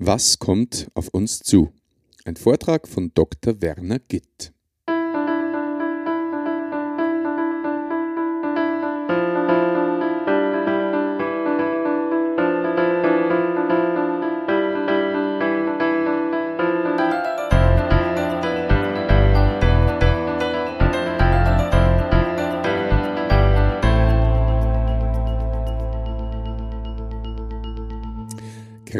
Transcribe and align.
Was 0.00 0.38
kommt 0.38 0.86
auf 0.94 1.08
uns 1.08 1.40
zu? 1.40 1.72
Ein 2.24 2.36
Vortrag 2.36 2.86
von 2.86 3.12
Dr. 3.14 3.60
Werner 3.60 3.98
Gitt. 3.98 4.52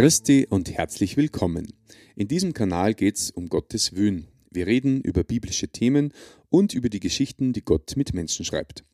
Christi 0.09 0.47
und 0.49 0.71
herzlich 0.71 1.19
willkommen. 1.19 1.71
In 2.17 2.29
diesem 2.29 2.55
Kanal 2.55 2.95
geht 2.95 3.17
es 3.17 3.31
um 3.31 3.51
Gottes 3.51 3.95
Wün. 3.95 4.27
Wir 4.51 4.67
reden 4.67 5.03
über 5.03 5.23
biblische 5.23 5.69
Themen 5.69 6.15
und 6.49 6.73
über 6.73 6.89
die 6.89 6.99
Geschichten, 6.99 7.53
die 7.53 7.61
Gott 7.61 7.95
mit 7.95 8.15
Menschen 8.15 8.47
schreibt. 8.47 8.85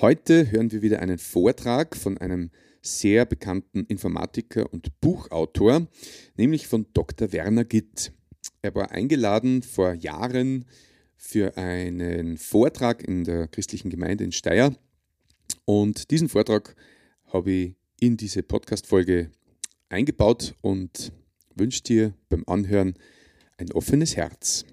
Heute 0.00 0.50
hören 0.50 0.72
wir 0.72 0.80
wieder 0.80 1.00
einen 1.00 1.18
Vortrag 1.18 1.94
von 1.94 2.16
einem 2.16 2.50
sehr 2.80 3.26
bekannten 3.26 3.84
Informatiker 3.84 4.72
und 4.72 4.98
Buchautor, 5.02 5.88
nämlich 6.38 6.68
von 6.68 6.86
Dr. 6.94 7.32
Werner 7.32 7.66
Gitt. 7.66 8.12
Er 8.62 8.74
war 8.74 8.92
eingeladen 8.92 9.62
vor 9.62 9.92
Jahren 9.92 10.64
für 11.18 11.58
einen 11.58 12.38
Vortrag 12.38 13.06
in 13.06 13.24
der 13.24 13.46
christlichen 13.48 13.90
Gemeinde 13.90 14.24
in 14.24 14.32
Steyr 14.32 14.74
und 15.66 16.10
diesen 16.10 16.30
Vortrag 16.30 16.74
habe 17.26 17.50
ich 17.50 17.74
in 18.00 18.16
diese 18.16 18.42
Podcast-Folge 18.42 19.30
eingebaut 19.88 20.54
und 20.62 21.12
wünsche 21.54 21.82
dir 21.82 22.12
beim 22.28 22.44
Anhören 22.46 22.94
ein 23.58 23.72
offenes 23.72 24.16
Herz. 24.16 24.64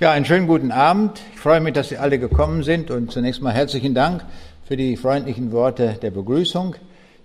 Ja, 0.00 0.12
einen 0.12 0.24
schönen 0.24 0.46
guten 0.46 0.72
Abend. 0.72 1.20
Ich 1.34 1.40
freue 1.40 1.60
mich, 1.60 1.74
dass 1.74 1.90
Sie 1.90 1.98
alle 1.98 2.18
gekommen 2.18 2.62
sind 2.62 2.90
und 2.90 3.10
zunächst 3.10 3.42
mal 3.42 3.52
herzlichen 3.52 3.94
Dank 3.94 4.24
für 4.64 4.76
die 4.76 4.96
freundlichen 4.96 5.52
Worte 5.52 5.98
der 6.00 6.10
Begrüßung. 6.10 6.76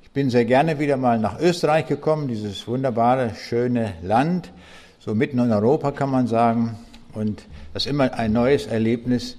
Ich 0.03 0.11
bin 0.11 0.29
sehr 0.29 0.45
gerne 0.45 0.79
wieder 0.79 0.97
mal 0.97 1.19
nach 1.19 1.39
Österreich 1.39 1.87
gekommen, 1.87 2.27
dieses 2.27 2.67
wunderbare, 2.67 3.33
schöne 3.35 3.93
Land, 4.01 4.51
so 4.99 5.13
mitten 5.15 5.39
in 5.39 5.51
Europa 5.51 5.91
kann 5.91 6.09
man 6.09 6.27
sagen. 6.27 6.77
Und 7.13 7.45
das 7.73 7.85
ist 7.85 7.89
immer 7.89 8.13
ein 8.13 8.33
neues 8.33 8.67
Erlebnis, 8.67 9.37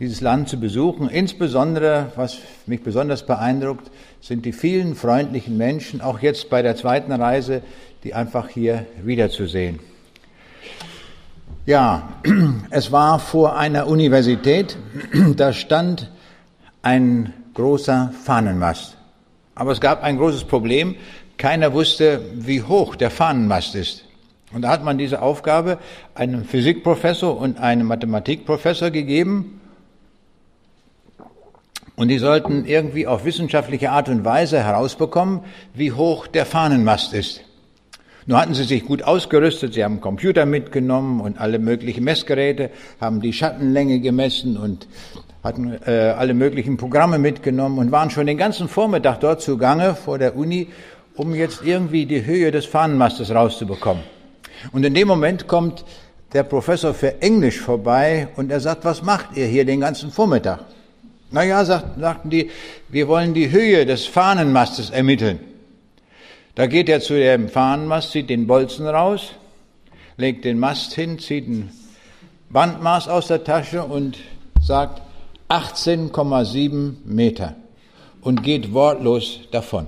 dieses 0.00 0.22
Land 0.22 0.48
zu 0.48 0.58
besuchen. 0.58 1.08
Insbesondere, 1.08 2.10
was 2.16 2.38
mich 2.66 2.82
besonders 2.82 3.26
beeindruckt, 3.26 3.90
sind 4.20 4.46
die 4.46 4.52
vielen 4.52 4.94
freundlichen 4.94 5.56
Menschen, 5.56 6.00
auch 6.00 6.20
jetzt 6.20 6.48
bei 6.48 6.62
der 6.62 6.74
zweiten 6.74 7.12
Reise, 7.12 7.62
die 8.02 8.14
einfach 8.14 8.48
hier 8.48 8.86
wiederzusehen. 9.04 9.78
Ja, 11.66 12.08
es 12.70 12.90
war 12.90 13.18
vor 13.18 13.56
einer 13.56 13.86
Universität, 13.86 14.78
da 15.36 15.52
stand 15.52 16.10
ein 16.80 17.34
großer 17.52 18.12
Fahnenmast. 18.24 18.96
Aber 19.54 19.72
es 19.72 19.80
gab 19.82 20.02
ein 20.02 20.16
großes 20.16 20.44
Problem. 20.44 20.96
Keiner 21.36 21.74
wusste, 21.74 22.22
wie 22.34 22.62
hoch 22.62 22.96
der 22.96 23.10
Fahnenmast 23.10 23.74
ist. 23.74 24.04
Und 24.52 24.62
da 24.62 24.70
hat 24.70 24.82
man 24.82 24.96
diese 24.96 25.20
Aufgabe 25.20 25.78
einem 26.14 26.44
Physikprofessor 26.44 27.36
und 27.36 27.58
einem 27.60 27.86
Mathematikprofessor 27.86 28.90
gegeben. 28.90 29.59
Und 32.00 32.08
die 32.08 32.16
sollten 32.16 32.64
irgendwie 32.64 33.06
auf 33.06 33.26
wissenschaftliche 33.26 33.90
Art 33.90 34.08
und 34.08 34.24
Weise 34.24 34.64
herausbekommen, 34.64 35.40
wie 35.74 35.92
hoch 35.92 36.26
der 36.26 36.46
Fahnenmast 36.46 37.12
ist. 37.12 37.42
Nur 38.24 38.40
hatten 38.40 38.54
sie 38.54 38.64
sich 38.64 38.86
gut 38.86 39.02
ausgerüstet, 39.02 39.74
sie 39.74 39.84
haben 39.84 40.00
Computer 40.00 40.46
mitgenommen 40.46 41.20
und 41.20 41.38
alle 41.38 41.58
möglichen 41.58 42.02
Messgeräte, 42.02 42.70
haben 43.02 43.20
die 43.20 43.34
Schattenlänge 43.34 44.00
gemessen 44.00 44.56
und 44.56 44.88
hatten 45.44 45.78
äh, 45.84 46.14
alle 46.16 46.32
möglichen 46.32 46.78
Programme 46.78 47.18
mitgenommen 47.18 47.76
und 47.76 47.92
waren 47.92 48.08
schon 48.08 48.26
den 48.26 48.38
ganzen 48.38 48.66
Vormittag 48.68 49.20
dort 49.20 49.42
zugange 49.42 49.94
vor 49.94 50.16
der 50.16 50.36
Uni, 50.36 50.68
um 51.16 51.34
jetzt 51.34 51.60
irgendwie 51.62 52.06
die 52.06 52.24
Höhe 52.24 52.50
des 52.50 52.64
Fahnenmastes 52.64 53.30
rauszubekommen. 53.30 54.02
Und 54.72 54.86
in 54.86 54.94
dem 54.94 55.06
Moment 55.06 55.48
kommt 55.48 55.84
der 56.32 56.44
Professor 56.44 56.94
für 56.94 57.20
Englisch 57.20 57.60
vorbei 57.60 58.28
und 58.36 58.50
er 58.50 58.60
sagt, 58.60 58.86
was 58.86 59.02
macht 59.02 59.36
ihr 59.36 59.44
hier 59.44 59.66
den 59.66 59.80
ganzen 59.80 60.10
Vormittag? 60.10 60.60
Naja, 61.30 61.64
sagt, 61.64 62.00
sagten 62.00 62.30
die, 62.30 62.50
wir 62.88 63.06
wollen 63.06 63.34
die 63.34 63.50
Höhe 63.50 63.86
des 63.86 64.06
Fahnenmastes 64.06 64.90
ermitteln. 64.90 65.38
Da 66.56 66.66
geht 66.66 66.88
er 66.88 67.00
zu 67.00 67.14
dem 67.14 67.48
Fahnenmast, 67.48 68.10
zieht 68.10 68.28
den 68.28 68.46
Bolzen 68.46 68.86
raus, 68.86 69.32
legt 70.16 70.44
den 70.44 70.58
Mast 70.58 70.94
hin, 70.94 71.18
zieht 71.18 71.48
ein 71.48 71.70
Bandmaß 72.50 73.08
aus 73.08 73.28
der 73.28 73.44
Tasche 73.44 73.84
und 73.84 74.18
sagt 74.60 75.00
18,7 75.48 76.94
Meter 77.04 77.54
und 78.20 78.42
geht 78.42 78.72
wortlos 78.72 79.40
davon. 79.52 79.86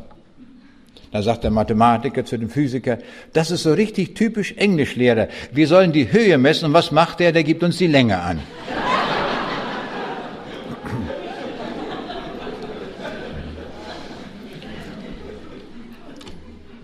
Da 1.10 1.22
sagt 1.22 1.44
der 1.44 1.50
Mathematiker 1.50 2.24
zu 2.24 2.38
dem 2.38 2.48
Physiker, 2.48 2.98
das 3.32 3.50
ist 3.50 3.64
so 3.64 3.72
richtig 3.72 4.14
typisch 4.14 4.54
Englischlehrer. 4.56 5.28
Wir 5.52 5.66
sollen 5.66 5.92
die 5.92 6.10
Höhe 6.10 6.38
messen 6.38 6.66
und 6.66 6.72
was 6.72 6.90
macht 6.90 7.20
der? 7.20 7.32
Der 7.32 7.44
gibt 7.44 7.62
uns 7.62 7.76
die 7.76 7.86
Länge 7.86 8.18
an. 8.18 8.40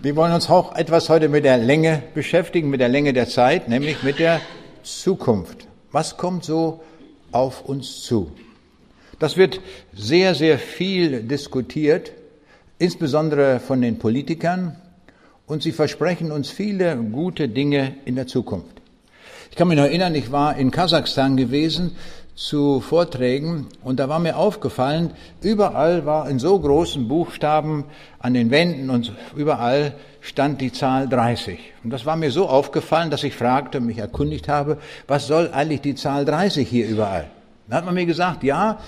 Wir 0.01 0.15
wollen 0.15 0.31
uns 0.31 0.49
auch 0.49 0.77
etwas 0.77 1.09
heute 1.09 1.27
mit 1.27 1.43
der 1.43 1.57
Länge 1.57 2.01
beschäftigen, 2.13 2.69
mit 2.69 2.79
der 2.79 2.87
Länge 2.87 3.11
der 3.11 3.27
Zeit, 3.27 3.67
nämlich 3.67 4.01
mit 4.01 4.17
der 4.17 4.39
Zukunft. 4.81 5.67
Was 5.91 6.15
kommt 6.15 6.45
so 6.45 6.79
auf 7.33 7.65
uns 7.65 8.03
zu? 8.03 8.31
Das 9.19 9.35
wird 9.35 9.59
sehr, 9.93 10.35
sehr 10.35 10.57
viel 10.57 11.23
diskutiert, 11.23 12.13
insbesondere 12.77 13.59
von 13.59 13.81
den 13.81 13.99
Politikern, 13.99 14.77
und 15.45 15.63
sie 15.63 15.73
versprechen 15.73 16.31
uns 16.31 16.49
viele 16.49 16.95
gute 16.95 17.49
Dinge 17.49 17.97
in 18.05 18.15
der 18.15 18.27
Zukunft. 18.27 18.79
Ich 19.51 19.57
kann 19.57 19.67
mich 19.67 19.77
noch 19.77 19.83
erinnern, 19.83 20.15
ich 20.15 20.31
war 20.31 20.55
in 20.55 20.71
Kasachstan 20.71 21.35
gewesen 21.35 21.97
zu 22.39 22.79
Vorträgen 22.79 23.67
und 23.83 23.99
da 23.99 24.07
war 24.07 24.17
mir 24.17 24.37
aufgefallen, 24.37 25.11
überall 25.41 26.05
war 26.05 26.29
in 26.29 26.39
so 26.39 26.57
großen 26.57 27.09
Buchstaben 27.09 27.83
an 28.17 28.33
den 28.33 28.49
Wänden 28.49 28.89
und 28.89 29.11
überall 29.35 29.93
stand 30.21 30.61
die 30.61 30.71
Zahl 30.71 31.09
30. 31.09 31.59
Und 31.83 31.89
das 31.89 32.05
war 32.05 32.15
mir 32.15 32.31
so 32.31 32.47
aufgefallen, 32.47 33.11
dass 33.11 33.25
ich 33.25 33.35
fragte, 33.35 33.81
mich 33.81 33.97
erkundigt 33.97 34.47
habe, 34.47 34.77
was 35.05 35.27
soll 35.27 35.49
eigentlich 35.51 35.81
die 35.81 35.95
Zahl 35.95 36.23
30 36.23 36.65
hier 36.65 36.87
überall? 36.87 37.29
Da 37.67 37.75
hat 37.75 37.85
man 37.85 37.93
mir 37.93 38.05
gesagt, 38.05 38.45
ja, 38.45 38.79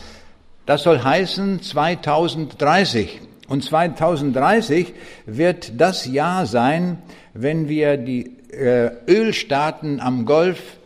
das 0.65 0.83
soll 0.83 1.03
heißen 1.03 1.61
2030. 1.61 3.19
Und 3.49 3.65
2030 3.65 4.93
wird 5.25 5.73
das 5.77 6.05
Jahr 6.05 6.45
sein, 6.45 6.99
wenn 7.33 7.67
wir 7.67 7.97
die 7.97 8.37
äh, 8.53 8.91
Ölstaaten 9.09 9.99
am 9.99 10.25
Golf 10.25 10.77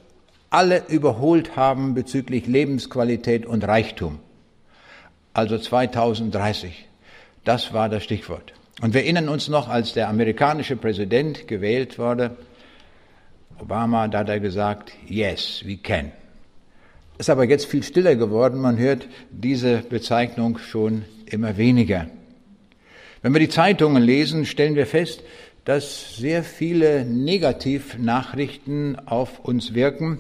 alle 0.56 0.84
überholt 0.88 1.58
haben 1.58 1.96
bezüglich 1.96 2.48
Lebensqualität 2.48 3.46
und 3.46 3.68
Reichtum. 3.68 4.20
Also 5.34 5.58
2030. 5.58 6.88
Das 7.44 7.74
war 7.74 7.90
das 7.90 8.06
Stichwort. 8.06 8.54
Und 8.82 8.94
wir 8.94 9.02
erinnern 9.02 9.28
uns 9.28 9.50
noch, 9.50 9.68
als 9.68 9.92
der 9.92 10.08
amerikanische 10.08 10.78
Präsident 10.78 11.50
gewählt 11.50 12.00
wurde, 12.00 12.38
Obama, 13.60 14.08
da 14.08 14.20
hat 14.20 14.30
er 14.30 14.40
gesagt, 14.40 14.94
yes, 15.10 15.62
we 15.66 15.76
can. 15.76 16.14
Ist 17.18 17.30
aber 17.30 17.44
jetzt 17.44 17.66
viel 17.66 17.84
stiller 17.84 18.16
geworden. 18.16 18.62
Man 18.62 18.78
hört 18.78 19.10
diese 19.32 19.80
Bezeichnung 19.80 20.58
schon 20.58 21.04
immer 21.26 21.58
weniger. 21.58 22.08
Wenn 23.22 23.34
wir 23.34 23.42
die 23.42 23.50
Zeitungen 23.50 24.02
lesen, 24.02 24.46
stellen 24.46 24.76
wir 24.76 24.88
fest, 24.88 25.22
dass 25.66 26.16
sehr 26.16 26.46
viele 26.46 27.04
Negativnachrichten 27.04 28.98
auf 29.06 29.40
uns 29.40 29.74
wirken 29.74 30.20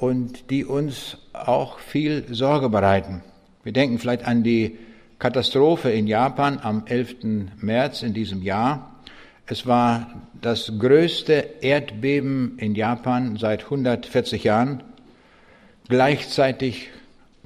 und 0.00 0.50
die 0.50 0.64
uns 0.64 1.18
auch 1.34 1.78
viel 1.78 2.24
Sorge 2.30 2.70
bereiten. 2.70 3.22
Wir 3.62 3.72
denken 3.72 3.98
vielleicht 3.98 4.26
an 4.26 4.42
die 4.42 4.78
Katastrophe 5.18 5.90
in 5.90 6.06
Japan 6.06 6.58
am 6.62 6.84
11. 6.86 7.16
März 7.60 8.02
in 8.02 8.14
diesem 8.14 8.42
Jahr. 8.42 9.02
Es 9.46 9.66
war 9.66 10.22
das 10.40 10.72
größte 10.78 11.56
Erdbeben 11.60 12.56
in 12.58 12.74
Japan 12.74 13.36
seit 13.36 13.64
140 13.64 14.42
Jahren. 14.44 14.82
Gleichzeitig 15.88 16.88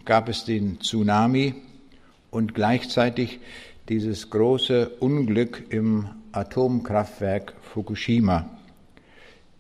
gab 0.05 0.29
es 0.29 0.45
den 0.45 0.81
Tsunami 0.81 1.55
und 2.31 2.55
gleichzeitig 2.55 3.41
dieses 3.89 4.31
große 4.31 4.91
Unglück 5.01 5.65
im 5.71 6.09
Atomkraftwerk 6.31 7.55
Fukushima. 7.63 8.49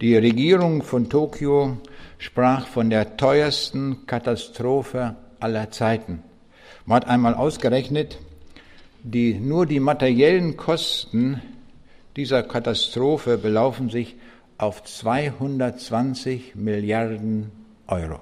Die 0.00 0.16
Regierung 0.16 0.82
von 0.82 1.08
Tokio 1.08 1.78
sprach 2.24 2.66
von 2.66 2.88
der 2.88 3.18
teuersten 3.18 4.06
Katastrophe 4.06 5.14
aller 5.40 5.70
Zeiten. 5.70 6.22
Man 6.86 6.96
hat 6.96 7.06
einmal 7.06 7.34
ausgerechnet, 7.34 8.18
die, 9.02 9.34
nur 9.34 9.66
die 9.66 9.78
materiellen 9.78 10.56
Kosten 10.56 11.42
dieser 12.16 12.42
Katastrophe 12.42 13.36
belaufen 13.36 13.90
sich 13.90 14.16
auf 14.56 14.82
220 14.84 16.54
Milliarden 16.54 17.52
Euro. 17.88 18.20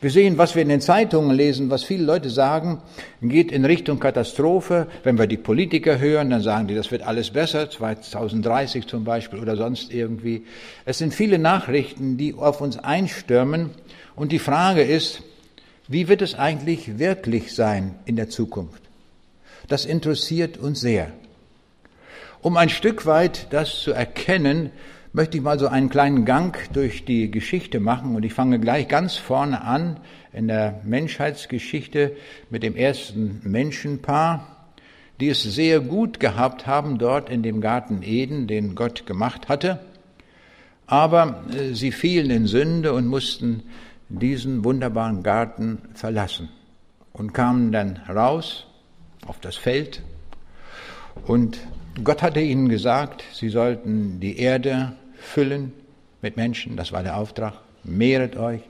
Wir 0.00 0.10
sehen, 0.10 0.38
was 0.38 0.54
wir 0.54 0.62
in 0.62 0.68
den 0.68 0.80
Zeitungen 0.80 1.36
lesen, 1.36 1.70
was 1.70 1.84
viele 1.84 2.04
Leute 2.04 2.30
sagen, 2.30 2.82
geht 3.22 3.52
in 3.52 3.64
Richtung 3.64 3.98
Katastrophe. 3.98 4.86
Wenn 5.02 5.18
wir 5.18 5.26
die 5.26 5.36
Politiker 5.36 5.98
hören, 5.98 6.30
dann 6.30 6.42
sagen 6.42 6.68
die, 6.68 6.74
das 6.74 6.90
wird 6.90 7.02
alles 7.02 7.30
besser, 7.30 7.70
2030 7.70 8.86
zum 8.86 9.04
Beispiel 9.04 9.38
oder 9.38 9.56
sonst 9.56 9.92
irgendwie. 9.92 10.44
Es 10.84 10.98
sind 10.98 11.14
viele 11.14 11.38
Nachrichten, 11.38 12.16
die 12.16 12.34
auf 12.34 12.60
uns 12.60 12.78
einstürmen. 12.78 13.70
Und 14.14 14.32
die 14.32 14.38
Frage 14.38 14.82
ist, 14.82 15.22
wie 15.88 16.08
wird 16.08 16.22
es 16.22 16.34
eigentlich 16.34 16.98
wirklich 16.98 17.54
sein 17.54 17.94
in 18.04 18.16
der 18.16 18.28
Zukunft? 18.28 18.82
Das 19.68 19.84
interessiert 19.84 20.58
uns 20.58 20.80
sehr. 20.80 21.12
Um 22.42 22.56
ein 22.56 22.68
Stück 22.68 23.06
weit 23.06 23.48
das 23.50 23.80
zu 23.80 23.92
erkennen, 23.92 24.70
möchte 25.16 25.38
ich 25.38 25.42
mal 25.42 25.58
so 25.58 25.68
einen 25.68 25.88
kleinen 25.88 26.26
Gang 26.26 26.54
durch 26.74 27.06
die 27.06 27.30
Geschichte 27.30 27.80
machen. 27.80 28.14
Und 28.16 28.22
ich 28.26 28.34
fange 28.34 28.60
gleich 28.60 28.86
ganz 28.86 29.16
vorne 29.16 29.62
an 29.62 29.96
in 30.34 30.46
der 30.46 30.82
Menschheitsgeschichte 30.84 32.14
mit 32.50 32.62
dem 32.62 32.76
ersten 32.76 33.40
Menschenpaar, 33.42 34.66
die 35.18 35.30
es 35.30 35.42
sehr 35.42 35.80
gut 35.80 36.20
gehabt 36.20 36.66
haben 36.66 36.98
dort 36.98 37.30
in 37.30 37.42
dem 37.42 37.62
Garten 37.62 38.02
Eden, 38.02 38.46
den 38.46 38.74
Gott 38.74 39.06
gemacht 39.06 39.48
hatte, 39.48 39.80
aber 40.86 41.44
äh, 41.50 41.72
sie 41.72 41.92
fielen 41.92 42.30
in 42.30 42.46
Sünde 42.46 42.92
und 42.92 43.06
mussten 43.06 43.62
diesen 44.10 44.64
wunderbaren 44.64 45.22
Garten 45.22 45.78
verlassen 45.94 46.50
und 47.14 47.32
kamen 47.32 47.72
dann 47.72 48.00
raus 48.06 48.66
auf 49.26 49.40
das 49.40 49.56
Feld. 49.56 50.02
Und 51.26 51.58
Gott 52.04 52.20
hatte 52.20 52.40
ihnen 52.40 52.68
gesagt, 52.68 53.24
sie 53.32 53.48
sollten 53.48 54.20
die 54.20 54.38
Erde 54.38 54.92
füllen 55.26 55.72
mit 56.22 56.36
Menschen, 56.36 56.76
das 56.76 56.92
war 56.92 57.02
der 57.02 57.16
Auftrag, 57.16 57.54
mehret 57.84 58.36
euch 58.36 58.62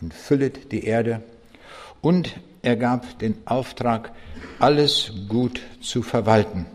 und 0.00 0.14
füllet 0.14 0.70
die 0.72 0.84
Erde. 0.84 1.22
Und 2.00 2.36
er 2.62 2.76
gab 2.76 3.18
den 3.18 3.36
Auftrag, 3.46 4.12
alles 4.58 5.12
gut 5.28 5.60
zu 5.80 6.02
verwalten. 6.02 6.66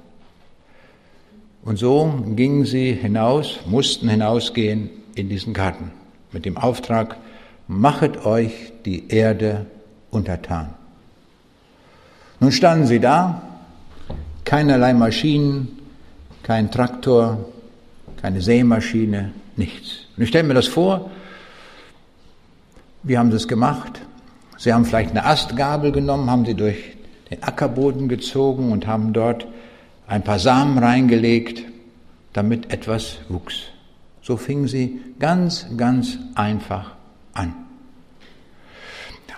Und 1.63 1.77
so 1.77 2.23
gingen 2.35 2.65
sie 2.65 2.93
hinaus, 2.93 3.59
mussten 3.65 4.09
hinausgehen 4.09 4.89
in 5.15 5.29
diesen 5.29 5.53
Garten 5.53 5.91
mit 6.31 6.45
dem 6.45 6.57
Auftrag, 6.57 7.17
machet 7.67 8.25
euch 8.25 8.73
die 8.85 9.09
Erde 9.09 9.65
untertan. 10.09 10.73
Nun 12.39 12.51
standen 12.51 12.87
sie 12.87 12.99
da, 12.99 13.41
keinerlei 14.45 14.93
Maschinen, 14.93 15.79
kein 16.41 16.71
Traktor, 16.71 17.45
keine 18.21 18.41
Sämaschine, 18.41 19.31
nichts. 19.55 20.05
Und 20.15 20.23
ich 20.23 20.29
stelle 20.29 20.47
mir 20.47 20.53
das 20.53 20.67
vor, 20.67 21.09
wie 23.03 23.17
haben 23.17 23.31
sie 23.31 23.37
es 23.37 23.47
gemacht? 23.47 24.01
Sie 24.57 24.71
haben 24.71 24.85
vielleicht 24.85 25.11
eine 25.11 25.25
Astgabel 25.25 25.91
genommen, 25.91 26.29
haben 26.29 26.45
sie 26.45 26.53
durch 26.53 26.97
den 27.31 27.41
Ackerboden 27.41 28.07
gezogen 28.07 28.71
und 28.71 28.85
haben 28.85 29.13
dort 29.13 29.47
ein 30.07 30.23
paar 30.23 30.39
Samen 30.39 30.77
reingelegt, 30.77 31.63
damit 32.33 32.71
etwas 32.71 33.19
wuchs. 33.29 33.63
So 34.21 34.37
fingen 34.37 34.67
sie 34.67 35.01
ganz, 35.17 35.65
ganz 35.77 36.19
einfach 36.35 36.91
an. 37.33 37.60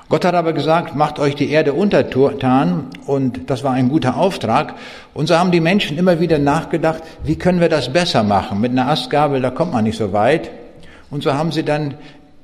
Gott 0.09 0.25
hat 0.25 0.35
aber 0.35 0.53
gesagt, 0.53 0.95
macht 0.95 1.17
euch 1.17 1.35
die 1.35 1.50
Erde 1.50 1.73
untertan 1.73 2.88
und 3.05 3.50
das 3.50 3.63
war 3.63 3.71
ein 3.71 3.89
guter 3.89 4.17
Auftrag. 4.17 4.75
Und 5.13 5.27
so 5.27 5.38
haben 5.38 5.51
die 5.51 5.61
Menschen 5.61 5.97
immer 5.97 6.19
wieder 6.19 6.39
nachgedacht, 6.39 7.01
wie 7.23 7.38
können 7.38 7.61
wir 7.61 7.69
das 7.69 7.91
besser 7.91 8.23
machen? 8.23 8.59
Mit 8.59 8.71
einer 8.71 8.89
Astgabel, 8.89 9.41
da 9.41 9.50
kommt 9.50 9.73
man 9.73 9.85
nicht 9.85 9.97
so 9.97 10.13
weit. 10.13 10.51
Und 11.09 11.23
so 11.23 11.33
haben 11.33 11.51
sie 11.51 11.63
dann 11.63 11.95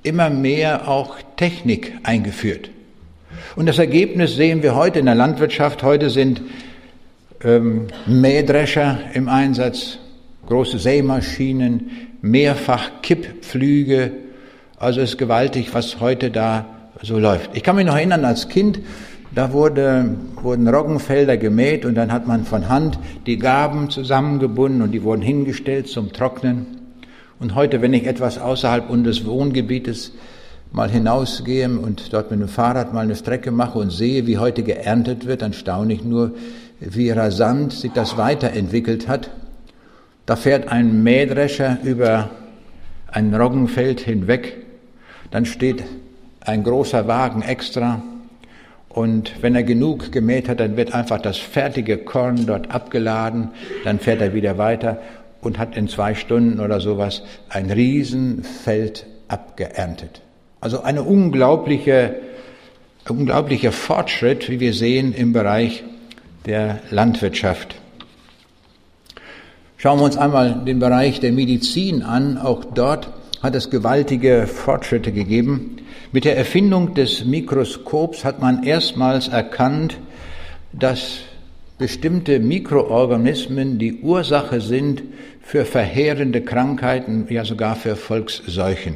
immer 0.03 0.29
mehr 0.29 0.87
auch 0.87 1.17
Technik 1.35 1.93
eingeführt. 2.03 2.69
Und 3.55 3.65
das 3.65 3.77
Ergebnis 3.77 4.35
sehen 4.35 4.63
wir 4.63 4.75
heute 4.75 4.99
in 4.99 5.05
der 5.05 5.15
Landwirtschaft. 5.15 5.83
Heute 5.83 6.09
sind 6.09 6.41
ähm, 7.43 7.87
Mähdrescher 8.05 8.99
im 9.13 9.27
Einsatz, 9.27 9.99
große 10.47 10.79
Sämaschinen, 10.79 11.91
mehrfach 12.21 13.01
Kipppflüge. 13.01 14.11
Also 14.77 15.01
ist 15.01 15.17
gewaltig, 15.17 15.73
was 15.73 15.99
heute 15.99 16.31
da 16.31 16.78
so 17.01 17.17
läuft. 17.17 17.51
Ich 17.55 17.63
kann 17.63 17.75
mich 17.75 17.85
noch 17.85 17.95
erinnern, 17.95 18.25
als 18.25 18.49
Kind, 18.49 18.79
da 19.33 19.53
wurde, 19.53 20.15
wurden 20.41 20.67
Roggenfelder 20.67 21.37
gemäht 21.37 21.85
und 21.85 21.95
dann 21.95 22.11
hat 22.11 22.27
man 22.27 22.45
von 22.45 22.67
Hand 22.67 22.99
die 23.25 23.37
Gaben 23.37 23.89
zusammengebunden 23.89 24.81
und 24.81 24.91
die 24.91 25.03
wurden 25.03 25.21
hingestellt 25.21 25.87
zum 25.87 26.11
Trocknen. 26.11 26.65
Und 27.39 27.55
heute, 27.55 27.81
wenn 27.81 27.93
ich 27.93 28.05
etwas 28.05 28.37
außerhalb 28.37 28.89
unseres 28.89 29.25
Wohngebietes 29.25 30.13
mal 30.71 30.89
hinausgehe 30.89 31.69
und 31.69 32.11
dort 32.11 32.31
mit 32.31 32.41
dem 32.41 32.47
Fahrrad 32.47 32.93
mal 32.93 33.01
eine 33.01 33.15
Strecke 33.15 33.51
mache 33.51 33.79
und 33.79 33.91
sehe, 33.91 34.27
wie 34.27 34.37
heute 34.37 34.63
geerntet 34.63 35.25
wird, 35.25 35.41
dann 35.41 35.53
staune 35.53 35.93
ich 35.93 36.03
nur, 36.03 36.33
wie 36.79 37.09
rasant 37.11 37.71
sich 37.71 37.91
das 37.91 38.17
weiterentwickelt 38.17 39.07
hat. 39.07 39.31
Da 40.25 40.35
fährt 40.35 40.67
ein 40.67 41.01
Mähdrescher 41.01 41.77
über 41.83 42.29
ein 43.07 43.33
Roggenfeld 43.33 44.01
hinweg, 44.01 44.57
dann 45.31 45.45
steht 45.45 45.83
ein 46.49 46.63
großer 46.63 47.07
Wagen 47.07 47.41
extra. 47.41 48.01
Und 48.89 49.41
wenn 49.41 49.55
er 49.55 49.63
genug 49.63 50.11
gemäht 50.11 50.49
hat, 50.49 50.59
dann 50.59 50.75
wird 50.75 50.93
einfach 50.93 51.21
das 51.21 51.37
fertige 51.37 51.99
Korn 51.99 52.47
dort 52.47 52.71
abgeladen, 52.71 53.49
dann 53.83 53.99
fährt 53.99 54.19
er 54.19 54.33
wieder 54.33 54.57
weiter 54.57 54.99
und 55.41 55.59
hat 55.59 55.77
in 55.77 55.87
zwei 55.87 56.15
Stunden 56.15 56.59
oder 56.59 56.81
sowas 56.81 57.21
ein 57.49 57.69
Riesenfeld 57.69 59.05
abgeerntet. 59.27 60.21
Also 60.59 60.81
eine 60.81 61.03
unglaubliche, 61.03 62.15
unglaublicher 63.07 63.71
Fortschritt, 63.71 64.49
wie 64.49 64.59
wir 64.59 64.73
sehen 64.73 65.13
im 65.13 65.33
Bereich 65.33 65.83
der 66.47 66.79
Landwirtschaft. 66.89 67.75
Schauen 69.77 69.99
wir 69.99 70.05
uns 70.05 70.17
einmal 70.17 70.63
den 70.65 70.79
Bereich 70.79 71.19
der 71.19 71.31
Medizin 71.31 72.01
an. 72.01 72.37
Auch 72.37 72.65
dort 72.65 73.09
hat 73.41 73.55
es 73.55 73.69
gewaltige 73.69 74.47
Fortschritte 74.47 75.11
gegeben. 75.11 75.78
Mit 76.11 76.25
der 76.25 76.37
Erfindung 76.37 76.95
des 76.95 77.23
Mikroskops 77.23 78.25
hat 78.25 78.41
man 78.41 78.63
erstmals 78.63 79.27
erkannt, 79.27 79.99
dass 80.73 81.19
bestimmte 81.77 82.39
Mikroorganismen 82.39 83.77
die 83.77 84.01
Ursache 84.01 84.59
sind 84.59 85.03
für 85.43 85.65
verheerende 85.65 86.41
Krankheiten, 86.41 87.27
ja 87.29 87.45
sogar 87.45 87.75
für 87.75 87.95
Volksseuchen. 87.95 88.95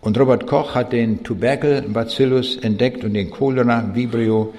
Und 0.00 0.18
Robert 0.18 0.46
Koch 0.46 0.74
hat 0.74 0.94
den 0.94 1.22
Tubercle 1.22 1.82
Bacillus 1.82 2.56
entdeckt 2.56 3.04
und 3.04 3.12
den 3.12 3.30
Cholera 3.30 3.94
Vibrio 3.94 4.54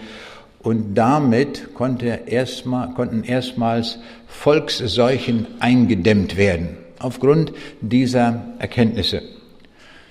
und 0.62 0.94
damit 0.94 1.74
konnte 1.74 2.20
erstmal, 2.28 2.94
konnten 2.94 3.24
erstmals 3.24 3.98
Volksseuchen 4.28 5.48
eingedämmt 5.60 6.38
werden 6.38 6.78
aufgrund 7.00 7.52
dieser 7.82 8.46
Erkenntnisse. 8.60 9.33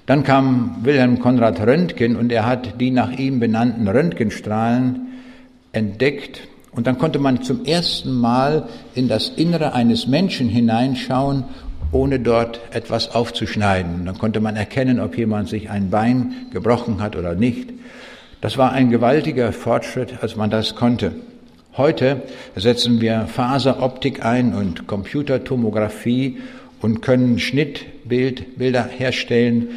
Dann 0.06 0.24
kam 0.24 0.76
Wilhelm 0.82 1.20
Konrad 1.20 1.60
Röntgen 1.60 2.16
und 2.16 2.32
er 2.32 2.44
hat 2.44 2.80
die 2.80 2.90
nach 2.90 3.12
ihm 3.12 3.38
benannten 3.38 3.86
Röntgenstrahlen 3.86 5.06
entdeckt. 5.72 6.40
Und 6.72 6.86
dann 6.86 6.98
konnte 6.98 7.18
man 7.18 7.42
zum 7.42 7.64
ersten 7.64 8.12
Mal 8.12 8.68
in 8.94 9.08
das 9.08 9.28
Innere 9.28 9.74
eines 9.74 10.06
Menschen 10.06 10.48
hineinschauen, 10.48 11.44
ohne 11.92 12.18
dort 12.18 12.60
etwas 12.72 13.14
aufzuschneiden. 13.14 14.06
Dann 14.06 14.18
konnte 14.18 14.40
man 14.40 14.56
erkennen, 14.56 14.98
ob 14.98 15.16
jemand 15.16 15.48
sich 15.48 15.70
ein 15.70 15.90
Bein 15.90 16.46
gebrochen 16.50 17.00
hat 17.00 17.14
oder 17.14 17.34
nicht. 17.34 17.70
Das 18.40 18.58
war 18.58 18.72
ein 18.72 18.90
gewaltiger 18.90 19.52
Fortschritt, 19.52 20.22
als 20.22 20.34
man 20.34 20.50
das 20.50 20.74
konnte. 20.74 21.12
Heute 21.76 22.22
setzen 22.56 23.00
wir 23.00 23.26
Faseroptik 23.28 24.24
ein 24.24 24.52
und 24.52 24.86
Computertomographie 24.86 26.38
und 26.82 27.00
können 27.00 27.38
Schnittbilder 27.38 28.84
herstellen, 28.84 29.68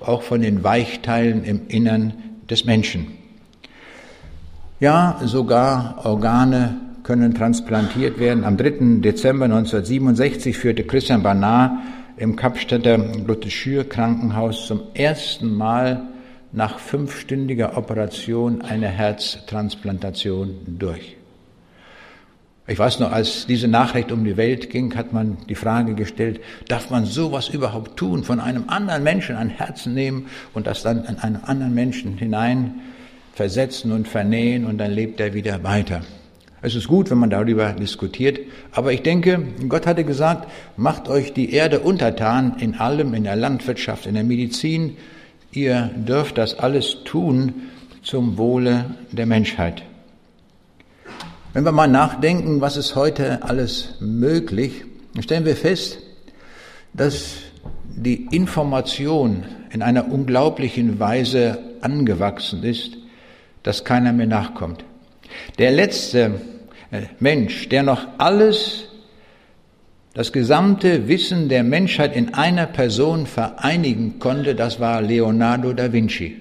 auch 0.00 0.22
von 0.22 0.40
den 0.40 0.64
Weichteilen 0.64 1.44
im 1.44 1.62
Innern 1.68 2.14
des 2.48 2.64
Menschen. 2.64 3.08
Ja, 4.78 5.20
sogar 5.24 6.04
Organe 6.04 6.76
können 7.02 7.34
transplantiert 7.34 8.18
werden. 8.18 8.44
Am 8.44 8.56
3. 8.56 9.00
Dezember 9.00 9.46
1967 9.46 10.56
führte 10.56 10.84
Christian 10.84 11.22
Barnard 11.22 11.72
im 12.16 12.36
Kapstädter 12.36 12.98
Luthe 12.98 13.84
Krankenhaus 13.84 14.66
zum 14.66 14.82
ersten 14.94 15.54
Mal 15.54 16.02
nach 16.52 16.78
fünfstündiger 16.78 17.76
Operation 17.76 18.62
eine 18.62 18.88
Herztransplantation 18.88 20.54
durch. 20.78 21.16
Ich 22.68 22.78
weiß 22.80 22.98
noch, 22.98 23.12
als 23.12 23.46
diese 23.46 23.68
Nachricht 23.68 24.10
um 24.10 24.24
die 24.24 24.36
Welt 24.36 24.70
ging, 24.70 24.96
hat 24.96 25.12
man 25.12 25.36
die 25.48 25.54
Frage 25.54 25.94
gestellt, 25.94 26.40
darf 26.66 26.90
man 26.90 27.04
sowas 27.04 27.48
überhaupt 27.48 27.96
tun, 27.96 28.24
von 28.24 28.40
einem 28.40 28.64
anderen 28.66 29.04
Menschen 29.04 29.36
ein 29.36 29.50
Herzen 29.50 29.94
nehmen 29.94 30.26
und 30.52 30.66
das 30.66 30.82
dann 30.82 31.04
in 31.04 31.16
einen 31.18 31.36
anderen 31.36 31.74
Menschen 31.74 32.18
hinein 32.18 32.80
versetzen 33.34 33.92
und 33.92 34.08
vernähen 34.08 34.64
und 34.64 34.78
dann 34.78 34.90
lebt 34.90 35.20
er 35.20 35.32
wieder 35.32 35.62
weiter. 35.62 36.00
Es 36.60 36.74
ist 36.74 36.88
gut, 36.88 37.08
wenn 37.10 37.18
man 37.18 37.30
darüber 37.30 37.72
diskutiert, 37.72 38.40
aber 38.72 38.92
ich 38.92 39.02
denke, 39.02 39.42
Gott 39.68 39.86
hatte 39.86 40.02
gesagt, 40.02 40.50
macht 40.76 41.08
euch 41.08 41.32
die 41.32 41.52
Erde 41.52 41.78
untertan 41.78 42.56
in 42.58 42.74
allem, 42.74 43.14
in 43.14 43.22
der 43.22 43.36
Landwirtschaft, 43.36 44.06
in 44.06 44.14
der 44.14 44.24
Medizin. 44.24 44.96
Ihr 45.52 45.90
dürft 45.94 46.38
das 46.38 46.58
alles 46.58 46.96
tun 47.04 47.54
zum 48.02 48.38
Wohle 48.38 48.96
der 49.12 49.26
Menschheit. 49.26 49.84
Wenn 51.56 51.64
wir 51.64 51.72
mal 51.72 51.88
nachdenken, 51.88 52.60
was 52.60 52.76
ist 52.76 52.96
heute 52.96 53.42
alles 53.42 53.94
möglich, 53.98 54.84
stellen 55.20 55.46
wir 55.46 55.56
fest, 55.56 56.00
dass 56.92 57.36
die 57.86 58.26
Information 58.30 59.42
in 59.70 59.80
einer 59.80 60.12
unglaublichen 60.12 61.00
Weise 61.00 61.56
angewachsen 61.80 62.62
ist, 62.62 62.98
dass 63.62 63.86
keiner 63.86 64.12
mehr 64.12 64.26
nachkommt. 64.26 64.84
Der 65.58 65.70
letzte 65.70 66.42
äh, 66.90 67.04
Mensch, 67.20 67.70
der 67.70 67.84
noch 67.84 68.06
alles, 68.18 68.88
das 70.12 70.34
gesamte 70.34 71.08
Wissen 71.08 71.48
der 71.48 71.64
Menschheit 71.64 72.14
in 72.14 72.34
einer 72.34 72.66
Person 72.66 73.24
vereinigen 73.24 74.18
konnte, 74.18 74.56
das 74.56 74.78
war 74.78 75.00
Leonardo 75.00 75.72
da 75.72 75.90
Vinci. 75.90 76.36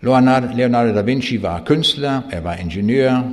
Leonardo 0.00 0.92
da 0.94 1.06
Vinci 1.06 1.44
war 1.44 1.64
Künstler, 1.64 2.24
er 2.30 2.42
war 2.42 2.58
Ingenieur, 2.58 3.32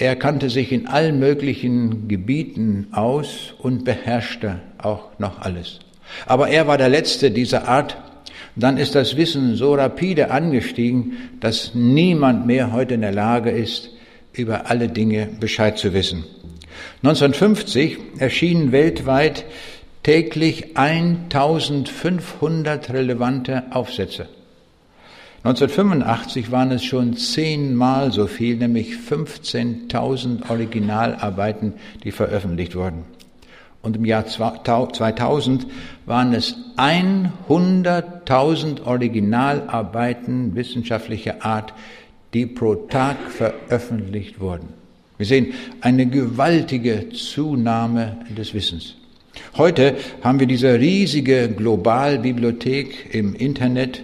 er 0.00 0.16
kannte 0.16 0.48
sich 0.48 0.72
in 0.72 0.86
allen 0.86 1.18
möglichen 1.18 2.08
Gebieten 2.08 2.86
aus 2.92 3.52
und 3.58 3.84
beherrschte 3.84 4.60
auch 4.78 5.10
noch 5.18 5.42
alles. 5.42 5.80
Aber 6.26 6.48
er 6.48 6.66
war 6.66 6.78
der 6.78 6.88
Letzte 6.88 7.30
dieser 7.30 7.68
Art. 7.68 7.98
Dann 8.56 8.78
ist 8.78 8.94
das 8.94 9.18
Wissen 9.18 9.56
so 9.56 9.74
rapide 9.74 10.30
angestiegen, 10.30 11.12
dass 11.40 11.74
niemand 11.74 12.46
mehr 12.46 12.72
heute 12.72 12.94
in 12.94 13.02
der 13.02 13.12
Lage 13.12 13.50
ist, 13.50 13.90
über 14.32 14.70
alle 14.70 14.88
Dinge 14.88 15.28
Bescheid 15.38 15.76
zu 15.76 15.92
wissen. 15.92 16.24
1950 17.02 17.98
erschienen 18.18 18.72
weltweit 18.72 19.44
täglich 20.02 20.78
1500 20.78 22.90
relevante 22.90 23.64
Aufsätze. 23.70 24.28
1985 25.42 26.52
waren 26.52 26.70
es 26.70 26.84
schon 26.84 27.16
zehnmal 27.16 28.12
so 28.12 28.26
viel, 28.26 28.56
nämlich 28.56 28.92
15.000 28.92 30.50
Originalarbeiten, 30.50 31.72
die 32.04 32.12
veröffentlicht 32.12 32.76
wurden. 32.76 33.04
Und 33.80 33.96
im 33.96 34.04
Jahr 34.04 34.26
2000 34.26 35.66
waren 36.04 36.34
es 36.34 36.56
100.000 36.76 38.84
Originalarbeiten 38.84 40.54
wissenschaftlicher 40.54 41.42
Art, 41.42 41.72
die 42.34 42.44
pro 42.44 42.74
Tag 42.74 43.16
veröffentlicht 43.30 44.40
wurden. 44.40 44.68
Wir 45.16 45.24
sehen 45.24 45.54
eine 45.80 46.04
gewaltige 46.04 47.08
Zunahme 47.10 48.18
des 48.36 48.52
Wissens. 48.52 48.94
Heute 49.56 49.96
haben 50.22 50.38
wir 50.38 50.46
diese 50.46 50.78
riesige 50.78 51.48
Globalbibliothek 51.48 53.14
im 53.14 53.34
Internet, 53.34 54.02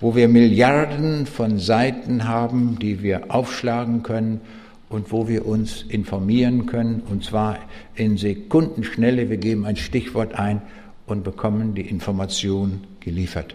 wo 0.00 0.14
wir 0.14 0.28
Milliarden 0.28 1.26
von 1.26 1.58
Seiten 1.58 2.28
haben, 2.28 2.78
die 2.80 3.02
wir 3.02 3.34
aufschlagen 3.34 4.02
können 4.02 4.40
und 4.88 5.10
wo 5.10 5.26
wir 5.26 5.46
uns 5.46 5.82
informieren 5.88 6.66
können, 6.66 7.02
und 7.08 7.24
zwar 7.24 7.58
in 7.94 8.16
Sekundenschnelle. 8.16 9.30
Wir 9.30 9.38
geben 9.38 9.64
ein 9.64 9.76
Stichwort 9.76 10.34
ein 10.34 10.62
und 11.06 11.24
bekommen 11.24 11.74
die 11.74 11.88
Information 11.88 12.82
geliefert. 13.00 13.54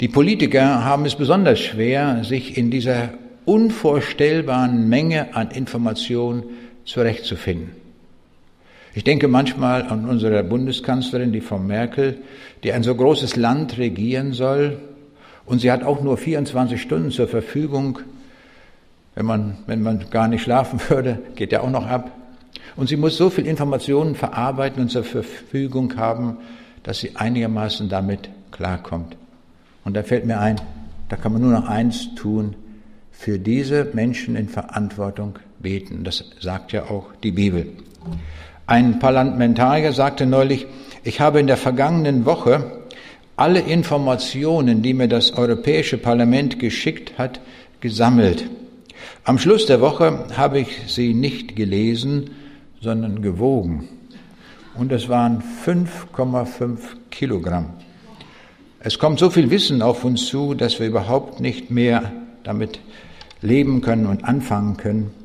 Die 0.00 0.08
Politiker 0.08 0.84
haben 0.84 1.04
es 1.04 1.14
besonders 1.14 1.60
schwer, 1.60 2.24
sich 2.24 2.56
in 2.56 2.70
dieser 2.70 3.10
unvorstellbaren 3.44 4.88
Menge 4.88 5.34
an 5.34 5.50
Informationen 5.50 6.44
zurechtzufinden. 6.84 7.79
Ich 8.92 9.04
denke 9.04 9.28
manchmal 9.28 9.84
an 9.84 10.08
unsere 10.08 10.42
Bundeskanzlerin, 10.42 11.32
die 11.32 11.40
Frau 11.40 11.58
Merkel, 11.58 12.18
die 12.64 12.72
ein 12.72 12.82
so 12.82 12.94
großes 12.94 13.36
Land 13.36 13.78
regieren 13.78 14.32
soll. 14.32 14.80
Und 15.46 15.60
sie 15.60 15.70
hat 15.70 15.84
auch 15.84 16.02
nur 16.02 16.16
24 16.16 16.80
Stunden 16.80 17.10
zur 17.10 17.28
Verfügung. 17.28 18.00
Wenn 19.14 19.26
man, 19.26 19.58
wenn 19.66 19.82
man 19.82 20.10
gar 20.10 20.26
nicht 20.26 20.42
schlafen 20.42 20.80
würde, 20.88 21.20
geht 21.36 21.52
ja 21.52 21.60
auch 21.60 21.70
noch 21.70 21.86
ab. 21.86 22.10
Und 22.76 22.88
sie 22.88 22.96
muss 22.96 23.16
so 23.16 23.30
viel 23.30 23.46
Informationen 23.46 24.14
verarbeiten 24.16 24.82
und 24.82 24.88
zur 24.90 25.04
Verfügung 25.04 25.96
haben, 25.96 26.38
dass 26.82 26.98
sie 26.98 27.16
einigermaßen 27.16 27.88
damit 27.88 28.28
klarkommt. 28.50 29.16
Und 29.84 29.94
da 29.94 30.02
fällt 30.02 30.26
mir 30.26 30.40
ein, 30.40 30.60
da 31.08 31.16
kann 31.16 31.32
man 31.32 31.42
nur 31.42 31.52
noch 31.52 31.68
eins 31.68 32.14
tun, 32.14 32.56
für 33.12 33.38
diese 33.38 33.88
Menschen 33.92 34.34
in 34.34 34.48
Verantwortung 34.48 35.38
beten. 35.58 36.04
Das 36.04 36.24
sagt 36.40 36.72
ja 36.72 36.84
auch 36.84 37.08
die 37.22 37.32
Bibel. 37.32 37.66
Ein 38.70 39.00
Parlamentarier 39.00 39.92
sagte 39.92 40.26
neulich, 40.26 40.64
ich 41.02 41.20
habe 41.20 41.40
in 41.40 41.48
der 41.48 41.56
vergangenen 41.56 42.24
Woche 42.24 42.84
alle 43.34 43.58
Informationen, 43.58 44.80
die 44.80 44.94
mir 44.94 45.08
das 45.08 45.32
Europäische 45.32 45.98
Parlament 45.98 46.60
geschickt 46.60 47.18
hat, 47.18 47.40
gesammelt. 47.80 48.48
Am 49.24 49.40
Schluss 49.40 49.66
der 49.66 49.80
Woche 49.80 50.24
habe 50.36 50.60
ich 50.60 50.68
sie 50.86 51.14
nicht 51.14 51.56
gelesen, 51.56 52.30
sondern 52.80 53.22
gewogen. 53.22 53.88
Und 54.76 54.92
es 54.92 55.08
waren 55.08 55.42
5,5 55.66 56.78
Kilogramm. 57.10 57.70
Es 58.78 59.00
kommt 59.00 59.18
so 59.18 59.30
viel 59.30 59.50
Wissen 59.50 59.82
auf 59.82 60.04
uns 60.04 60.26
zu, 60.26 60.54
dass 60.54 60.78
wir 60.78 60.86
überhaupt 60.86 61.40
nicht 61.40 61.72
mehr 61.72 62.12
damit 62.44 62.78
leben 63.42 63.80
können 63.80 64.06
und 64.06 64.22
anfangen 64.24 64.76
können. 64.76 65.19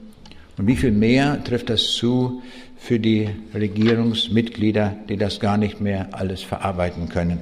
Und 0.58 0.68
wie 0.68 0.76
viel 0.76 0.92
mehr 0.92 1.44
trifft 1.44 1.70
das 1.70 1.92
zu 1.94 2.42
für 2.78 3.00
die 3.00 3.30
Regierungsmitglieder, 3.54 4.96
die 5.10 5.18
das 5.18 5.40
gar 5.40 5.58
nicht 5.58 5.82
mehr 5.82 6.10
alles 6.12 6.44
verarbeiten 6.44 7.10
können. 7.10 7.40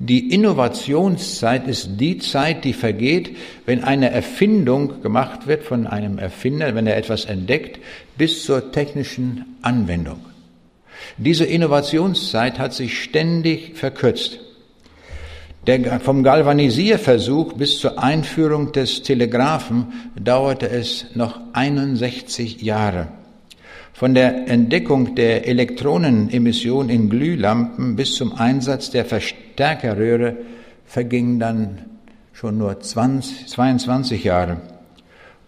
Die 0.00 0.30
Innovationszeit 0.34 1.68
ist 1.68 2.00
die 2.00 2.18
Zeit, 2.18 2.64
die 2.64 2.72
vergeht, 2.72 3.36
wenn 3.64 3.84
eine 3.84 4.10
Erfindung 4.10 5.02
gemacht 5.02 5.46
wird 5.46 5.62
von 5.62 5.86
einem 5.86 6.18
Erfinder, 6.18 6.74
wenn 6.74 6.88
er 6.88 6.96
etwas 6.96 7.26
entdeckt, 7.26 7.78
bis 8.18 8.44
zur 8.44 8.72
technischen 8.72 9.56
Anwendung. 9.62 10.18
Diese 11.16 11.44
Innovationszeit 11.44 12.58
hat 12.58 12.74
sich 12.74 13.02
ständig 13.02 13.76
verkürzt. 13.76 14.40
Der, 15.66 15.98
vom 16.00 16.22
Galvanisierversuch 16.22 17.54
bis 17.54 17.78
zur 17.78 17.98
Einführung 17.98 18.72
des 18.72 19.02
Telegraphen 19.02 19.86
dauerte 20.14 20.68
es 20.68 21.06
noch 21.14 21.40
61 21.54 22.60
Jahre. 22.60 23.08
Von 23.94 24.12
der 24.12 24.46
Entdeckung 24.48 25.14
der 25.14 25.48
Elektronenemission 25.48 26.90
in 26.90 27.08
Glühlampen 27.08 27.96
bis 27.96 28.16
zum 28.16 28.34
Einsatz 28.34 28.90
der 28.90 29.06
Verstärkerröhre 29.06 30.36
vergingen 30.84 31.38
dann 31.38 31.78
schon 32.34 32.58
nur 32.58 32.78
20, 32.80 33.46
22 33.46 34.24
Jahre. 34.24 34.58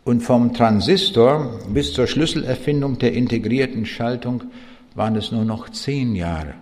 Und 0.04 0.22
vom 0.22 0.54
Transistor 0.54 1.58
bis 1.68 1.92
zur 1.92 2.06
Schlüsselerfindung 2.06 2.98
der 2.98 3.12
integrierten 3.12 3.84
Schaltung 3.84 4.44
waren 4.94 5.16
es 5.16 5.30
nur 5.30 5.44
noch 5.44 5.68
zehn 5.68 6.14
Jahre. 6.14 6.54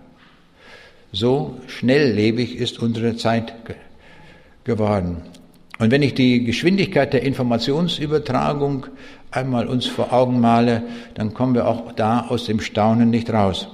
So 1.15 1.61
schnelllebig 1.67 2.57
ist 2.57 2.79
unsere 2.79 3.15
Zeit 3.15 3.53
geworden. 4.65 5.21
Und 5.79 5.89
wenn 5.89 6.01
ich 6.01 6.13
die 6.13 6.43
Geschwindigkeit 6.43 7.13
der 7.13 7.23
Informationsübertragung 7.23 8.87
einmal 9.31 9.67
uns 9.67 9.85
vor 9.85 10.11
Augen 10.11 10.41
male, 10.41 10.83
dann 11.13 11.33
kommen 11.33 11.55
wir 11.55 11.69
auch 11.69 11.93
da 11.93 12.25
aus 12.27 12.47
dem 12.47 12.59
Staunen 12.59 13.11
nicht 13.11 13.29
raus. 13.29 13.69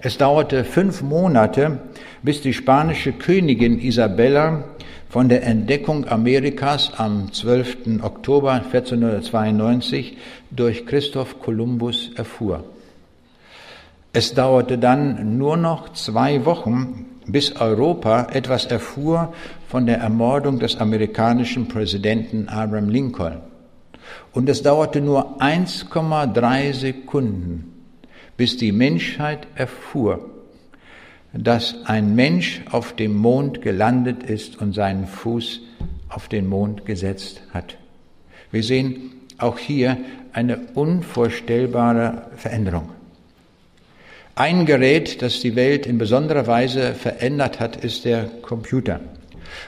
Es 0.00 0.18
dauerte 0.18 0.64
fünf 0.64 1.02
Monate, 1.02 1.78
bis 2.24 2.40
die 2.40 2.52
spanische 2.52 3.12
Königin 3.12 3.78
Isabella 3.78 4.64
von 5.08 5.28
der 5.28 5.44
Entdeckung 5.44 6.08
Amerikas 6.08 6.94
am 6.96 7.32
12. 7.32 8.02
Oktober 8.02 8.54
1492 8.54 10.16
durch 10.50 10.84
Christoph 10.84 11.38
Kolumbus 11.38 12.10
erfuhr. 12.16 12.64
Es 14.14 14.34
dauerte 14.34 14.76
dann 14.76 15.38
nur 15.38 15.56
noch 15.56 15.94
zwei 15.94 16.44
Wochen, 16.44 17.06
bis 17.26 17.56
Europa 17.56 18.28
etwas 18.32 18.66
erfuhr 18.66 19.32
von 19.68 19.86
der 19.86 19.98
Ermordung 19.98 20.58
des 20.58 20.76
amerikanischen 20.76 21.66
Präsidenten 21.66 22.48
Abraham 22.48 22.90
Lincoln. 22.90 23.38
Und 24.32 24.50
es 24.50 24.62
dauerte 24.62 25.00
nur 25.00 25.40
1,3 25.40 26.74
Sekunden, 26.74 27.72
bis 28.36 28.58
die 28.58 28.72
Menschheit 28.72 29.46
erfuhr, 29.54 30.28
dass 31.32 31.76
ein 31.86 32.14
Mensch 32.14 32.62
auf 32.70 32.94
dem 32.94 33.16
Mond 33.16 33.62
gelandet 33.62 34.24
ist 34.24 34.60
und 34.60 34.74
seinen 34.74 35.06
Fuß 35.06 35.60
auf 36.10 36.28
den 36.28 36.48
Mond 36.48 36.84
gesetzt 36.84 37.42
hat. 37.54 37.78
Wir 38.50 38.62
sehen 38.62 39.12
auch 39.38 39.58
hier 39.58 39.96
eine 40.34 40.58
unvorstellbare 40.74 42.26
Veränderung. 42.36 42.90
Ein 44.42 44.66
Gerät, 44.66 45.22
das 45.22 45.38
die 45.38 45.54
Welt 45.54 45.86
in 45.86 45.98
besonderer 45.98 46.48
Weise 46.48 46.94
verändert 46.94 47.60
hat, 47.60 47.76
ist 47.76 48.04
der 48.04 48.24
Computer. 48.42 48.98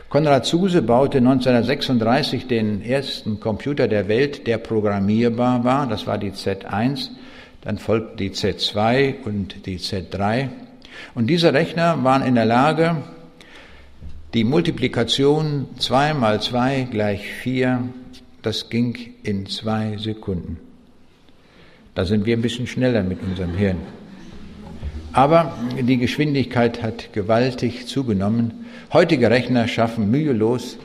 Konrad 0.08 0.46
Zuse 0.46 0.82
baute 0.82 1.18
1936 1.18 2.48
den 2.48 2.82
ersten 2.82 3.38
Computer 3.38 3.86
der 3.86 4.08
Welt, 4.08 4.48
der 4.48 4.58
programmierbar 4.58 5.62
war. 5.62 5.86
Das 5.86 6.08
war 6.08 6.18
die 6.18 6.32
Z1. 6.32 7.10
Dann 7.60 7.78
folgten 7.78 8.16
die 8.16 8.30
Z2 8.30 9.22
und 9.24 9.64
die 9.64 9.78
Z3. 9.78 10.48
Und 11.14 11.28
diese 11.28 11.54
Rechner 11.54 12.02
waren 12.02 12.22
in 12.22 12.34
der 12.34 12.46
Lage, 12.46 12.96
die 14.34 14.42
Multiplikation 14.42 15.68
2 15.78 16.14
mal 16.14 16.42
2 16.42 16.88
gleich 16.90 17.32
4, 17.32 17.90
das 18.42 18.70
ging 18.70 18.98
in 19.22 19.46
zwei 19.46 19.98
Sekunden. 19.98 20.58
Da 21.94 22.04
sind 22.04 22.26
wir 22.26 22.36
ein 22.36 22.42
bisschen 22.42 22.66
schneller 22.66 23.04
mit 23.04 23.22
unserem 23.22 23.54
Hirn. 23.54 24.03
Aber 25.14 25.54
die 25.80 25.98
Geschwindigkeit 25.98 26.82
hat 26.82 27.12
gewaltig 27.12 27.86
zugenommen. 27.86 28.66
Heutige 28.92 29.30
Rechner 29.30 29.68
schaffen 29.68 30.10
mühelos 30.10 30.76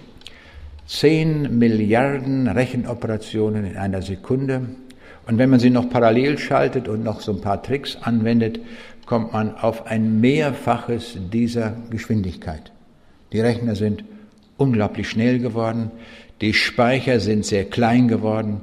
10 0.86 1.57
Milliarden 1.57 2.48
Rechenoperationen 2.48 3.65
in 3.65 3.75
einer 3.75 4.03
Sekunde. 4.03 4.67
Und 5.25 5.39
wenn 5.39 5.50
man 5.50 5.59
sie 5.59 5.71
noch 5.71 5.89
parallel 5.89 6.38
schaltet 6.38 6.88
und 6.88 7.03
noch 7.03 7.21
so 7.21 7.31
ein 7.31 7.41
paar 7.41 7.63
Tricks 7.63 7.98
anwendet, 8.03 8.59
kommt 9.07 9.33
man 9.33 9.55
auf 9.55 9.88
ein 9.88 10.21
Mehrfaches 10.21 11.17
dieser 11.33 11.74
Geschwindigkeit. 11.89 12.71
Die 13.33 13.41
Rechner 13.41 13.75
sind 13.75 14.03
unglaublich 14.57 15.09
schnell 15.09 15.39
geworden, 15.39 15.89
die 16.39 16.53
Speicher 16.53 17.19
sind 17.19 17.48
sehr 17.48 17.65
klein 17.65 18.07
geworden 18.07 18.62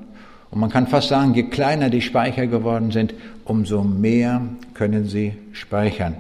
und 0.51 0.61
man 0.61 0.71
kann 0.71 0.87
fast 0.87 1.09
sagen, 1.09 1.35
je 1.35 1.45
kleiner 1.45 1.91
die 1.91 2.01
Speicher 2.01 2.47
geworden 2.47 2.91
sind, 2.91 3.15
umso 3.45 3.83
mehr 3.83 4.43
können 4.75 5.07
sie 5.07 5.35
speichern. 5.53 6.17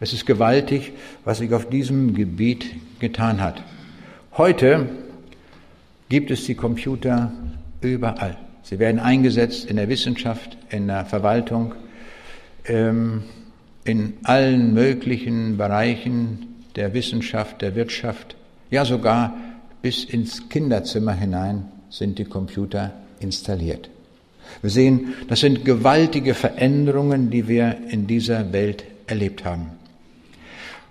Es 0.00 0.12
ist 0.12 0.26
gewaltig, 0.26 0.92
was 1.24 1.38
sich 1.38 1.54
auf 1.54 1.68
diesem 1.68 2.14
Gebiet 2.14 2.66
getan 2.98 3.40
hat. 3.40 3.62
Heute 4.36 4.88
gibt 6.08 6.30
es 6.30 6.44
die 6.44 6.54
Computer 6.54 7.32
überall. 7.80 8.36
Sie 8.62 8.78
werden 8.78 9.00
eingesetzt 9.00 9.64
in 9.64 9.76
der 9.76 9.88
Wissenschaft, 9.88 10.56
in 10.70 10.88
der 10.88 11.04
Verwaltung, 11.04 11.74
ähm, 12.66 13.24
in 13.84 14.14
allen 14.24 14.74
möglichen 14.74 15.56
Bereichen 15.56 16.64
der 16.76 16.94
Wissenschaft, 16.94 17.62
der 17.62 17.74
Wirtschaft, 17.74 18.36
ja 18.70 18.84
sogar 18.84 19.34
bis 19.82 20.04
ins 20.04 20.48
Kinderzimmer 20.48 21.12
hinein 21.12 21.66
sind 21.90 22.18
die 22.18 22.24
Computer 22.24 22.92
installiert. 23.22 23.90
Wir 24.60 24.70
sehen, 24.70 25.14
das 25.28 25.40
sind 25.40 25.64
gewaltige 25.64 26.34
Veränderungen, 26.34 27.30
die 27.30 27.48
wir 27.48 27.78
in 27.88 28.06
dieser 28.06 28.52
Welt 28.52 28.84
erlebt 29.06 29.44
haben. 29.44 29.70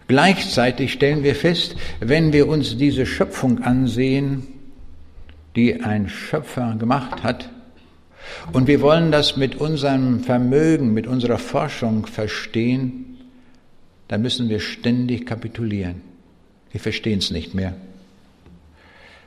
Gleichzeitig 0.07 0.91
stellen 0.93 1.23
wir 1.23 1.35
fest, 1.35 1.75
wenn 1.99 2.33
wir 2.33 2.47
uns 2.47 2.77
diese 2.77 3.05
Schöpfung 3.05 3.59
ansehen, 3.59 4.47
die 5.55 5.81
ein 5.81 6.09
Schöpfer 6.09 6.75
gemacht 6.77 7.23
hat, 7.23 7.49
und 8.53 8.67
wir 8.67 8.81
wollen 8.81 9.11
das 9.11 9.37
mit 9.37 9.55
unserem 9.55 10.23
Vermögen, 10.23 10.93
mit 10.93 11.07
unserer 11.07 11.37
Forschung 11.37 12.05
verstehen, 12.05 13.17
dann 14.07 14.21
müssen 14.21 14.49
wir 14.49 14.59
ständig 14.59 15.25
kapitulieren. 15.25 16.01
Wir 16.71 16.79
verstehen 16.79 17.19
es 17.19 17.31
nicht 17.31 17.53
mehr. 17.53 17.75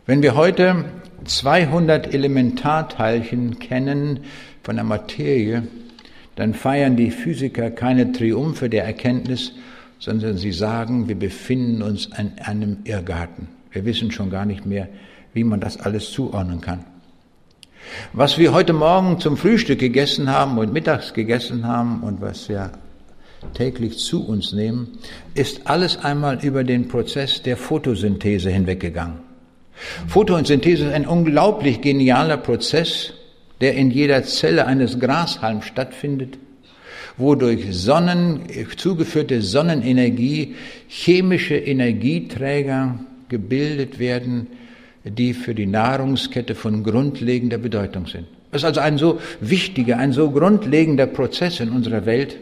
Wenn 0.07 0.23
wir 0.23 0.35
heute 0.35 0.85
200 1.25 2.13
Elementarteilchen 2.13 3.59
kennen 3.59 4.21
von 4.63 4.77
der 4.77 4.85
Materie, 4.85 5.63
dann 6.37 6.53
feiern 6.53 6.95
die 6.95 7.11
Physiker 7.11 7.71
keine 7.71 8.13
Triumphe 8.13 8.69
der 8.69 8.85
Erkenntnis, 8.85 9.53
sondern 9.99 10.37
sie 10.37 10.53
sagen, 10.53 11.09
wir 11.09 11.19
befinden 11.19 11.81
uns 11.81 12.11
in 12.19 12.33
einem 12.39 12.81
Irrgarten. 12.85 13.49
Wir 13.71 13.87
wissen 13.87 14.11
schon 14.11 14.29
gar 14.29 14.45
nicht 14.45 14.67
mehr, 14.67 14.89
wie 15.33 15.43
man 15.43 15.61
das 15.61 15.81
alles 15.81 16.11
zuordnen 16.11 16.61
kann. 16.61 16.85
Was 18.13 18.37
wir 18.37 18.53
heute 18.53 18.75
Morgen 18.75 19.21
zum 19.21 19.39
Frühstück 19.39 19.79
gegessen 19.79 20.29
haben 20.29 20.59
und 20.59 20.71
mittags 20.71 21.15
gegessen 21.15 21.67
haben 21.67 22.03
und 22.03 22.21
was 22.21 22.51
wir 22.51 22.73
täglich 23.55 23.97
zu 23.97 24.27
uns 24.27 24.53
nehmen, 24.53 24.99
ist 25.35 25.67
alles 25.67 25.97
einmal 25.97 26.45
über 26.45 26.63
den 26.63 26.89
Prozess 26.89 27.41
der 27.41 27.57
Photosynthese 27.57 28.51
hinweggegangen. 28.51 29.24
Photosynthese 30.09 30.87
ist 30.87 30.93
ein 30.93 31.07
unglaublich 31.07 31.81
genialer 31.81 32.37
Prozess, 32.37 33.13
der 33.61 33.75
in 33.75 33.91
jeder 33.91 34.23
Zelle 34.25 34.67
eines 34.67 34.99
Grashalms 34.99 35.67
stattfindet, 35.67 36.39
wo 37.17 37.35
durch 37.35 37.67
Sonnen, 37.71 38.43
zugeführte 38.77 39.43
Sonnenenergie 39.43 40.55
chemische 40.89 41.57
Energieträger 41.57 42.99
gebildet 43.29 43.99
werden, 43.99 44.49
die 45.05 45.35
für 45.35 45.55
die 45.55 45.67
Nahrungskette 45.67 46.55
von 46.55 46.83
grundlegender 46.83 47.59
Bedeutung 47.59 48.07
sind. 48.07 48.27
Das 48.51 48.63
ist 48.63 48.67
also 48.67 48.81
ein 48.81 48.99
so 48.99 49.21
wichtiger, 49.41 49.99
ein 49.99 50.13
so 50.13 50.31
grundlegender 50.31 51.07
Prozess 51.07 51.61
in 51.61 51.71
unserer 51.71 52.07
Welt. 52.07 52.39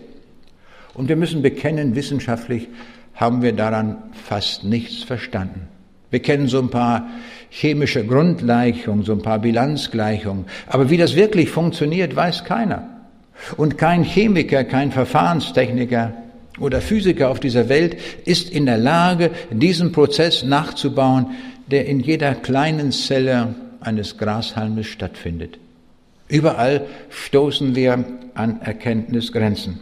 Und 0.95 1.09
wir 1.09 1.17
müssen 1.17 1.43
bekennen, 1.43 1.97
wissenschaftlich 1.97 2.69
haben 3.15 3.43
wir 3.43 3.53
daran 3.53 3.97
fast 4.13 4.65
nichts 4.65 5.03
verstanden. 5.03 5.72
Wir 6.13 6.21
kennen 6.21 6.47
so 6.47 6.59
ein 6.59 6.69
paar 6.69 7.09
chemische 7.49 8.07
Grundgleichungen, 8.07 9.03
so 9.03 9.13
ein 9.13 9.23
paar 9.23 9.39
Bilanzgleichungen. 9.39 10.45
Aber 10.67 10.91
wie 10.91 10.99
das 10.99 11.17
wirklich 11.17 11.49
funktioniert, 11.49 12.15
weiß 12.15 12.45
keiner. 12.45 12.87
Und 13.57 13.79
kein 13.79 14.05
Chemiker, 14.05 14.65
kein 14.65 14.93
Verfahrenstechniker 14.93 16.13
oder 16.61 16.83
Physiker 16.83 17.31
auf 17.31 17.41
dieser 17.41 17.71
Welt 17.71 17.97
ist 18.27 18.51
in 18.51 18.67
der 18.67 18.77
Lage, 18.77 19.31
diesen 19.51 19.93
Prozess 19.93 20.45
nachzubauen, 20.45 21.29
der 21.71 21.87
in 21.87 22.01
jeder 22.01 22.35
kleinen 22.35 22.93
Zelle 22.93 23.55
eines 23.81 24.19
Grashalmes 24.19 24.87
stattfindet. 24.87 25.59
Überall 26.29 26.87
stoßen 27.09 27.75
wir 27.75 28.05
an 28.35 28.61
Erkenntnisgrenzen. 28.61 29.81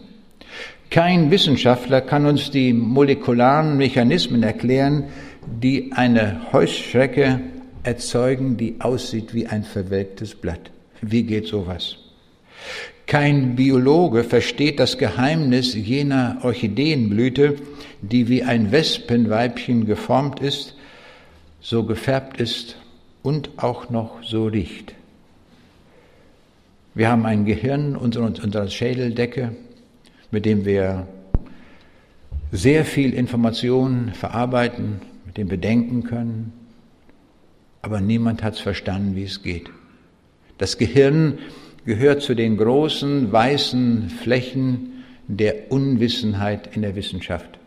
Kein 0.91 1.31
Wissenschaftler 1.31 2.01
kann 2.01 2.27
uns 2.27 2.51
die 2.51 2.73
molekularen 2.73 3.77
Mechanismen 3.77 4.43
erklären, 4.43 5.05
die 5.47 5.93
eine 5.93 6.53
Heuschrecke 6.53 7.41
erzeugen, 7.83 8.57
die 8.57 8.81
aussieht 8.81 9.35
wie 9.35 9.47
ein 9.47 9.65
verwelktes 9.65 10.35
Blatt. 10.35 10.71
Wie 11.01 11.23
geht 11.23 11.47
sowas? 11.47 11.97
Kein 13.07 13.57
Biologe 13.57 14.23
versteht 14.23 14.79
das 14.79 14.99
Geheimnis 14.99 15.75
jener 15.75 16.39
Orchideenblüte, 16.43 17.57
die 18.03 18.29
wie 18.29 18.45
ein 18.45 18.71
Wespenweibchen 18.71 19.87
geformt 19.87 20.41
ist, 20.41 20.77
so 21.61 21.85
gefärbt 21.85 22.41
ist 22.41 22.77
und 23.23 23.51
auch 23.57 23.91
noch 23.91 24.23
so 24.23 24.47
riecht. 24.47 24.95
Wir 26.95 27.09
haben 27.09 27.27
ein 27.27 27.45
Gehirn 27.45 27.97
unserer 27.97 28.69
Schädeldecke, 28.69 29.57
mit 30.31 30.45
dem 30.45 30.65
wir 30.65 31.07
sehr 32.53 32.85
viel 32.85 33.15
Information 33.15 34.13
verarbeiten, 34.13 35.01
mit 35.31 35.37
dem 35.37 35.49
wir 35.49 35.59
denken 35.59 36.03
können, 36.03 36.53
aber 37.83 38.01
niemand 38.01 38.43
hat 38.43 38.55
es 38.55 38.61
verstanden, 38.61 39.15
wie 39.15 39.23
es 39.23 39.45
geht. 39.45 39.71
Das 40.59 40.77
Gehirn 40.77 41.39
gehört 41.87 42.23
zu 42.23 42.35
den 42.35 42.57
großen 42.57 43.31
weißen 43.31 44.11
Flächen 44.11 45.05
der 45.29 45.71
Unwissenheit 45.71 46.75
in 46.75 46.83
der 46.83 46.97
Wissenschaft. 46.97 47.61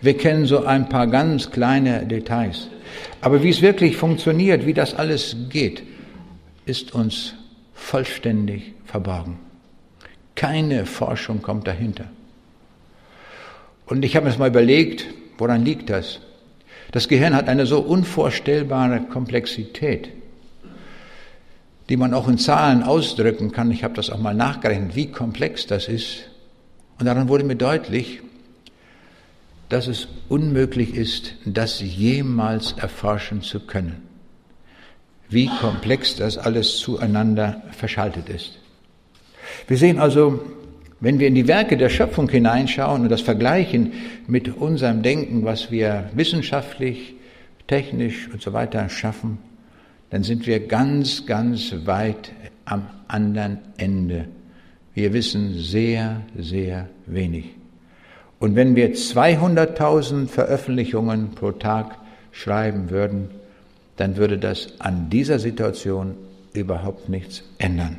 Wir 0.00 0.16
kennen 0.16 0.46
so 0.46 0.64
ein 0.64 0.88
paar 0.88 1.08
ganz 1.08 1.50
kleine 1.50 2.06
Details. 2.06 2.70
Aber 3.20 3.42
wie 3.42 3.50
es 3.50 3.60
wirklich 3.60 3.98
funktioniert, 3.98 4.64
wie 4.64 4.72
das 4.72 4.94
alles 4.94 5.36
geht, 5.50 5.82
ist 6.64 6.94
uns 6.94 7.34
vollständig 7.74 8.72
verborgen. 8.86 9.38
Keine 10.36 10.86
Forschung 10.86 11.42
kommt 11.42 11.66
dahinter. 11.66 12.06
Und 13.84 14.06
ich 14.06 14.16
habe 14.16 14.24
mir 14.24 14.30
das 14.30 14.38
mal 14.38 14.48
überlegt, 14.48 15.04
woran 15.36 15.66
liegt 15.66 15.90
das? 15.90 16.20
Das 16.92 17.06
Gehirn 17.08 17.34
hat 17.34 17.48
eine 17.48 17.66
so 17.66 17.80
unvorstellbare 17.80 19.00
Komplexität, 19.00 20.10
die 21.88 21.96
man 21.96 22.14
auch 22.14 22.28
in 22.28 22.38
Zahlen 22.38 22.82
ausdrücken 22.82 23.52
kann. 23.52 23.70
Ich 23.70 23.84
habe 23.84 23.94
das 23.94 24.10
auch 24.10 24.18
mal 24.18 24.34
nachgerechnet, 24.34 24.96
wie 24.96 25.10
komplex 25.10 25.66
das 25.66 25.88
ist. 25.88 26.30
Und 26.98 27.06
daran 27.06 27.28
wurde 27.28 27.44
mir 27.44 27.56
deutlich, 27.56 28.20
dass 29.68 29.86
es 29.86 30.08
unmöglich 30.28 30.94
ist, 30.94 31.34
das 31.44 31.80
jemals 31.80 32.72
erforschen 32.72 33.42
zu 33.42 33.60
können. 33.60 34.02
Wie 35.28 35.48
komplex 35.60 36.16
das 36.16 36.38
alles 36.38 36.78
zueinander 36.78 37.62
verschaltet 37.70 38.28
ist. 38.28 38.58
Wir 39.68 39.76
sehen 39.76 40.00
also, 40.00 40.40
wenn 41.00 41.18
wir 41.18 41.28
in 41.28 41.34
die 41.34 41.48
Werke 41.48 41.76
der 41.76 41.88
Schöpfung 41.88 42.28
hineinschauen 42.28 43.02
und 43.02 43.08
das 43.08 43.22
vergleichen 43.22 43.92
mit 44.26 44.56
unserem 44.56 45.02
Denken, 45.02 45.44
was 45.44 45.70
wir 45.70 46.10
wissenschaftlich, 46.14 47.14
technisch 47.66 48.28
und 48.32 48.42
so 48.42 48.52
weiter 48.52 48.88
schaffen, 48.88 49.38
dann 50.10 50.22
sind 50.24 50.46
wir 50.46 50.66
ganz, 50.66 51.24
ganz 51.24 51.74
weit 51.84 52.32
am 52.64 52.86
anderen 53.08 53.58
Ende. 53.78 54.26
Wir 54.92 55.12
wissen 55.12 55.54
sehr, 55.54 56.20
sehr 56.36 56.88
wenig. 57.06 57.46
Und 58.38 58.56
wenn 58.56 58.74
wir 58.74 58.94
200.000 58.94 60.26
Veröffentlichungen 60.26 61.30
pro 61.30 61.52
Tag 61.52 61.96
schreiben 62.32 62.90
würden, 62.90 63.30
dann 63.96 64.16
würde 64.16 64.38
das 64.38 64.80
an 64.80 65.10
dieser 65.10 65.38
Situation 65.38 66.14
überhaupt 66.52 67.08
nichts 67.08 67.42
ändern. 67.58 67.98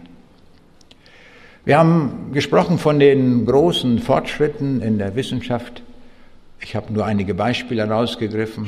Wir 1.64 1.78
haben 1.78 2.32
gesprochen 2.34 2.80
von 2.80 3.00
den 3.00 3.46
großen 3.46 4.00
Fortschritten 4.00 4.82
in 4.82 4.98
der 4.98 5.16
Wissenschaft. 5.16 5.84
Ich 6.60 6.76
habe 6.76 6.92
nur 6.92 7.06
einige 7.06 7.36
Beispiele 7.36 7.88
herausgegriffen, 7.88 8.68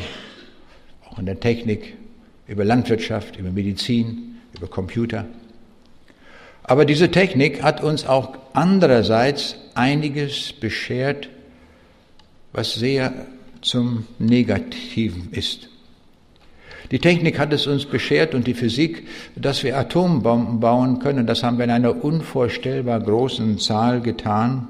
auch 1.09 1.17
in 1.17 1.25
der 1.25 1.39
Technik, 1.39 1.95
über 2.45 2.63
Landwirtschaft, 2.63 3.37
über 3.37 3.49
Medizin, 3.49 4.35
über 4.55 4.67
Computer. 4.67 5.25
Aber 6.61 6.85
diese 6.85 7.09
Technik 7.09 7.63
hat 7.63 7.81
uns 7.81 8.05
auch 8.05 8.37
andererseits 8.53 9.55
einiges 9.73 10.53
beschert, 10.53 11.29
was 12.51 12.75
sehr 12.75 13.25
zum 13.61 14.05
Negativen 14.19 15.29
ist. 15.31 15.67
Die 16.93 16.99
Technik 16.99 17.39
hat 17.39 17.51
es 17.53 17.65
uns 17.65 17.87
beschert 17.87 18.35
und 18.35 18.45
die 18.45 18.53
Physik, 18.53 19.07
dass 19.35 19.63
wir 19.63 19.79
Atombomben 19.79 20.59
bauen 20.59 20.99
können. 20.99 21.25
Das 21.25 21.41
haben 21.41 21.57
wir 21.57 21.65
in 21.65 21.71
einer 21.71 22.05
unvorstellbar 22.05 22.99
großen 22.99 23.57
Zahl 23.57 23.99
getan. 23.99 24.67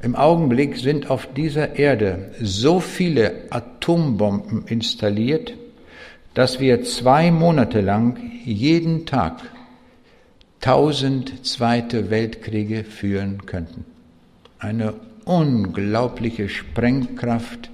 Im 0.00 0.14
Augenblick 0.14 0.76
sind 0.76 1.10
auf 1.10 1.26
dieser 1.34 1.74
Erde 1.74 2.30
so 2.40 2.78
viele 2.78 3.34
Atombomben 3.50 4.64
installiert, 4.68 5.54
dass 6.34 6.60
wir 6.60 6.84
zwei 6.84 7.32
Monate 7.32 7.80
lang 7.80 8.20
jeden 8.44 9.04
Tag 9.04 9.40
tausend 10.60 11.44
zweite 11.44 12.10
Weltkriege 12.10 12.84
führen 12.84 13.44
könnten. 13.44 13.84
Eine 14.60 14.94
unglaubliche 15.24 16.48
Sprengkraft, 16.48 17.70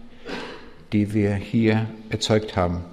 die 0.94 1.12
wir 1.12 1.34
hier 1.34 1.90
erzeugt 2.08 2.56
haben. 2.56 2.84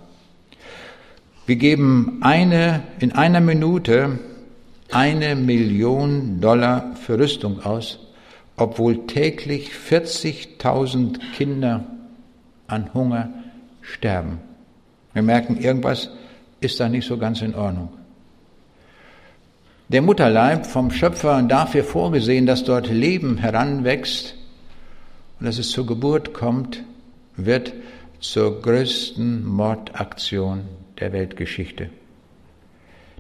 Wir 1.46 1.58
geben 1.58 2.20
eine, 2.22 2.82
in 3.00 3.12
einer 3.12 3.40
Minute 3.40 4.18
eine 4.92 5.36
Million 5.36 6.42
Dollar 6.42 6.96
für 6.96 7.20
Rüstung 7.20 7.64
aus, 7.64 8.00
obwohl 8.58 9.06
täglich 9.06 9.70
40.000 9.72 11.20
Kinder 11.36 11.86
an 12.68 12.94
Hunger 12.96 13.30
sterben. 13.82 14.40
Wir 15.14 15.22
merken, 15.22 15.58
irgendwas 15.58 16.10
ist 16.62 16.80
da 16.80 16.90
nicht 16.90 17.08
so 17.08 17.18
ganz 17.18 17.42
in 17.42 17.54
Ordnung. 17.54 17.90
Der 19.90 20.02
Mutterleib 20.02 20.66
vom 20.66 20.90
Schöpfer 20.90 21.44
dafür 21.44 21.84
vorgesehen, 21.84 22.48
dass 22.48 22.64
dort 22.64 22.90
Leben 22.90 23.38
heranwächst 23.38 24.34
und 25.40 25.46
dass 25.46 25.60
es 25.60 25.70
zur 25.70 25.86
Geburt 25.86 26.34
kommt, 26.34 26.84
wird 27.38 27.72
zur 28.20 28.64
größten 28.64 29.46
Mordaktion 29.46 30.62
der 31.00 31.14
Weltgeschichte. 31.14 31.90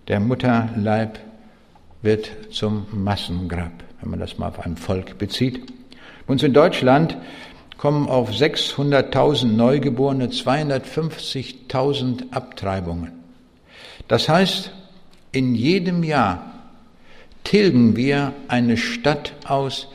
Der 0.08 0.20
Mutterleib 0.20 1.20
wird 2.02 2.32
zum 2.52 2.88
Massengrab, 2.92 3.72
wenn 4.02 4.12
man 4.12 4.20
das 4.20 4.38
mal 4.38 4.50
auf 4.50 4.66
ein 4.66 4.78
Volk 4.78 5.18
bezieht. 5.18 5.62
Uns 6.28 6.44
in 6.44 6.54
Deutschland 6.54 7.18
kommen 7.78 8.08
auf 8.08 8.32
600.000 8.32 9.48
Neugeborene 9.48 10.28
250.000 10.28 12.32
Abtreibungen. 12.32 13.12
Das 14.08 14.30
heißt, 14.30 14.72
in 15.32 15.56
jedem 15.56 16.04
Jahr 16.04 16.54
tilgen 17.44 17.96
wir 17.96 18.34
eine 18.48 18.78
Stadt 18.78 19.34
aus 19.46 19.88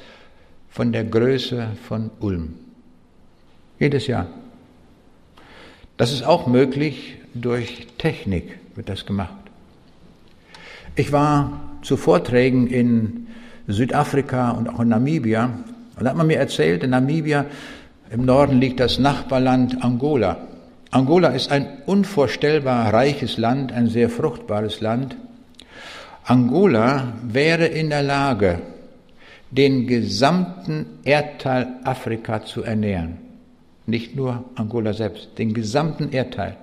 von 0.69 0.93
der 0.93 1.05
Größe 1.05 1.69
von 1.87 2.11
Ulm. 2.21 2.55
Jedes 3.79 4.07
Jahr. 4.07 4.27
Das 5.97 6.13
ist 6.13 6.23
auch 6.23 6.47
möglich 6.47 7.17
durch 7.35 7.87
Technik 7.99 8.59
wird 8.75 8.89
das 8.89 9.07
gemacht. 9.07 9.35
Ich 10.97 11.13
war 11.13 11.61
zu 11.83 11.97
Vorträgen 11.97 12.67
in 12.67 13.29
Südafrika 13.67 14.51
und 14.51 14.69
auch 14.69 14.81
in 14.81 14.89
Namibia 14.89 15.51
und 16.01 16.05
da 16.05 16.11
hat 16.11 16.17
man 16.17 16.29
mir 16.29 16.39
erzählt, 16.39 16.83
in 16.83 16.91
Namibia 16.91 17.45
im 18.11 18.25
Norden 18.25 18.59
liegt 18.59 18.81
das 18.81 18.99
Nachbarland 18.99 19.85
Angola. 19.85 20.39
Angola 20.91 21.29
ist 21.29 21.53
ein 21.53 21.83
unvorstellbar 21.85 22.93
reiches 22.93 23.37
Land, 23.37 23.71
ein 23.71 23.87
sehr 23.87 24.09
fruchtbares 24.09 24.81
Land. 24.81 25.15
Angola 26.25 27.13
wäre 27.23 27.67
in 27.67 27.91
der 27.91 28.03
Lage, 28.03 28.61
den 29.51 29.87
gesamten 29.87 30.87
Erdteil 31.05 31.69
Afrika 31.85 32.45
zu 32.45 32.63
ernähren. 32.63 33.19
Nicht 33.87 34.17
nur 34.17 34.45
Angola 34.55 34.95
selbst, 34.95 35.39
den 35.39 35.53
gesamten 35.53 36.13
Erdteil. 36.13 36.57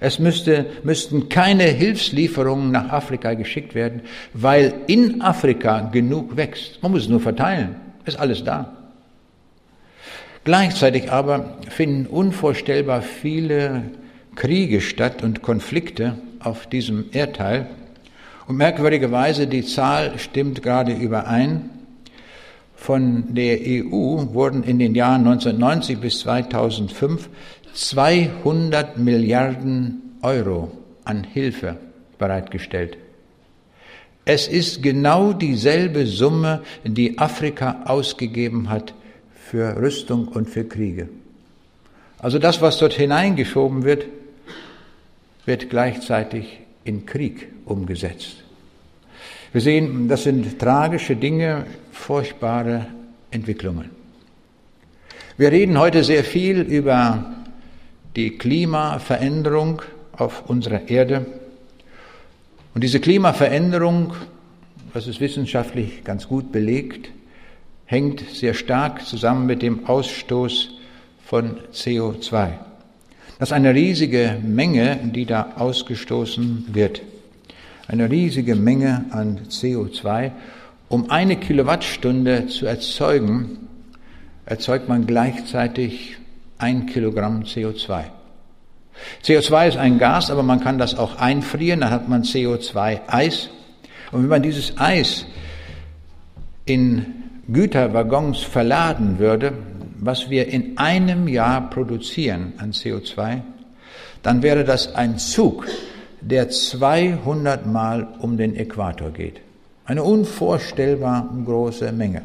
Es 0.00 0.18
müsste, 0.18 0.66
müssten 0.82 1.28
keine 1.28 1.64
Hilfslieferungen 1.64 2.70
nach 2.70 2.90
Afrika 2.90 3.34
geschickt 3.34 3.74
werden, 3.74 4.02
weil 4.32 4.74
in 4.86 5.20
Afrika 5.20 5.88
genug 5.92 6.36
wächst. 6.36 6.82
Man 6.82 6.92
muss 6.92 7.02
es 7.02 7.08
nur 7.08 7.20
verteilen. 7.20 7.76
Ist 8.04 8.18
alles 8.18 8.44
da. 8.44 8.74
Gleichzeitig 10.44 11.12
aber 11.12 11.58
finden 11.68 12.06
unvorstellbar 12.06 13.02
viele 13.02 13.82
Kriege 14.34 14.80
statt 14.80 15.22
und 15.22 15.42
Konflikte 15.42 16.16
auf 16.40 16.66
diesem 16.66 17.06
Erdteil. 17.12 17.66
Und 18.46 18.56
merkwürdigerweise, 18.56 19.46
die 19.46 19.64
Zahl 19.64 20.18
stimmt 20.18 20.62
gerade 20.62 20.92
überein. 20.92 21.68
Von 22.76 23.34
der 23.34 23.58
EU 23.60 24.32
wurden 24.32 24.62
in 24.62 24.78
den 24.78 24.94
Jahren 24.94 25.26
1990 25.26 25.98
bis 25.98 26.20
2005 26.20 27.28
200 27.78 28.98
Milliarden 28.98 30.18
Euro 30.22 30.72
an 31.04 31.22
Hilfe 31.22 31.76
bereitgestellt. 32.18 32.98
Es 34.24 34.48
ist 34.48 34.82
genau 34.82 35.32
dieselbe 35.32 36.04
Summe, 36.06 36.62
die 36.82 37.18
Afrika 37.18 37.82
ausgegeben 37.84 38.68
hat 38.68 38.94
für 39.32 39.76
Rüstung 39.80 40.26
und 40.26 40.50
für 40.50 40.64
Kriege. 40.64 41.08
Also 42.18 42.40
das, 42.40 42.60
was 42.60 42.78
dort 42.78 42.94
hineingeschoben 42.94 43.84
wird, 43.84 44.06
wird 45.46 45.70
gleichzeitig 45.70 46.58
in 46.82 47.06
Krieg 47.06 47.48
umgesetzt. 47.64 48.42
Wir 49.52 49.60
sehen, 49.60 50.08
das 50.08 50.24
sind 50.24 50.58
tragische 50.58 51.14
Dinge, 51.14 51.64
furchtbare 51.92 52.86
Entwicklungen. 53.30 53.90
Wir 55.36 55.52
reden 55.52 55.78
heute 55.78 56.02
sehr 56.02 56.24
viel 56.24 56.60
über 56.60 57.38
die 58.18 58.36
Klimaveränderung 58.36 59.80
auf 60.12 60.50
unserer 60.50 60.90
Erde. 60.90 61.24
Und 62.74 62.84
diese 62.84 63.00
Klimaveränderung, 63.00 64.12
das 64.92 65.06
ist 65.06 65.20
wissenschaftlich 65.20 66.04
ganz 66.04 66.28
gut 66.28 66.52
belegt, 66.52 67.10
hängt 67.86 68.20
sehr 68.34 68.52
stark 68.52 69.06
zusammen 69.06 69.46
mit 69.46 69.62
dem 69.62 69.86
Ausstoß 69.86 70.74
von 71.24 71.56
CO2. 71.72 72.50
Das 73.38 73.48
ist 73.48 73.52
eine 73.52 73.74
riesige 73.74 74.36
Menge, 74.42 74.98
die 75.02 75.24
da 75.24 75.54
ausgestoßen 75.56 76.66
wird 76.74 77.00
eine 77.88 78.10
riesige 78.10 78.54
Menge 78.54 79.06
an 79.10 79.40
CO2. 79.48 80.30
Um 80.88 81.10
eine 81.10 81.36
Kilowattstunde 81.36 82.46
zu 82.46 82.66
erzeugen, 82.66 83.58
erzeugt 84.44 84.88
man 84.88 85.06
gleichzeitig 85.06 86.16
ein 86.58 86.86
Kilogramm 86.86 87.42
CO2. 87.42 88.04
CO2 89.24 89.68
ist 89.68 89.76
ein 89.76 89.98
Gas, 89.98 90.30
aber 90.30 90.42
man 90.42 90.60
kann 90.60 90.78
das 90.78 90.98
auch 90.98 91.16
einfrieren, 91.16 91.80
dann 91.80 91.90
hat 91.90 92.08
man 92.08 92.22
CO2-Eis. 92.22 93.50
Und 94.10 94.22
wenn 94.22 94.28
man 94.28 94.42
dieses 94.42 94.76
Eis 94.78 95.26
in 96.64 97.14
Güterwaggons 97.48 98.42
verladen 98.42 99.18
würde, 99.18 99.52
was 100.00 100.30
wir 100.30 100.48
in 100.48 100.78
einem 100.78 101.28
Jahr 101.28 101.70
produzieren 101.70 102.54
an 102.58 102.72
CO2, 102.72 103.40
dann 104.22 104.42
wäre 104.42 104.64
das 104.64 104.94
ein 104.94 105.18
Zug 105.18 105.66
der 106.20 106.50
200 106.50 107.66
Mal 107.66 108.08
um 108.18 108.36
den 108.36 108.56
Äquator 108.56 109.10
geht. 109.10 109.40
Eine 109.84 110.02
unvorstellbar 110.02 111.28
große 111.44 111.92
Menge. 111.92 112.22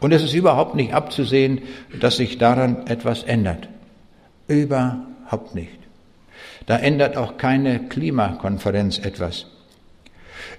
Und 0.00 0.12
es 0.12 0.22
ist 0.22 0.34
überhaupt 0.34 0.74
nicht 0.74 0.94
abzusehen, 0.94 1.62
dass 2.00 2.16
sich 2.16 2.38
daran 2.38 2.86
etwas 2.86 3.22
ändert. 3.22 3.68
Überhaupt 4.48 5.54
nicht. 5.54 5.78
Da 6.66 6.76
ändert 6.76 7.16
auch 7.16 7.36
keine 7.36 7.80
Klimakonferenz 7.88 8.98
etwas. 8.98 9.46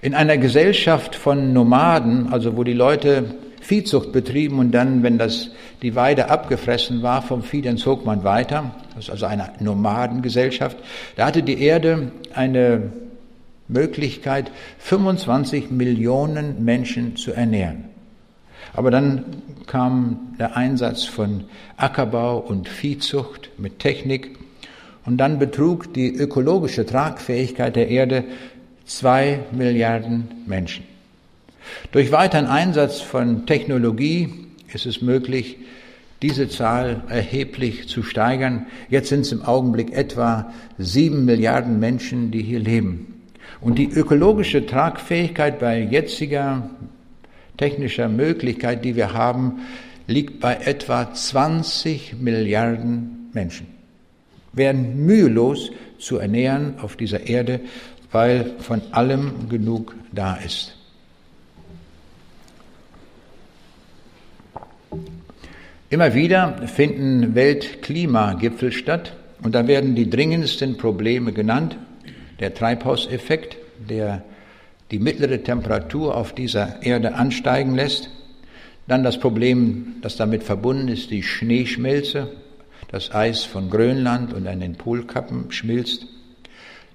In 0.00 0.14
einer 0.14 0.36
Gesellschaft 0.36 1.14
von 1.14 1.52
Nomaden, 1.52 2.32
also 2.32 2.56
wo 2.56 2.64
die 2.64 2.72
Leute 2.72 3.34
Viehzucht 3.60 4.12
betrieben 4.12 4.58
und 4.58 4.72
dann, 4.72 5.04
wenn 5.04 5.18
das, 5.18 5.50
die 5.82 5.94
Weide 5.94 6.28
abgefressen 6.28 7.02
war 7.02 7.22
vom 7.22 7.42
Vieh, 7.42 7.62
dann 7.62 7.76
zog 7.76 8.04
man 8.04 8.24
weiter. 8.24 8.72
Das 8.94 9.04
ist 9.04 9.10
also 9.10 9.26
eine 9.26 9.50
Nomadengesellschaft. 9.60 10.76
Da 11.16 11.26
hatte 11.26 11.44
die 11.44 11.62
Erde 11.62 12.10
eine 12.34 12.90
Möglichkeit, 13.68 14.50
25 14.78 15.70
Millionen 15.70 16.64
Menschen 16.64 17.16
zu 17.16 17.32
ernähren. 17.32 17.91
Aber 18.74 18.90
dann 18.90 19.24
kam 19.66 20.34
der 20.38 20.56
Einsatz 20.56 21.04
von 21.04 21.44
Ackerbau 21.76 22.38
und 22.38 22.68
Viehzucht 22.68 23.50
mit 23.58 23.78
Technik 23.78 24.38
Und 25.04 25.16
dann 25.18 25.38
betrug 25.38 25.92
die 25.94 26.14
ökologische 26.14 26.86
Tragfähigkeit 26.86 27.74
der 27.74 27.88
Erde 27.88 28.24
zwei 28.84 29.40
Milliarden 29.52 30.28
Menschen. 30.46 30.84
Durch 31.90 32.12
weiteren 32.12 32.46
Einsatz 32.46 33.00
von 33.00 33.46
Technologie 33.46 34.28
ist 34.72 34.86
es 34.86 35.02
möglich, 35.02 35.58
diese 36.20 36.48
Zahl 36.48 37.02
erheblich 37.08 37.88
zu 37.88 38.04
steigern. 38.04 38.66
Jetzt 38.88 39.08
sind 39.08 39.22
es 39.22 39.32
im 39.32 39.42
Augenblick 39.42 39.92
etwa 39.92 40.52
sieben 40.78 41.24
Milliarden 41.24 41.80
Menschen, 41.80 42.30
die 42.30 42.42
hier 42.42 42.60
leben. 42.60 43.22
Und 43.60 43.78
die 43.78 43.90
ökologische 43.90 44.66
Tragfähigkeit 44.66 45.58
bei 45.58 45.80
jetziger 45.80 46.70
technischer 47.62 48.08
Möglichkeit, 48.08 48.84
die 48.84 48.96
wir 48.96 49.12
haben, 49.12 49.60
liegt 50.08 50.40
bei 50.40 50.56
etwa 50.56 51.14
20 51.14 52.16
Milliarden 52.18 53.30
Menschen. 53.32 53.68
Werden 54.52 55.06
mühelos 55.06 55.70
zu 55.96 56.18
ernähren 56.18 56.74
auf 56.80 56.96
dieser 56.96 57.28
Erde, 57.28 57.60
weil 58.10 58.50
von 58.58 58.82
allem 58.90 59.48
genug 59.48 59.94
da 60.10 60.34
ist. 60.34 60.74
Immer 65.88 66.14
wieder 66.14 66.66
finden 66.66 67.36
Weltklimagipfel 67.36 68.72
statt 68.72 69.12
und 69.40 69.54
da 69.54 69.68
werden 69.68 69.94
die 69.94 70.10
dringendsten 70.10 70.78
Probleme 70.78 71.32
genannt. 71.32 71.76
Der 72.40 72.54
Treibhauseffekt, 72.54 73.56
der 73.88 74.24
die 74.92 75.00
mittlere 75.00 75.42
Temperatur 75.42 76.16
auf 76.16 76.32
dieser 76.34 76.82
Erde 76.82 77.14
ansteigen 77.14 77.74
lässt. 77.74 78.10
Dann 78.86 79.02
das 79.02 79.18
Problem, 79.18 79.96
das 80.02 80.16
damit 80.16 80.44
verbunden 80.44 80.88
ist, 80.88 81.10
die 81.10 81.24
Schneeschmelze, 81.24 82.28
das 82.88 83.12
Eis 83.12 83.44
von 83.44 83.70
Grönland 83.70 84.32
und 84.32 84.46
an 84.46 84.60
den 84.60 84.76
Polkappen 84.76 85.50
schmilzt. 85.50 86.06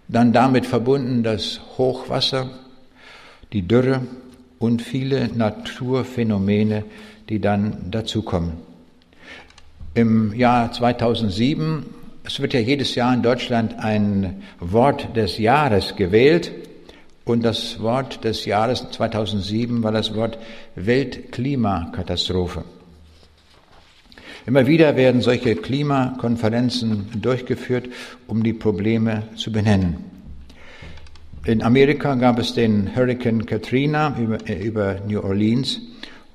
Dann 0.08 0.32
damit 0.32 0.66
verbunden 0.66 1.24
das 1.24 1.60
Hochwasser, 1.78 2.50
die 3.52 3.64
Dürre 3.64 4.02
und 4.60 4.82
viele 4.82 5.28
Naturphänomene, 5.28 6.86
die 7.28 7.42
dann 7.42 7.92
dazukommen 7.92 8.68
im 9.98 10.32
Jahr 10.36 10.72
2007. 10.72 11.86
Es 12.24 12.40
wird 12.40 12.54
ja 12.54 12.60
jedes 12.60 12.94
Jahr 12.94 13.14
in 13.16 13.24
Deutschland 13.24 13.80
ein 13.80 14.44
Wort 14.60 15.16
des 15.16 15.40
Jahres 15.40 15.96
gewählt. 15.96 16.52
Und 17.28 17.44
das 17.44 17.82
Wort 17.82 18.24
des 18.24 18.46
Jahres 18.46 18.90
2007 18.90 19.84
war 19.84 19.92
das 19.92 20.16
Wort 20.16 20.38
Weltklimakatastrophe. 20.76 22.64
Immer 24.46 24.66
wieder 24.66 24.96
werden 24.96 25.20
solche 25.20 25.58
Klimakonferenzen 25.58 27.22
durchgeführt, 27.22 27.90
um 28.28 28.44
die 28.44 28.54
Probleme 28.54 29.24
zu 29.36 29.52
benennen. 29.52 29.98
In 31.44 31.62
Amerika 31.64 32.16
gab 32.16 32.40
es 32.40 32.54
den 32.54 32.96
Hurricane 32.96 33.46
Katrina 33.46 34.18
über, 34.18 34.38
über 34.50 35.02
New 35.06 35.20
Orleans 35.20 35.82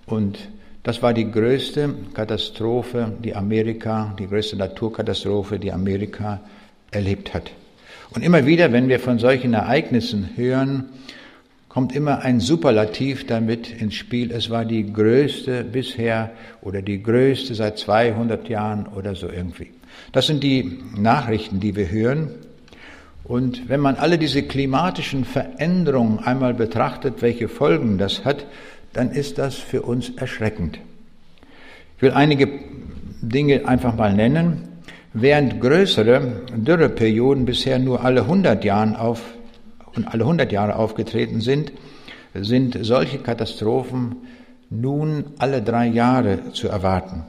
und 0.05 0.51
das 0.83 1.01
war 1.01 1.15
die 1.15 1.31
größte 1.31 1.95
Katastrophe, 2.13 3.17
die 3.25 3.35
Amerika, 3.35 4.15
die 4.19 4.27
größte 4.27 4.57
Naturkatastrophe, 4.57 5.59
die 5.59 5.73
Amerika 5.73 6.41
erlebt 6.91 7.33
hat. 7.33 7.51
Und 8.15 8.23
immer 8.23 8.47
wieder, 8.47 8.73
wenn 8.73 8.89
wir 8.89 9.01
von 9.01 9.19
solchen 9.19 9.55
Ereignissen 9.55 10.31
hören, 10.37 10.85
kommt 11.69 11.95
immer 11.95 12.21
ein 12.21 12.41
Superlativ 12.41 13.27
damit 13.27 13.71
ins 13.71 13.95
Spiel. 13.95 14.31
Es 14.31 14.51
war 14.51 14.67
die 14.67 14.93
größte 14.93 15.65
bisher 15.65 16.33
oder 16.61 16.83
die 16.83 17.03
größte 17.03 17.55
seit 17.55 17.79
200 17.79 18.49
Jahren 18.51 18.87
oder 18.87 19.15
so 19.15 19.29
irgendwie. 19.31 19.71
Das 20.13 20.27
sind 20.27 20.43
die 20.43 20.81
Nachrichten, 20.95 21.61
die 21.61 21.75
wir 21.75 21.91
hören. 21.91 22.31
Und 23.25 23.71
wenn 23.71 23.81
man 23.81 23.97
alle 23.97 24.19
diese 24.19 24.43
klimatischen 24.43 25.25
Veränderungen 25.25 26.19
einmal 26.19 26.53
betrachtet, 26.53 27.23
welche 27.23 27.49
Folgen 27.49 27.97
das 27.97 28.27
hat, 28.27 28.45
dann 28.93 29.11
ist 29.11 29.39
das 29.39 29.55
für 29.55 29.81
uns 29.83 30.11
erschreckend. 30.11 30.79
Ich 31.97 32.03
will 32.03 32.11
einige 32.11 32.49
Dinge 33.23 33.67
einfach 33.67 33.97
mal 33.97 34.13
nennen. 34.13 34.69
Während 35.15 35.61
größere 35.61 36.43
Dürreperioden 36.57 37.45
bisher 37.45 37.79
nur 37.79 38.03
alle 38.05 38.23
100 38.23 38.65
Jahren 38.65 38.97
auf 38.97 39.23
alle 40.07 40.25
100 40.25 40.51
Jahre 40.51 40.77
aufgetreten 40.77 41.43
sind, 41.43 41.73
sind 42.35 42.79
solche 42.81 43.19
Katastrophen 43.19 44.17
nun 44.71 45.25
alle 45.39 45.61
drei 45.61 45.87
Jahre 45.87 46.53
zu 46.53 46.69
erwarten. 46.69 47.25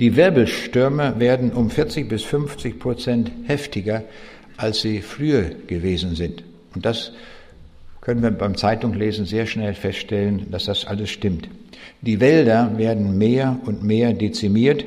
Die 0.00 0.16
Wirbelstürme 0.16 1.14
werden 1.18 1.52
um 1.52 1.70
40 1.70 2.08
bis 2.08 2.24
50 2.24 2.80
Prozent 2.80 3.30
heftiger, 3.44 4.02
als 4.56 4.80
sie 4.80 5.00
früher 5.00 5.50
gewesen 5.66 6.16
sind. 6.16 6.42
Und 6.74 6.84
das 6.84 7.12
können 8.00 8.22
wir 8.22 8.30
beim 8.30 8.56
Zeitunglesen 8.56 9.26
sehr 9.26 9.46
schnell 9.46 9.74
feststellen, 9.74 10.50
dass 10.50 10.64
das 10.64 10.86
alles 10.86 11.10
stimmt. 11.10 11.48
Die 12.02 12.20
Wälder 12.20 12.76
werden 12.76 13.16
mehr 13.16 13.58
und 13.64 13.84
mehr 13.84 14.12
dezimiert, 14.12 14.84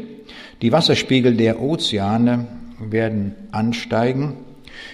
die 0.61 0.71
Wasserspiegel 0.71 1.35
der 1.35 1.61
Ozeane 1.61 2.47
werden 2.79 3.35
ansteigen, 3.51 4.33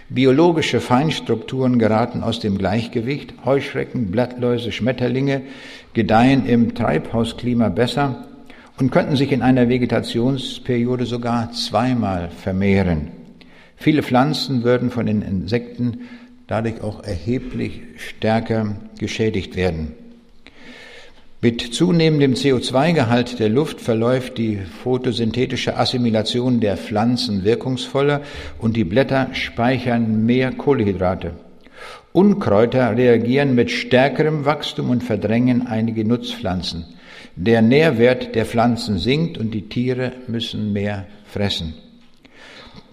biologische 0.10 0.80
Feinstrukturen 0.80 1.80
geraten 1.80 2.24
aus 2.24 2.40
dem 2.40 2.58
Gleichgewicht, 2.58 3.34
Heuschrecken, 3.46 4.12
Blattläuse, 4.12 4.72
Schmetterlinge 4.72 5.42
gedeihen 5.94 6.46
im 6.46 6.76
Treibhausklima 6.76 7.70
besser 7.70 8.26
und 8.78 8.92
könnten 8.92 9.16
sich 9.16 9.32
in 9.32 9.42
einer 9.42 9.70
Vegetationsperiode 9.70 11.06
sogar 11.06 11.52
zweimal 11.52 12.30
vermehren. 12.30 13.10
Viele 13.76 14.04
Pflanzen 14.04 14.64
würden 14.64 14.90
von 14.90 15.06
den 15.06 15.22
Insekten 15.22 16.02
dadurch 16.48 16.82
auch 16.82 17.04
erheblich 17.04 17.82
stärker 17.98 18.76
geschädigt 19.00 19.56
werden. 19.56 19.94
Mit 21.46 21.62
zunehmendem 21.62 22.34
CO2-Gehalt 22.34 23.38
der 23.38 23.50
Luft 23.50 23.80
verläuft 23.80 24.40
die 24.40 24.58
photosynthetische 24.58 25.78
Assimilation 25.78 26.60
der 26.60 26.76
Pflanzen 26.76 27.44
wirkungsvoller 27.44 28.22
und 28.58 28.76
die 28.76 28.84
Blätter 28.84 29.30
speichern 29.34 30.26
mehr 30.26 30.54
Kohlenhydrate. 30.54 31.34
Unkräuter 32.14 32.98
reagieren 32.98 33.54
mit 33.54 33.70
stärkerem 33.70 34.46
Wachstum 34.46 34.90
und 34.90 35.04
verdrängen 35.04 35.68
einige 35.68 36.04
Nutzpflanzen. 36.04 36.84
Der 37.36 37.62
Nährwert 37.62 38.34
der 38.34 38.48
Pflanzen 38.48 38.98
sinkt 38.98 39.38
und 39.38 39.54
die 39.54 39.70
Tiere 39.70 40.14
müssen 40.26 40.74
mehr 40.74 41.06
fressen. 41.28 41.76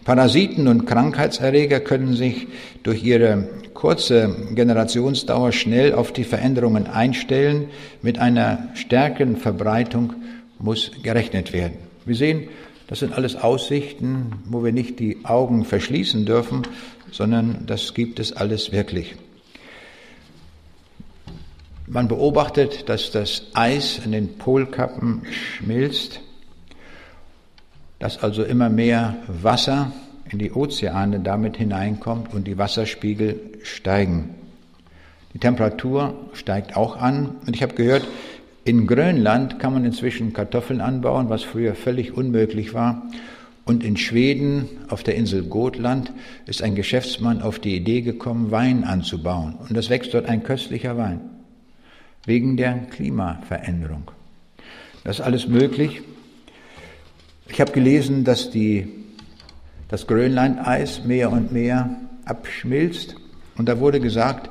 Parasiten 0.05 0.67
und 0.67 0.87
Krankheitserreger 0.87 1.81
können 1.81 2.15
sich 2.15 2.49
durch 2.83 3.05
ihre 3.05 3.49
kurze 3.73 4.35
Generationsdauer 4.55 5.53
schnell 5.53 5.95
auf 5.95 6.13
die 6.13 6.25
Veränderungen 6.25 6.89
einstellen. 6.89 7.69
Mit 8.03 8.19
einer 8.19 8.69
stärkeren 8.75 9.37
Verbreitung 9.37 10.15
muss 10.59 10.91
gerechnet 11.03 11.53
werden. 11.53 11.79
Wir 12.05 12.17
sehen, 12.17 12.49
das 12.89 12.99
sind 12.99 13.15
alles 13.15 13.37
Aussichten, 13.37 14.43
wo 14.45 14.65
wir 14.65 14.73
nicht 14.73 14.99
die 14.99 15.25
Augen 15.25 15.65
verschließen 15.65 16.27
dürfen, 16.27 16.63
sondern 17.13 17.65
das 17.67 17.95
gibt 17.95 18.19
es 18.19 18.33
alles 18.33 18.73
wirklich. 18.73 19.15
Man 21.87 22.09
beobachtet, 22.09 22.89
dass 22.89 23.11
das 23.11 23.47
Eis 23.55 24.01
in 24.05 24.13
den 24.13 24.37
Polkappen 24.39 25.23
schmilzt 25.31 26.21
dass 28.03 28.21
also 28.21 28.43
immer 28.43 28.69
mehr 28.69 29.15
Wasser 29.29 29.93
in 30.29 30.41
die 30.41 30.51
Ozeane 30.51 31.21
damit 31.21 31.57
hineinkommt 31.57 32.35
und 32.35 32.49
die 32.49 32.59
Wasserspiegel 32.59 33.39
steigen. 33.63 34.31
Die 35.35 35.39
Temperatur 35.39 36.15
steigt 36.33 36.77
auch 36.77 36.97
an 36.97 37.37
und 37.47 37.55
ich 37.55 37.63
habe 37.63 37.75
gehört, 37.75 38.05
in 38.65 38.89
Grönland 38.89 39.61
kann 39.61 39.73
man 39.73 39.85
inzwischen 39.85 40.33
Kartoffeln 40.33 40.81
anbauen, 40.81 41.29
was 41.29 41.45
früher 41.45 41.77
völlig 41.77 42.17
unmöglich 42.17 42.75
war. 42.75 43.07
Und 43.65 43.85
in 43.85 43.97
Schweden, 43.97 44.69
auf 44.89 45.05
der 45.05 45.15
Insel 45.15 45.45
Gotland, 45.45 46.13
ist 46.47 46.61
ein 46.61 46.75
Geschäftsmann 46.75 47.41
auf 47.41 47.61
die 47.61 47.77
Idee 47.77 48.03
gekommen, 48.03 48.51
Wein 48.51 48.83
anzubauen. 48.83 49.55
Und 49.55 49.77
das 49.77 49.91
wächst 49.91 50.13
dort 50.13 50.27
ein 50.27 50.43
köstlicher 50.43 50.97
Wein. 50.97 51.21
Wegen 52.27 52.57
der 52.57 52.79
Klimaveränderung. 52.91 54.11
Das 55.05 55.21
ist 55.21 55.25
alles 55.25 55.47
möglich. 55.47 56.03
Ich 57.53 57.61
habe 57.61 57.73
gelesen, 57.73 58.25
dass 58.25 58.51
die, 58.51 58.89
das 59.89 60.07
Grönlandeis 60.07 61.05
mehr 61.05 61.31
und 61.31 61.53
mehr 61.53 61.91
abschmilzt. 62.25 63.17
Und 63.59 63.69
da 63.69 63.79
wurde 63.79 64.01
gesagt, 64.01 64.49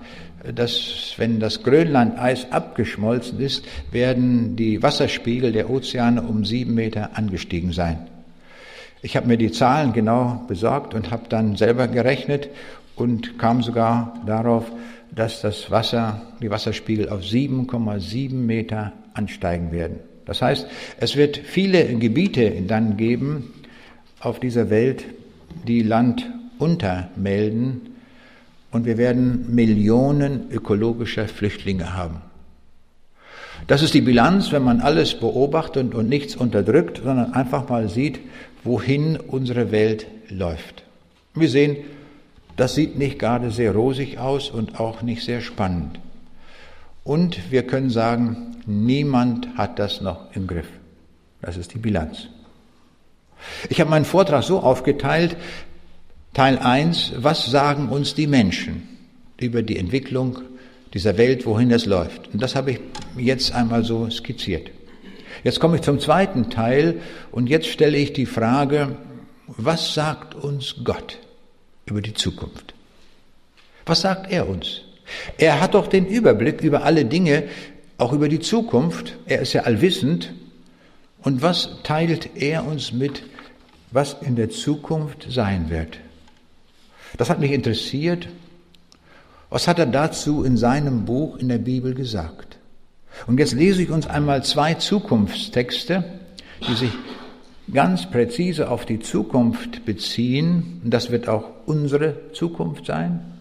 dass 0.53 1.15
wenn 1.17 1.39
das 1.39 1.63
Grönlandeis 1.63 2.51
abgeschmolzen 2.51 3.39
ist, 3.39 3.65
werden 3.89 4.55
die 4.55 4.83
Wasserspiegel 4.83 5.51
der 5.51 5.71
Ozeane 5.71 6.21
um 6.21 6.45
sieben 6.45 6.75
Meter 6.75 7.17
angestiegen 7.17 7.71
sein. 7.71 8.07
Ich 9.01 9.17
habe 9.17 9.25
mir 9.27 9.37
die 9.37 9.51
Zahlen 9.51 9.93
genau 9.93 10.45
besorgt 10.47 10.93
und 10.93 11.09
habe 11.09 11.23
dann 11.27 11.55
selber 11.55 11.87
gerechnet 11.87 12.49
und 12.95 13.39
kam 13.39 13.63
sogar 13.63 14.21
darauf, 14.27 14.71
dass 15.09 15.41
das 15.41 15.71
Wasser, 15.71 16.21
die 16.39 16.51
Wasserspiegel 16.51 17.09
auf 17.09 17.21
7,7 17.21 18.31
Meter 18.35 18.93
ansteigen 19.15 19.71
werden. 19.71 20.10
Das 20.31 20.41
heißt, 20.41 20.65
es 20.97 21.17
wird 21.17 21.35
viele 21.35 21.83
Gebiete 21.95 22.53
dann 22.65 22.95
geben 22.95 23.51
auf 24.21 24.39
dieser 24.39 24.69
Welt, 24.69 25.03
die 25.67 25.81
Land 25.81 26.25
untermelden 26.57 27.81
und 28.71 28.85
wir 28.85 28.97
werden 28.97 29.53
Millionen 29.53 30.49
ökologischer 30.49 31.27
Flüchtlinge 31.27 31.97
haben. 31.97 32.21
Das 33.67 33.81
ist 33.81 33.93
die 33.93 33.99
Bilanz, 33.99 34.53
wenn 34.53 34.63
man 34.63 34.79
alles 34.79 35.15
beobachtet 35.15 35.93
und 35.93 36.07
nichts 36.07 36.37
unterdrückt, 36.37 37.01
sondern 37.03 37.33
einfach 37.33 37.67
mal 37.67 37.89
sieht, 37.89 38.21
wohin 38.63 39.17
unsere 39.17 39.73
Welt 39.73 40.07
läuft. 40.29 40.83
Wir 41.35 41.49
sehen, 41.49 41.75
das 42.55 42.75
sieht 42.75 42.97
nicht 42.97 43.19
gerade 43.19 43.51
sehr 43.51 43.73
rosig 43.73 44.17
aus 44.17 44.49
und 44.49 44.79
auch 44.79 45.01
nicht 45.01 45.25
sehr 45.25 45.41
spannend. 45.41 45.99
Und 47.03 47.51
wir 47.51 47.63
können 47.63 47.89
sagen, 47.89 48.57
niemand 48.65 49.57
hat 49.57 49.79
das 49.79 50.01
noch 50.01 50.35
im 50.35 50.47
Griff. 50.47 50.67
Das 51.41 51.57
ist 51.57 51.73
die 51.73 51.79
Bilanz. 51.79 52.27
Ich 53.69 53.79
habe 53.79 53.89
meinen 53.89 54.05
Vortrag 54.05 54.43
so 54.43 54.59
aufgeteilt, 54.59 55.35
Teil 56.33 56.59
1, 56.59 57.13
was 57.17 57.47
sagen 57.47 57.89
uns 57.89 58.13
die 58.13 58.27
Menschen 58.27 58.87
über 59.39 59.63
die 59.63 59.77
Entwicklung 59.77 60.39
dieser 60.93 61.17
Welt, 61.17 61.45
wohin 61.45 61.71
es 61.71 61.85
läuft. 61.85 62.33
Und 62.33 62.41
das 62.41 62.55
habe 62.55 62.71
ich 62.71 62.79
jetzt 63.17 63.53
einmal 63.53 63.83
so 63.83 64.09
skizziert. 64.09 64.69
Jetzt 65.43 65.59
komme 65.59 65.77
ich 65.77 65.81
zum 65.81 65.99
zweiten 65.99 66.49
Teil 66.49 67.01
und 67.31 67.47
jetzt 67.47 67.67
stelle 67.67 67.97
ich 67.97 68.13
die 68.13 68.25
Frage, 68.27 68.95
was 69.47 69.93
sagt 69.93 70.35
uns 70.35 70.75
Gott 70.83 71.17
über 71.85 72.01
die 72.01 72.13
Zukunft? 72.13 72.73
Was 73.85 74.01
sagt 74.01 74.31
er 74.31 74.47
uns? 74.47 74.81
Er 75.37 75.61
hat 75.61 75.73
doch 75.73 75.87
den 75.87 76.05
Überblick 76.05 76.61
über 76.61 76.83
alle 76.83 77.05
Dinge, 77.05 77.43
auch 77.97 78.13
über 78.13 78.29
die 78.29 78.39
Zukunft. 78.39 79.17
Er 79.25 79.41
ist 79.41 79.53
ja 79.53 79.61
allwissend. 79.63 80.33
Und 81.21 81.41
was 81.41 81.77
teilt 81.83 82.29
er 82.35 82.65
uns 82.65 82.91
mit, 82.91 83.23
was 83.91 84.15
in 84.21 84.35
der 84.35 84.49
Zukunft 84.49 85.27
sein 85.29 85.69
wird? 85.69 85.99
Das 87.17 87.29
hat 87.29 87.39
mich 87.39 87.51
interessiert. 87.51 88.27
Was 89.49 89.67
hat 89.67 89.79
er 89.79 89.85
dazu 89.85 90.43
in 90.43 90.57
seinem 90.57 91.05
Buch 91.05 91.37
in 91.37 91.49
der 91.49 91.57
Bibel 91.57 91.93
gesagt? 91.93 92.57
Und 93.27 93.39
jetzt 93.39 93.53
lese 93.53 93.83
ich 93.83 93.91
uns 93.91 94.07
einmal 94.07 94.43
zwei 94.43 94.75
Zukunftstexte, 94.75 96.03
die 96.67 96.73
sich 96.73 96.91
ganz 97.71 98.09
präzise 98.09 98.69
auf 98.69 98.85
die 98.85 98.99
Zukunft 98.99 99.85
beziehen. 99.85 100.81
Und 100.83 100.91
das 100.91 101.11
wird 101.11 101.27
auch 101.27 101.43
unsere 101.65 102.31
Zukunft 102.33 102.85
sein. 102.85 103.40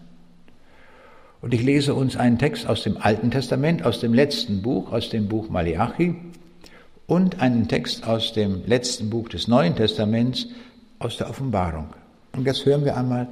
Und 1.41 1.53
ich 1.55 1.63
lese 1.63 1.95
uns 1.95 2.15
einen 2.15 2.37
Text 2.37 2.67
aus 2.67 2.83
dem 2.83 2.97
Alten 2.97 3.31
Testament, 3.31 3.83
aus 3.83 3.99
dem 3.99 4.13
letzten 4.13 4.61
Buch, 4.61 4.91
aus 4.91 5.09
dem 5.09 5.27
Buch 5.27 5.49
Malachi 5.49 6.15
und 7.07 7.41
einen 7.41 7.67
Text 7.67 8.07
aus 8.07 8.33
dem 8.33 8.61
letzten 8.67 9.09
Buch 9.09 9.27
des 9.27 9.47
Neuen 9.47 9.75
Testaments, 9.75 10.47
aus 10.99 11.17
der 11.17 11.29
Offenbarung. 11.29 11.87
Und 12.33 12.45
jetzt 12.45 12.63
hören 12.65 12.85
wir 12.85 12.95
einmal 12.95 13.27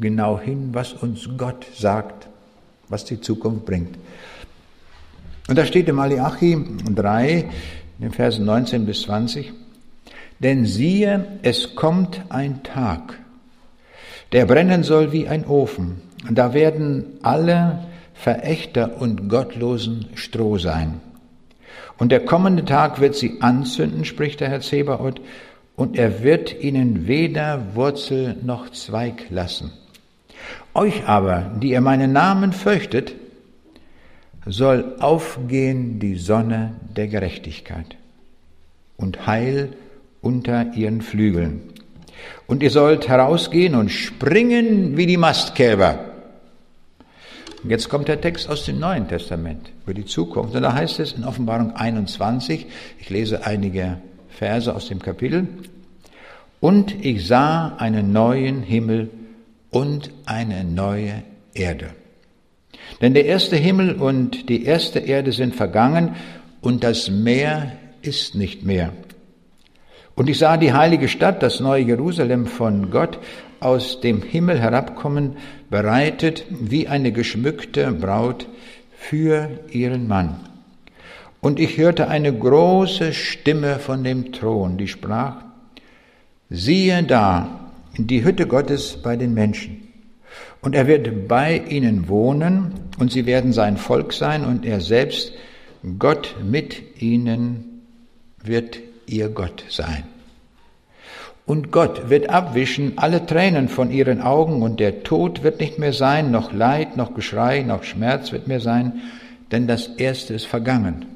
genau 0.00 0.40
hin, 0.40 0.70
was 0.72 0.94
uns 0.94 1.28
Gott 1.36 1.64
sagt, 1.76 2.28
was 2.88 3.04
die 3.04 3.20
Zukunft 3.20 3.64
bringt. 3.66 3.96
Und 5.48 5.56
da 5.56 5.64
steht 5.64 5.88
in 5.88 5.94
Malachi 5.94 6.58
3, 6.92 7.38
in 7.38 7.48
den 8.00 8.10
Versen 8.10 8.44
19 8.44 8.84
bis 8.84 9.02
20, 9.02 9.52
denn 10.40 10.66
siehe, 10.66 11.38
es 11.42 11.76
kommt 11.76 12.20
ein 12.28 12.62
Tag, 12.64 13.18
der 14.32 14.44
brennen 14.44 14.82
soll 14.82 15.12
wie 15.12 15.28
ein 15.28 15.46
Ofen, 15.46 16.02
da 16.30 16.52
werden 16.54 17.04
alle 17.22 17.86
Verächter 18.14 19.00
und 19.00 19.28
Gottlosen 19.28 20.06
Stroh 20.14 20.58
sein. 20.58 21.00
Und 21.98 22.12
der 22.12 22.24
kommende 22.24 22.64
Tag 22.64 23.00
wird 23.00 23.14
sie 23.14 23.40
anzünden, 23.40 24.04
spricht 24.04 24.40
der 24.40 24.48
Herr 24.48 24.60
Zebaoth, 24.60 25.20
und 25.76 25.96
er 25.96 26.24
wird 26.24 26.60
ihnen 26.60 27.06
weder 27.06 27.76
Wurzel 27.76 28.36
noch 28.42 28.70
Zweig 28.70 29.30
lassen. 29.30 29.72
Euch 30.74 31.06
aber, 31.06 31.52
die 31.60 31.70
ihr 31.70 31.80
meinen 31.80 32.12
Namen 32.12 32.52
fürchtet, 32.52 33.14
soll 34.44 34.96
aufgehen 34.98 36.00
die 36.00 36.16
Sonne 36.16 36.74
der 36.96 37.06
Gerechtigkeit 37.06 37.96
und 38.96 39.26
Heil 39.26 39.70
unter 40.20 40.74
ihren 40.74 41.00
Flügeln. 41.00 41.60
Und 42.46 42.62
ihr 42.62 42.70
sollt 42.70 43.08
herausgehen 43.08 43.74
und 43.74 43.90
springen 43.90 44.96
wie 44.96 45.06
die 45.06 45.16
Mastkälber. 45.16 46.07
Und 47.62 47.70
jetzt 47.70 47.88
kommt 47.88 48.08
der 48.08 48.20
Text 48.20 48.48
aus 48.48 48.64
dem 48.64 48.78
Neuen 48.78 49.08
Testament 49.08 49.70
über 49.84 49.94
die 49.94 50.04
Zukunft. 50.04 50.54
Und 50.54 50.62
da 50.62 50.72
heißt 50.72 51.00
es 51.00 51.12
in 51.12 51.24
Offenbarung 51.24 51.74
21, 51.74 52.66
ich 53.00 53.10
lese 53.10 53.44
einige 53.44 53.98
Verse 54.28 54.72
aus 54.72 54.88
dem 54.88 55.00
Kapitel, 55.00 55.48
und 56.60 57.04
ich 57.04 57.26
sah 57.26 57.76
einen 57.76 58.12
neuen 58.12 58.62
Himmel 58.62 59.10
und 59.70 60.10
eine 60.26 60.64
neue 60.64 61.22
Erde. 61.54 61.90
Denn 63.00 63.14
der 63.14 63.26
erste 63.26 63.56
Himmel 63.56 63.94
und 63.94 64.48
die 64.48 64.64
erste 64.64 64.98
Erde 64.98 65.32
sind 65.32 65.54
vergangen 65.54 66.16
und 66.60 66.82
das 66.82 67.10
Meer 67.10 67.72
ist 68.02 68.34
nicht 68.34 68.64
mehr. 68.64 68.92
Und 70.14 70.28
ich 70.28 70.38
sah 70.38 70.56
die 70.56 70.72
heilige 70.72 71.06
Stadt, 71.06 71.44
das 71.44 71.60
neue 71.60 71.84
Jerusalem 71.84 72.46
von 72.46 72.90
Gott, 72.90 73.20
aus 73.60 74.00
dem 74.00 74.22
Himmel 74.22 74.58
herabkommen, 74.58 75.36
bereitet 75.70 76.44
wie 76.50 76.88
eine 76.88 77.12
geschmückte 77.12 77.90
Braut 77.92 78.46
für 78.98 79.50
ihren 79.70 80.08
Mann. 80.08 80.40
Und 81.40 81.60
ich 81.60 81.78
hörte 81.78 82.08
eine 82.08 82.36
große 82.36 83.12
Stimme 83.12 83.78
von 83.78 84.02
dem 84.02 84.32
Thron, 84.32 84.76
die 84.76 84.88
sprach, 84.88 85.36
siehe 86.50 87.02
da, 87.04 87.70
die 87.96 88.24
Hütte 88.24 88.46
Gottes 88.46 89.00
bei 89.02 89.16
den 89.16 89.34
Menschen. 89.34 89.88
Und 90.60 90.74
er 90.74 90.86
wird 90.86 91.28
bei 91.28 91.58
ihnen 91.68 92.08
wohnen, 92.08 92.72
und 92.98 93.12
sie 93.12 93.26
werden 93.26 93.52
sein 93.52 93.76
Volk 93.76 94.12
sein, 94.12 94.44
und 94.44 94.66
er 94.66 94.80
selbst, 94.80 95.32
Gott 95.98 96.34
mit 96.42 97.00
ihnen, 97.00 97.82
wird 98.42 98.80
ihr 99.06 99.28
Gott 99.28 99.64
sein. 99.68 100.04
Und 101.48 101.72
Gott 101.72 102.10
wird 102.10 102.28
abwischen 102.28 102.98
alle 102.98 103.24
Tränen 103.24 103.70
von 103.70 103.90
ihren 103.90 104.20
Augen, 104.20 104.60
und 104.60 104.80
der 104.80 105.02
Tod 105.02 105.42
wird 105.42 105.60
nicht 105.60 105.78
mehr 105.78 105.94
sein, 105.94 106.30
noch 106.30 106.52
Leid, 106.52 106.98
noch 106.98 107.14
Geschrei, 107.14 107.62
noch 107.62 107.84
Schmerz 107.84 108.32
wird 108.32 108.48
mehr 108.48 108.60
sein, 108.60 109.00
denn 109.50 109.66
das 109.66 109.86
Erste 109.96 110.34
ist 110.34 110.44
vergangen. 110.44 111.06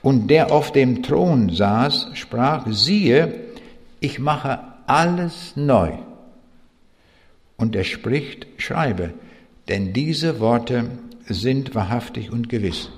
Und 0.00 0.28
der 0.28 0.50
auf 0.50 0.72
dem 0.72 1.02
Thron 1.02 1.50
saß, 1.50 2.12
sprach, 2.14 2.66
siehe, 2.70 3.34
ich 4.00 4.18
mache 4.18 4.60
alles 4.86 5.52
neu. 5.54 5.92
Und 7.58 7.76
er 7.76 7.84
spricht, 7.84 8.46
schreibe, 8.56 9.12
denn 9.68 9.92
diese 9.92 10.40
Worte 10.40 10.92
sind 11.26 11.74
wahrhaftig 11.74 12.32
und 12.32 12.48
gewiss. 12.48 12.88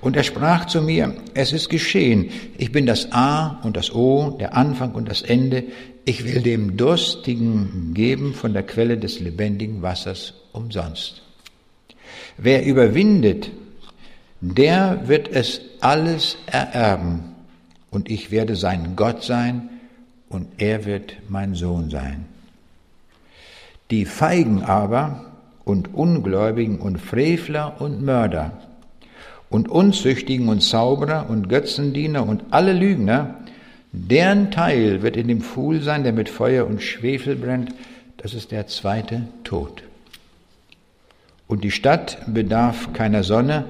Und 0.00 0.16
er 0.16 0.24
sprach 0.24 0.66
zu 0.66 0.82
mir, 0.82 1.14
es 1.34 1.52
ist 1.52 1.68
geschehen, 1.68 2.30
ich 2.58 2.72
bin 2.72 2.86
das 2.86 3.12
A 3.12 3.60
und 3.62 3.76
das 3.76 3.94
O, 3.94 4.36
der 4.38 4.56
Anfang 4.56 4.92
und 4.92 5.08
das 5.08 5.22
Ende, 5.22 5.64
ich 6.04 6.24
will 6.24 6.42
dem 6.42 6.76
Durstigen 6.76 7.92
geben 7.94 8.34
von 8.34 8.52
der 8.52 8.64
Quelle 8.64 8.98
des 8.98 9.20
lebendigen 9.20 9.82
Wassers 9.82 10.34
umsonst. 10.52 11.22
Wer 12.36 12.64
überwindet, 12.64 13.50
der 14.40 15.06
wird 15.06 15.28
es 15.28 15.60
alles 15.80 16.36
ererben, 16.46 17.24
und 17.90 18.10
ich 18.10 18.30
werde 18.30 18.56
sein 18.56 18.96
Gott 18.96 19.22
sein, 19.22 19.68
und 20.28 20.48
er 20.58 20.84
wird 20.84 21.16
mein 21.28 21.54
Sohn 21.54 21.90
sein. 21.90 22.24
Die 23.90 24.06
Feigen 24.06 24.62
aber 24.62 25.26
und 25.64 25.94
Ungläubigen 25.94 26.80
und 26.80 26.98
Frevler 26.98 27.80
und 27.80 28.02
Mörder, 28.02 28.58
und 29.52 29.68
Unzüchtigen 29.68 30.48
und 30.48 30.62
Zauberer 30.62 31.28
und 31.28 31.48
Götzendiener 31.48 32.26
und 32.26 32.42
alle 32.50 32.72
Lügner, 32.72 33.36
deren 33.92 34.50
Teil 34.50 35.02
wird 35.02 35.16
in 35.16 35.28
dem 35.28 35.42
Pfuhl 35.42 35.82
sein, 35.82 36.04
der 36.04 36.14
mit 36.14 36.30
Feuer 36.30 36.66
und 36.66 36.82
Schwefel 36.82 37.36
brennt, 37.36 37.74
das 38.16 38.32
ist 38.32 38.50
der 38.50 38.66
zweite 38.66 39.28
Tod. 39.44 39.82
Und 41.46 41.64
die 41.64 41.70
Stadt 41.70 42.18
bedarf 42.26 42.94
keiner 42.94 43.24
Sonne, 43.24 43.66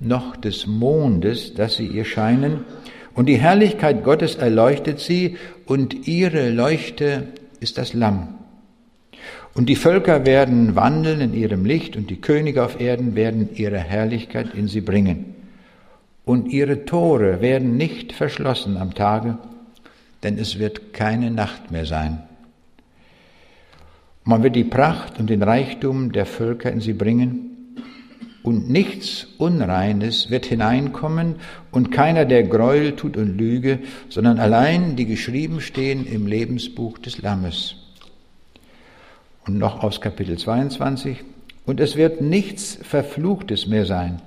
noch 0.00 0.34
des 0.36 0.66
Mondes, 0.66 1.54
dass 1.54 1.76
sie 1.76 1.86
ihr 1.86 2.04
scheinen, 2.04 2.64
und 3.14 3.26
die 3.26 3.36
Herrlichkeit 3.36 4.02
Gottes 4.02 4.34
erleuchtet 4.34 4.98
sie, 4.98 5.36
und 5.66 6.08
ihre 6.08 6.50
Leuchte 6.50 7.28
ist 7.60 7.78
das 7.78 7.92
Lamm. 7.92 8.41
Und 9.54 9.68
die 9.68 9.76
Völker 9.76 10.24
werden 10.24 10.76
wandeln 10.76 11.20
in 11.20 11.34
ihrem 11.34 11.64
Licht 11.64 11.96
und 11.96 12.08
die 12.08 12.20
Könige 12.20 12.64
auf 12.64 12.80
Erden 12.80 13.14
werden 13.14 13.50
ihre 13.54 13.78
Herrlichkeit 13.78 14.54
in 14.54 14.66
sie 14.66 14.80
bringen. 14.80 15.34
Und 16.24 16.48
ihre 16.48 16.84
Tore 16.84 17.40
werden 17.40 17.76
nicht 17.76 18.12
verschlossen 18.12 18.76
am 18.76 18.94
Tage, 18.94 19.38
denn 20.22 20.38
es 20.38 20.58
wird 20.58 20.94
keine 20.94 21.30
Nacht 21.30 21.70
mehr 21.70 21.84
sein. 21.84 22.22
Man 24.24 24.42
wird 24.42 24.56
die 24.56 24.64
Pracht 24.64 25.18
und 25.18 25.28
den 25.28 25.42
Reichtum 25.42 26.12
der 26.12 26.26
Völker 26.26 26.70
in 26.70 26.80
sie 26.80 26.92
bringen 26.92 27.52
und 28.42 28.70
nichts 28.70 29.26
Unreines 29.38 30.30
wird 30.30 30.46
hineinkommen 30.46 31.36
und 31.70 31.90
keiner, 31.90 32.24
der 32.24 32.44
Gräuel 32.44 32.96
tut 32.96 33.16
und 33.16 33.36
Lüge, 33.36 33.80
sondern 34.08 34.38
allein 34.38 34.96
die 34.96 35.06
geschrieben 35.06 35.60
stehen 35.60 36.06
im 36.06 36.26
Lebensbuch 36.26 36.98
des 36.98 37.20
Lammes. 37.20 37.81
Und 39.46 39.58
noch 39.58 39.82
aus 39.82 40.00
Kapitel 40.00 40.38
22. 40.38 41.18
Und 41.66 41.80
es 41.80 41.96
wird 41.96 42.20
nichts 42.20 42.78
Verfluchtes 42.82 43.66
mehr 43.66 43.86
sein. 43.86 44.22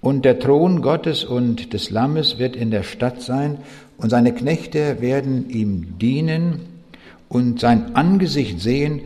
Und 0.00 0.24
der 0.24 0.38
Thron 0.38 0.82
Gottes 0.82 1.24
und 1.24 1.72
des 1.72 1.90
Lammes 1.90 2.38
wird 2.38 2.56
in 2.56 2.70
der 2.70 2.82
Stadt 2.82 3.22
sein, 3.22 3.58
und 3.98 4.08
seine 4.08 4.32
Knechte 4.32 5.00
werden 5.02 5.50
ihm 5.50 5.98
dienen 5.98 6.60
und 7.28 7.60
sein 7.60 7.94
Angesicht 7.94 8.60
sehen, 8.60 9.02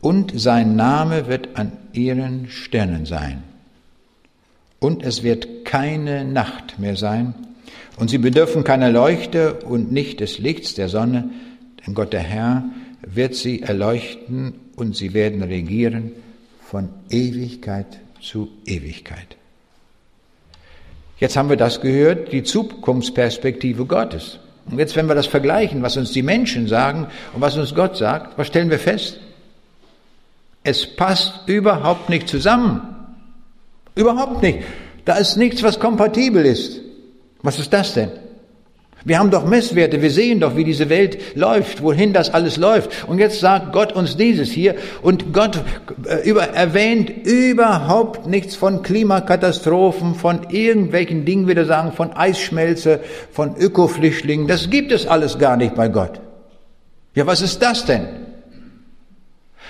und 0.00 0.32
sein 0.40 0.74
Name 0.74 1.26
wird 1.26 1.50
an 1.54 1.72
ihren 1.92 2.48
Sternen 2.48 3.04
sein. 3.04 3.42
Und 4.80 5.02
es 5.02 5.22
wird 5.22 5.64
keine 5.64 6.24
Nacht 6.24 6.78
mehr 6.78 6.96
sein, 6.96 7.34
und 7.98 8.10
sie 8.10 8.18
bedürfen 8.18 8.64
keiner 8.64 8.90
Leuchte 8.90 9.54
und 9.54 9.92
nicht 9.92 10.20
des 10.20 10.38
Lichts 10.38 10.74
der 10.74 10.88
Sonne, 10.88 11.30
denn 11.84 11.94
Gott 11.94 12.12
der 12.12 12.20
Herr 12.20 12.64
wird 13.02 13.34
sie 13.34 13.60
erleuchten 13.62 14.54
und 14.78 14.96
sie 14.96 15.12
werden 15.12 15.42
regieren 15.42 16.12
von 16.60 16.88
Ewigkeit 17.10 17.98
zu 18.20 18.48
Ewigkeit. 18.64 19.36
Jetzt 21.18 21.36
haben 21.36 21.48
wir 21.48 21.56
das 21.56 21.80
gehört, 21.80 22.32
die 22.32 22.44
Zukunftsperspektive 22.44 23.86
Gottes. 23.86 24.38
Und 24.70 24.78
jetzt, 24.78 24.94
wenn 24.94 25.06
wir 25.06 25.14
das 25.14 25.26
vergleichen, 25.26 25.82
was 25.82 25.96
uns 25.96 26.12
die 26.12 26.22
Menschen 26.22 26.68
sagen 26.68 27.08
und 27.34 27.40
was 27.40 27.56
uns 27.56 27.74
Gott 27.74 27.96
sagt, 27.96 28.38
was 28.38 28.46
stellen 28.46 28.70
wir 28.70 28.78
fest? 28.78 29.18
Es 30.62 30.86
passt 30.86 31.32
überhaupt 31.46 32.08
nicht 32.08 32.28
zusammen. 32.28 32.82
Überhaupt 33.94 34.42
nicht. 34.42 34.60
Da 35.04 35.16
ist 35.16 35.36
nichts, 35.36 35.62
was 35.62 35.80
kompatibel 35.80 36.44
ist. 36.44 36.80
Was 37.42 37.58
ist 37.58 37.72
das 37.72 37.94
denn? 37.94 38.10
Wir 39.04 39.18
haben 39.18 39.30
doch 39.30 39.46
Messwerte, 39.46 40.02
wir 40.02 40.10
sehen 40.10 40.40
doch, 40.40 40.56
wie 40.56 40.64
diese 40.64 40.88
Welt 40.88 41.36
läuft, 41.36 41.82
wohin 41.82 42.12
das 42.12 42.34
alles 42.34 42.56
läuft. 42.56 43.06
Und 43.06 43.18
jetzt 43.18 43.38
sagt 43.38 43.72
Gott 43.72 43.92
uns 43.92 44.16
dieses 44.16 44.50
hier 44.50 44.74
und 45.02 45.32
Gott 45.32 45.60
äh, 46.04 46.28
über, 46.28 46.48
erwähnt 46.48 47.08
überhaupt 47.08 48.26
nichts 48.26 48.56
von 48.56 48.82
Klimakatastrophen, 48.82 50.14
von 50.16 50.50
irgendwelchen 50.50 51.24
Dingen, 51.24 51.46
würde 51.46 51.64
sagen, 51.64 51.92
von 51.92 52.12
Eisschmelze, 52.12 53.00
von 53.32 53.56
Ökoflüchtlingen. 53.56 54.48
Das 54.48 54.68
gibt 54.68 54.90
es 54.90 55.06
alles 55.06 55.38
gar 55.38 55.56
nicht 55.56 55.76
bei 55.76 55.88
Gott. 55.88 56.20
Ja, 57.14 57.26
was 57.26 57.40
ist 57.40 57.62
das 57.62 57.84
denn? 57.84 58.08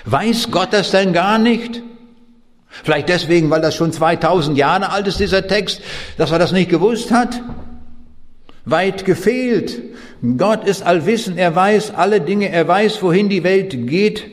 Weiß 0.05 0.49
Gott 0.49 0.73
das 0.73 0.91
denn 0.91 1.13
gar 1.13 1.37
nicht? 1.37 1.83
Vielleicht 2.83 3.09
deswegen, 3.09 3.49
weil 3.49 3.61
das 3.61 3.75
schon 3.75 3.91
2000 3.91 4.57
Jahre 4.57 4.89
alt 4.91 5.07
ist, 5.07 5.19
dieser 5.19 5.47
Text, 5.47 5.81
dass 6.17 6.31
er 6.31 6.39
das 6.39 6.51
nicht 6.51 6.69
gewusst 6.69 7.11
hat? 7.11 7.41
Weit 8.71 9.05
gefehlt. 9.05 9.81
Gott 10.37 10.67
ist 10.67 10.83
allwissend, 10.83 11.37
er 11.37 11.55
weiß 11.55 11.93
alle 11.95 12.21
Dinge, 12.21 12.49
er 12.49 12.67
weiß, 12.67 13.01
wohin 13.01 13.29
die 13.29 13.43
Welt 13.43 13.87
geht. 13.87 14.25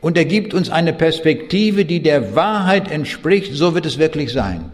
Und 0.00 0.16
er 0.16 0.24
gibt 0.24 0.54
uns 0.54 0.70
eine 0.70 0.92
Perspektive, 0.92 1.84
die 1.84 2.02
der 2.02 2.34
Wahrheit 2.34 2.90
entspricht, 2.90 3.54
so 3.54 3.74
wird 3.74 3.86
es 3.86 3.98
wirklich 3.98 4.32
sein. 4.32 4.70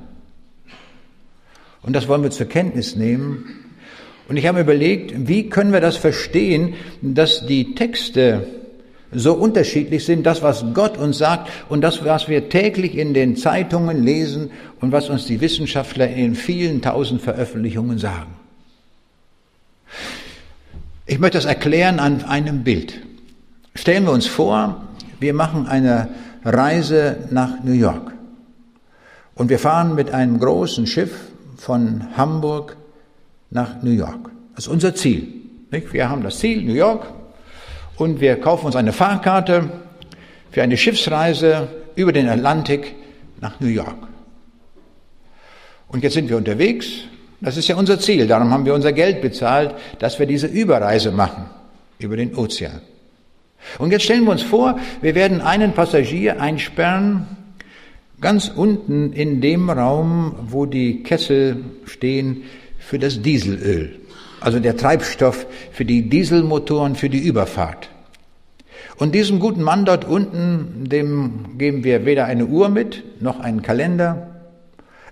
Und 1.83 1.95
das 1.95 2.09
wollen 2.09 2.23
wir 2.23 2.31
zur 2.31 2.47
Kenntnis 2.47 2.97
nehmen. 2.97 3.45
Und 4.29 4.37
ich 4.37 4.47
habe 4.47 4.61
überlegt, 4.61 5.29
wie 5.29 5.49
können 5.49 5.73
wir 5.73 5.81
das 5.81 5.97
verstehen, 5.97 6.75
dass 7.01 7.47
die 7.47 7.75
Texte 7.75 8.47
so 9.11 9.33
unterschiedlich 9.33 10.05
sind, 10.05 10.27
das, 10.27 10.43
was 10.43 10.65
Gott 10.75 10.99
uns 10.99 11.19
sagt 11.19 11.51
und 11.71 11.81
das, 11.81 12.05
was 12.05 12.29
wir 12.29 12.51
täglich 12.51 12.97
in 12.97 13.15
den 13.15 13.37
Zeitungen 13.37 14.05
lesen 14.05 14.51
und 14.81 14.93
was 14.93 15.09
uns 15.09 15.25
die 15.25 15.41
Wissenschaftler 15.41 16.09
in 16.11 16.35
vielen 16.35 16.83
tausend 16.83 17.23
Veröffentlichungen 17.23 17.99
sagen. 17.99 18.38
Ich 21.07 21.19
möchte 21.19 21.39
das 21.39 21.47
erklären 21.47 22.01
an 22.01 22.25
einem 22.25 22.65
Bild. 22.65 23.01
Stellen 23.75 24.05
wir 24.05 24.13
uns 24.13 24.27
vor, 24.27 24.83
wir 25.21 25.35
machen 25.35 25.67
eine 25.67 26.09
Reise 26.45 27.29
nach 27.31 27.63
New 27.65 27.73
York 27.73 28.13
und 29.35 29.49
wir 29.49 29.59
fahren 29.59 29.95
mit 29.95 30.11
einem 30.11 30.39
großen 30.39 30.87
Schiff 30.87 31.31
von 31.57 32.17
Hamburg 32.17 32.77
nach 33.51 33.83
New 33.83 33.91
York. 33.91 34.31
Das 34.55 34.67
ist 34.67 34.73
unser 34.73 34.95
Ziel. 34.95 35.33
Wir 35.71 36.09
haben 36.09 36.23
das 36.23 36.39
Ziel 36.39 36.63
New 36.63 36.75
York 36.75 37.07
und 37.97 38.21
wir 38.21 38.41
kaufen 38.41 38.67
uns 38.67 38.77
eine 38.77 38.93
Fahrkarte 38.93 39.71
für 40.51 40.63
eine 40.63 40.77
Schiffsreise 40.77 41.69
über 41.95 42.13
den 42.13 42.29
Atlantik 42.29 42.95
nach 43.41 43.61
New 43.61 43.69
York. 43.69 44.09
Und 45.89 46.03
jetzt 46.03 46.15
sind 46.15 46.29
wir 46.29 46.37
unterwegs. 46.37 46.87
Das 47.41 47.57
ist 47.57 47.69
ja 47.69 47.77
unser 47.77 48.01
Ziel. 48.01 48.27
Darum 48.27 48.51
haben 48.51 48.65
wir 48.65 48.75
unser 48.75 48.93
Geld 48.93 49.23
bezahlt, 49.23 49.75
dass 49.99 50.19
wir 50.19 50.27
diese 50.27 50.47
Überreise 50.47 51.13
machen 51.13 51.47
über 51.99 52.17
den 52.17 52.35
Ozean. 52.35 52.81
Und 53.79 53.91
jetzt 53.91 54.05
stellen 54.05 54.25
wir 54.25 54.33
uns 54.33 54.43
vor, 54.43 54.79
wir 55.01 55.15
werden 55.15 55.41
einen 55.41 55.73
Passagier 55.73 56.41
einsperren, 56.41 57.27
ganz 58.21 58.49
unten 58.55 59.13
in 59.13 59.41
dem 59.41 59.71
Raum, 59.71 60.35
wo 60.43 60.67
die 60.67 61.03
Kessel 61.03 61.65
stehen 61.87 62.43
für 62.79 62.99
das 62.99 63.23
Dieselöl 63.23 63.99
also 64.41 64.61
der 64.61 64.77
Treibstoff 64.77 65.47
für 65.73 65.85
die 65.85 66.09
Dieselmotoren 66.09 66.95
für 66.95 67.09
die 67.09 67.19
Überfahrt. 67.19 67.91
Und 68.97 69.15
diesem 69.15 69.39
guten 69.39 69.63
Mann 69.63 69.85
dort 69.85 70.05
unten, 70.05 70.89
dem 70.89 71.59
geben 71.59 71.85
wir 71.85 72.05
weder 72.05 72.27
eine 72.27 72.47
Uhr 72.47 72.69
mit, 72.69 73.23
noch 73.23 73.41
einen 73.41 73.63
Kalender. 73.63 74.38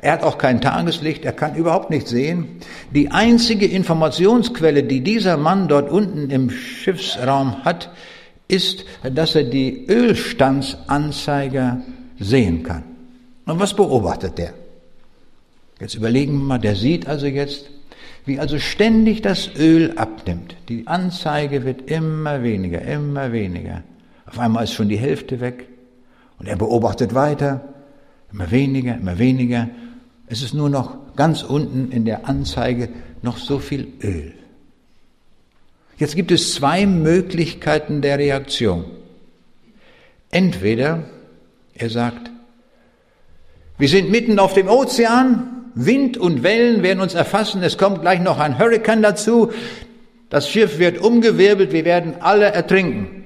Er 0.07 0.13
hat 0.13 0.23
auch 0.23 0.39
kein 0.39 0.61
Tageslicht, 0.61 1.25
er 1.25 1.33
kann 1.33 1.57
überhaupt 1.57 1.91
nicht 1.91 2.07
sehen. 2.07 2.61
Die 2.95 3.11
einzige 3.11 3.67
Informationsquelle, 3.67 4.85
die 4.85 5.01
dieser 5.01 5.37
Mann 5.37 5.67
dort 5.67 5.91
unten 5.91 6.31
im 6.31 6.49
Schiffsraum 6.49 7.65
hat, 7.65 7.91
ist, 8.47 8.85
dass 9.03 9.35
er 9.35 9.43
die 9.43 9.85
Ölstandsanzeiger 9.89 11.81
sehen 12.21 12.63
kann. 12.63 12.85
Und 13.47 13.59
was 13.59 13.75
beobachtet 13.75 14.39
der? 14.39 14.55
Jetzt 15.81 15.97
überlegen 15.97 16.35
wir 16.35 16.45
mal, 16.45 16.59
der 16.59 16.77
sieht 16.77 17.09
also 17.09 17.27
jetzt, 17.27 17.69
wie 18.27 18.39
also 18.39 18.61
ständig 18.61 19.23
das 19.23 19.51
Öl 19.59 19.95
abnimmt. 19.97 20.55
Die 20.69 20.87
Anzeige 20.87 21.65
wird 21.65 21.91
immer 21.91 22.45
weniger, 22.45 22.81
immer 22.81 23.33
weniger. 23.33 23.83
Auf 24.25 24.39
einmal 24.39 24.63
ist 24.63 24.73
schon 24.73 24.89
die 24.89 24.99
Hälfte 24.99 25.41
weg. 25.41 25.67
Und 26.39 26.47
er 26.47 26.55
beobachtet 26.55 27.13
weiter, 27.13 27.75
immer 28.33 28.53
weniger, 28.53 28.95
immer 28.95 29.19
weniger. 29.19 29.69
Es 30.27 30.43
ist 30.43 30.55
nur 30.55 30.69
noch 30.69 31.15
ganz 31.17 31.43
unten 31.43 31.93
in 31.93 32.05
der 32.05 32.29
Anzeige 32.29 32.89
noch 33.23 33.39
so 33.39 33.59
viel 33.59 33.89
Öl. 34.03 34.33
Jetzt 35.99 36.17
gibt 36.17 36.31
es 36.31 36.55
zwei 36.55 36.85
Möglichkeiten 36.85 38.03
der 38.03 38.19
Reaktion. 38.19 38.85
Entweder 40.31 41.05
er 41.75 41.91
sagt, 41.91 42.31
wir 43.79 43.89
sind 43.89 44.11
mitten 44.11 44.39
auf 44.39 44.55
dem 44.55 44.69
Ozean, 44.69 45.71
Wind 45.75 46.17
und 46.17 46.43
Wellen 46.43 46.83
werden 46.83 47.01
uns 47.01 47.15
erfassen. 47.15 47.63
Es 47.63 47.77
kommt 47.77 48.01
gleich 48.01 48.21
noch 48.21 48.39
ein 48.39 48.59
Hurrikan 48.59 49.03
dazu. 49.03 49.53
Das 50.31 50.49
Schiff 50.49 50.79
wird 50.79 50.99
umgewirbelt. 50.99 51.73
Wir 51.73 51.85
werden 51.85 52.15
alle 52.21 52.47
ertrinken. 52.47 53.26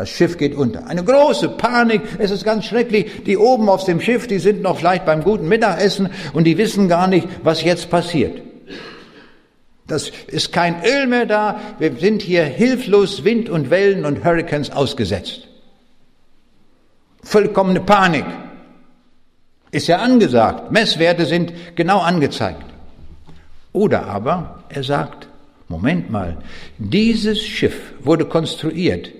Das 0.00 0.08
Schiff 0.08 0.38
geht 0.38 0.54
unter. 0.54 0.86
Eine 0.86 1.04
große 1.04 1.50
Panik. 1.50 2.00
Es 2.16 2.30
ist 2.30 2.42
ganz 2.42 2.64
schrecklich. 2.64 3.24
Die 3.26 3.36
oben 3.36 3.68
auf 3.68 3.84
dem 3.84 4.00
Schiff, 4.00 4.26
die 4.26 4.38
sind 4.38 4.62
noch 4.62 4.78
vielleicht 4.78 5.04
beim 5.04 5.22
guten 5.22 5.46
Mittagessen 5.46 6.08
und 6.32 6.44
die 6.44 6.56
wissen 6.56 6.88
gar 6.88 7.06
nicht, 7.06 7.28
was 7.42 7.62
jetzt 7.62 7.90
passiert. 7.90 8.40
Das 9.86 10.10
ist 10.28 10.54
kein 10.54 10.82
Öl 10.86 11.06
mehr 11.06 11.26
da. 11.26 11.60
Wir 11.78 11.94
sind 11.96 12.22
hier 12.22 12.44
hilflos 12.44 13.24
Wind 13.24 13.50
und 13.50 13.68
Wellen 13.68 14.06
und 14.06 14.24
Hurrikans 14.24 14.70
ausgesetzt. 14.70 15.48
Vollkommene 17.22 17.80
Panik. 17.80 18.24
Ist 19.70 19.86
ja 19.86 19.98
angesagt. 19.98 20.72
Messwerte 20.72 21.26
sind 21.26 21.52
genau 21.74 21.98
angezeigt. 21.98 22.64
Oder 23.74 24.06
aber 24.06 24.64
er 24.70 24.82
sagt, 24.82 25.28
Moment 25.68 26.10
mal, 26.10 26.38
dieses 26.78 27.42
Schiff 27.42 27.92
wurde 28.02 28.24
konstruiert 28.24 29.10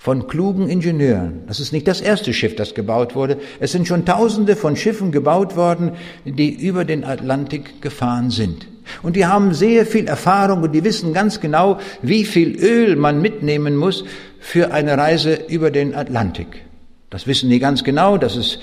von 0.00 0.28
klugen 0.28 0.70
Ingenieuren. 0.70 1.42
Das 1.46 1.60
ist 1.60 1.74
nicht 1.74 1.86
das 1.86 2.00
erste 2.00 2.32
Schiff, 2.32 2.56
das 2.56 2.74
gebaut 2.74 3.14
wurde. 3.14 3.36
Es 3.60 3.72
sind 3.72 3.86
schon 3.86 4.06
tausende 4.06 4.56
von 4.56 4.74
Schiffen 4.74 5.12
gebaut 5.12 5.56
worden, 5.56 5.92
die 6.24 6.48
über 6.48 6.86
den 6.86 7.04
Atlantik 7.04 7.82
gefahren 7.82 8.30
sind. 8.30 8.66
Und 9.02 9.14
die 9.14 9.26
haben 9.26 9.52
sehr 9.52 9.84
viel 9.84 10.06
Erfahrung 10.08 10.62
und 10.62 10.72
die 10.72 10.84
wissen 10.84 11.12
ganz 11.12 11.38
genau, 11.38 11.78
wie 12.00 12.24
viel 12.24 12.56
Öl 12.56 12.96
man 12.96 13.20
mitnehmen 13.20 13.76
muss 13.76 14.04
für 14.38 14.72
eine 14.72 14.96
Reise 14.96 15.34
über 15.48 15.70
den 15.70 15.94
Atlantik. 15.94 16.64
Das 17.10 17.26
wissen 17.26 17.50
die 17.50 17.58
ganz 17.58 17.84
genau, 17.84 18.16
das 18.16 18.36
ist 18.36 18.58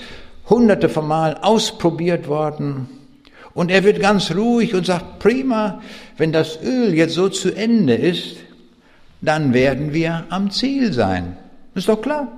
hunderte 0.50 0.88
von 0.88 1.06
Mal 1.06 1.36
ausprobiert 1.40 2.26
worden. 2.26 2.88
Und 3.54 3.70
er 3.70 3.84
wird 3.84 4.00
ganz 4.00 4.34
ruhig 4.34 4.74
und 4.74 4.86
sagt, 4.86 5.20
prima, 5.20 5.80
wenn 6.16 6.32
das 6.32 6.58
Öl 6.64 6.94
jetzt 6.94 7.14
so 7.14 7.28
zu 7.28 7.54
Ende 7.54 7.94
ist, 7.94 8.38
dann 9.20 9.52
werden 9.52 9.92
wir 9.92 10.24
am 10.30 10.50
Ziel 10.50 10.92
sein. 10.92 11.36
Ist 11.74 11.88
doch 11.88 12.00
klar. 12.00 12.28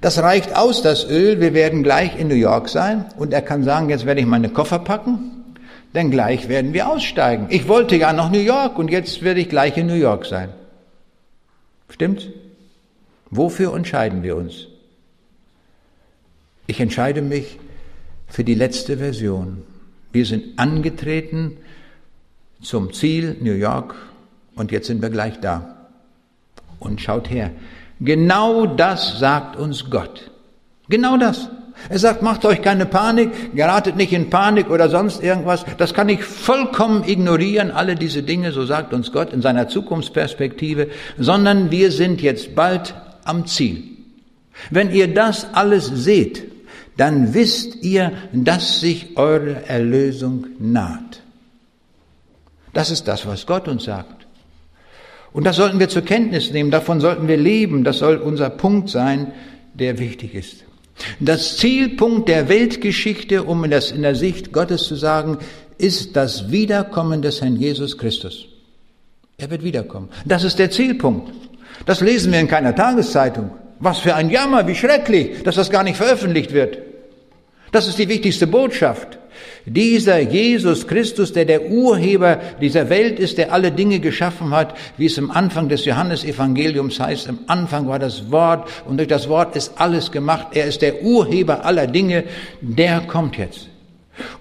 Das 0.00 0.18
reicht 0.18 0.56
aus, 0.56 0.82
das 0.82 1.08
Öl. 1.08 1.40
Wir 1.40 1.54
werden 1.54 1.82
gleich 1.82 2.18
in 2.18 2.28
New 2.28 2.34
York 2.34 2.68
sein 2.68 3.06
und 3.16 3.32
er 3.32 3.42
kann 3.42 3.64
sagen, 3.64 3.88
jetzt 3.88 4.06
werde 4.06 4.20
ich 4.20 4.26
meine 4.26 4.48
Koffer 4.48 4.78
packen, 4.78 5.54
denn 5.94 6.10
gleich 6.10 6.48
werden 6.48 6.72
wir 6.74 6.88
aussteigen. 6.88 7.46
Ich 7.50 7.68
wollte 7.68 7.96
ja 7.96 8.12
nach 8.12 8.30
New 8.30 8.40
York 8.40 8.78
und 8.78 8.90
jetzt 8.90 9.22
werde 9.22 9.40
ich 9.40 9.48
gleich 9.48 9.76
in 9.76 9.86
New 9.86 9.94
York 9.94 10.26
sein. 10.26 10.50
Stimmt's? 11.88 12.26
Wofür 13.30 13.74
entscheiden 13.74 14.22
wir 14.22 14.36
uns? 14.36 14.66
Ich 16.66 16.80
entscheide 16.80 17.22
mich 17.22 17.58
für 18.26 18.44
die 18.44 18.54
letzte 18.54 18.98
Version. 18.98 19.62
Wir 20.12 20.26
sind 20.26 20.58
angetreten 20.58 21.56
zum 22.62 22.92
Ziel 22.92 23.36
New 23.40 23.52
York 23.52 23.94
und 24.56 24.72
jetzt 24.72 24.86
sind 24.86 25.02
wir 25.02 25.10
gleich 25.10 25.40
da. 25.40 25.76
Und 26.78 27.00
schaut 27.00 27.30
her, 27.30 27.50
genau 28.00 28.66
das 28.66 29.18
sagt 29.18 29.56
uns 29.56 29.90
Gott. 29.90 30.30
Genau 30.88 31.16
das. 31.16 31.48
Er 31.88 31.98
sagt, 31.98 32.22
macht 32.22 32.44
euch 32.44 32.62
keine 32.62 32.86
Panik, 32.86 33.54
geratet 33.54 33.96
nicht 33.96 34.12
in 34.12 34.30
Panik 34.30 34.70
oder 34.70 34.88
sonst 34.88 35.22
irgendwas. 35.22 35.64
Das 35.76 35.92
kann 35.92 36.08
ich 36.08 36.22
vollkommen 36.22 37.04
ignorieren, 37.04 37.70
alle 37.70 37.94
diese 37.96 38.22
Dinge, 38.22 38.52
so 38.52 38.64
sagt 38.64 38.94
uns 38.94 39.12
Gott 39.12 39.32
in 39.32 39.42
seiner 39.42 39.68
Zukunftsperspektive, 39.68 40.88
sondern 41.18 41.70
wir 41.70 41.90
sind 41.90 42.22
jetzt 42.22 42.54
bald 42.54 42.94
am 43.24 43.46
Ziel. 43.46 43.82
Wenn 44.70 44.92
ihr 44.92 45.12
das 45.12 45.48
alles 45.52 45.86
seht, 45.86 46.44
dann 46.96 47.34
wisst 47.34 47.82
ihr, 47.82 48.12
dass 48.32 48.80
sich 48.80 49.16
eure 49.16 49.66
Erlösung 49.66 50.46
naht. 50.60 51.22
Das 52.72 52.90
ist 52.90 53.08
das, 53.08 53.26
was 53.26 53.46
Gott 53.46 53.68
uns 53.68 53.84
sagt. 53.84 54.13
Und 55.34 55.44
das 55.44 55.56
sollten 55.56 55.80
wir 55.80 55.88
zur 55.88 56.02
Kenntnis 56.02 56.52
nehmen, 56.52 56.70
davon 56.70 57.00
sollten 57.00 57.26
wir 57.26 57.36
leben, 57.36 57.82
das 57.82 57.98
soll 57.98 58.16
unser 58.16 58.50
Punkt 58.50 58.88
sein, 58.88 59.32
der 59.74 59.98
wichtig 59.98 60.32
ist. 60.32 60.64
Das 61.18 61.56
Zielpunkt 61.56 62.28
der 62.28 62.48
Weltgeschichte, 62.48 63.42
um 63.42 63.68
das 63.68 63.90
in 63.90 64.02
der 64.02 64.14
Sicht 64.14 64.52
Gottes 64.52 64.84
zu 64.84 64.94
sagen, 64.94 65.38
ist 65.76 66.14
das 66.14 66.52
Wiederkommen 66.52 67.20
des 67.20 67.42
Herrn 67.42 67.56
Jesus 67.56 67.98
Christus. 67.98 68.46
Er 69.36 69.50
wird 69.50 69.64
wiederkommen. 69.64 70.08
Das 70.24 70.44
ist 70.44 70.60
der 70.60 70.70
Zielpunkt. 70.70 71.32
Das 71.84 72.00
lesen 72.00 72.32
wir 72.32 72.38
in 72.38 72.46
keiner 72.46 72.76
Tageszeitung. 72.76 73.50
Was 73.80 73.98
für 73.98 74.14
ein 74.14 74.30
Jammer, 74.30 74.68
wie 74.68 74.76
schrecklich, 74.76 75.42
dass 75.42 75.56
das 75.56 75.68
gar 75.68 75.82
nicht 75.82 75.96
veröffentlicht 75.96 76.52
wird. 76.52 76.78
Das 77.74 77.88
ist 77.88 77.98
die 77.98 78.08
wichtigste 78.08 78.46
Botschaft. 78.46 79.18
Dieser 79.66 80.20
Jesus 80.20 80.86
Christus, 80.86 81.32
der 81.32 81.44
der 81.44 81.72
Urheber 81.72 82.38
dieser 82.60 82.88
Welt 82.88 83.18
ist, 83.18 83.36
der 83.36 83.52
alle 83.52 83.72
Dinge 83.72 83.98
geschaffen 83.98 84.54
hat, 84.54 84.76
wie 84.96 85.06
es 85.06 85.18
im 85.18 85.32
Anfang 85.32 85.68
des 85.68 85.84
Johannesevangeliums 85.84 87.00
heißt, 87.00 87.26
im 87.26 87.40
Anfang 87.48 87.88
war 87.88 87.98
das 87.98 88.30
Wort 88.30 88.68
und 88.86 88.98
durch 88.98 89.08
das 89.08 89.28
Wort 89.28 89.56
ist 89.56 89.72
alles 89.80 90.12
gemacht. 90.12 90.46
Er 90.52 90.66
ist 90.66 90.82
der 90.82 91.02
Urheber 91.02 91.64
aller 91.64 91.88
Dinge, 91.88 92.22
der 92.60 93.00
kommt 93.00 93.38
jetzt. 93.38 93.66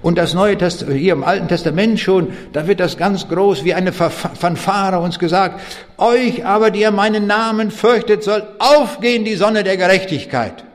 Und 0.04 0.20
das 0.20 0.36
Neue 0.36 0.56
Testament, 0.56 1.00
hier 1.00 1.14
im 1.14 1.24
Alten 1.24 1.48
Testament 1.48 2.00
schon, 2.00 2.34
da 2.52 2.68
wird 2.68 2.80
das 2.80 2.98
ganz 2.98 3.28
groß 3.28 3.66
wie 3.66 3.74
eine 3.74 3.94
Fanfare 3.94 5.00
uns 5.00 5.18
gesagt. 5.18 5.60
Euch 5.98 6.46
aber, 6.46 6.70
die 6.70 6.82
ihr 6.82 6.92
meinen 6.92 7.26
Namen 7.26 7.72
fürchtet, 7.72 8.22
soll 8.22 8.44
aufgehen 8.60 9.26
die 9.26 9.38
Sonne 9.38 9.64
der 9.64 9.78
Gerechtigkeit. 9.78 10.66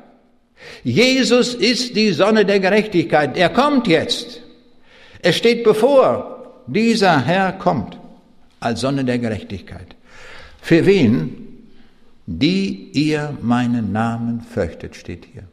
Jesus 0.84 1.54
ist 1.54 1.96
die 1.96 2.12
Sonne 2.12 2.44
der 2.44 2.60
Gerechtigkeit. 2.60 3.36
Er 3.36 3.48
kommt 3.50 3.86
jetzt. 3.86 4.42
Es 5.20 5.36
steht 5.36 5.64
bevor. 5.64 6.64
Dieser 6.66 7.24
Herr 7.24 7.52
kommt 7.52 7.98
als 8.60 8.80
Sonne 8.80 9.04
der 9.04 9.18
Gerechtigkeit. 9.18 9.96
Für 10.60 10.84
wen? 10.86 11.44
Die 12.26 12.90
ihr 12.92 13.36
meinen 13.40 13.92
Namen 13.92 14.42
fürchtet, 14.42 14.96
steht 14.96 15.26
hier 15.32 15.44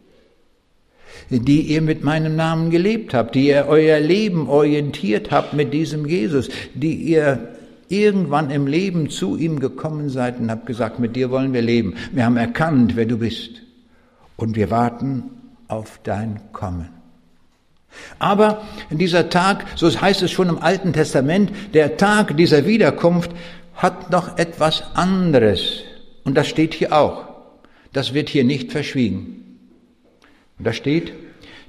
die 1.30 1.62
ihr 1.62 1.82
mit 1.82 2.04
meinem 2.04 2.36
Namen 2.36 2.70
gelebt 2.70 3.14
habt, 3.14 3.36
die 3.36 3.48
ihr 3.48 3.66
euer 3.68 4.00
Leben 4.00 4.48
orientiert 4.48 5.32
habt 5.32 5.54
mit 5.54 5.74
diesem 5.74 6.06
Jesus, 6.06 6.50
die 6.74 6.96
ihr 6.96 7.56
irgendwann 7.88 8.50
im 8.50 8.68
Leben 8.68 9.10
zu 9.10 9.38
ihm 9.38 9.60
gekommen 9.60 10.10
seid 10.10 10.40
und 10.40 10.50
habt 10.50 10.66
gesagt, 10.66 11.00
mit 11.00 11.16
dir 11.16 11.30
wollen 11.30 11.54
wir 11.54 11.62
leben. 11.62 11.96
Wir 12.12 12.26
haben 12.26 12.38
erkannt, 12.38 12.96
wer 12.96 13.06
du 13.06 13.18
bist. 13.18 13.62
Und 14.38 14.56
wir 14.56 14.70
warten 14.70 15.32
auf 15.68 16.00
dein 16.04 16.40
Kommen. 16.52 16.90
Aber 18.20 18.64
dieser 18.90 19.30
Tag, 19.30 19.66
so 19.76 19.90
heißt 19.90 20.22
es 20.22 20.32
schon 20.32 20.50
im 20.50 20.60
Alten 20.60 20.94
Testament, 20.94 21.52
der 21.74 21.98
Tag 21.98 22.36
dieser 22.38 22.66
Wiederkunft 22.66 23.32
hat 23.76 24.12
noch 24.12 24.38
etwas 24.38 24.84
anderes. 24.96 25.84
Und 26.24 26.36
das 26.36 26.48
steht 26.48 26.74
hier 26.74 26.94
auch. 26.94 27.26
Das 27.94 28.14
wird 28.14 28.30
hier 28.30 28.44
nicht 28.44 28.72
verschwiegen. 28.72 29.60
Und 30.58 30.68
da 30.68 30.74
steht, 30.74 31.14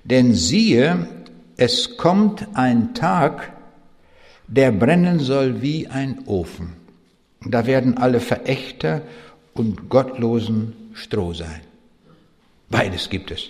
denn 0.04 0.34
siehe, 0.34 1.08
es 1.56 1.96
kommt 1.96 2.46
ein 2.54 2.94
Tag, 2.94 3.52
der 4.46 4.70
brennen 4.70 5.18
soll 5.18 5.62
wie 5.62 5.88
ein 5.88 6.20
Ofen. 6.26 6.74
Da 7.44 7.66
werden 7.66 7.96
alle 7.98 8.20
Verächter 8.20 9.02
und 9.54 9.88
Gottlosen 9.88 10.72
Stroh 10.94 11.32
sein. 11.32 11.65
Beides 12.70 13.08
gibt 13.10 13.30
es. 13.30 13.48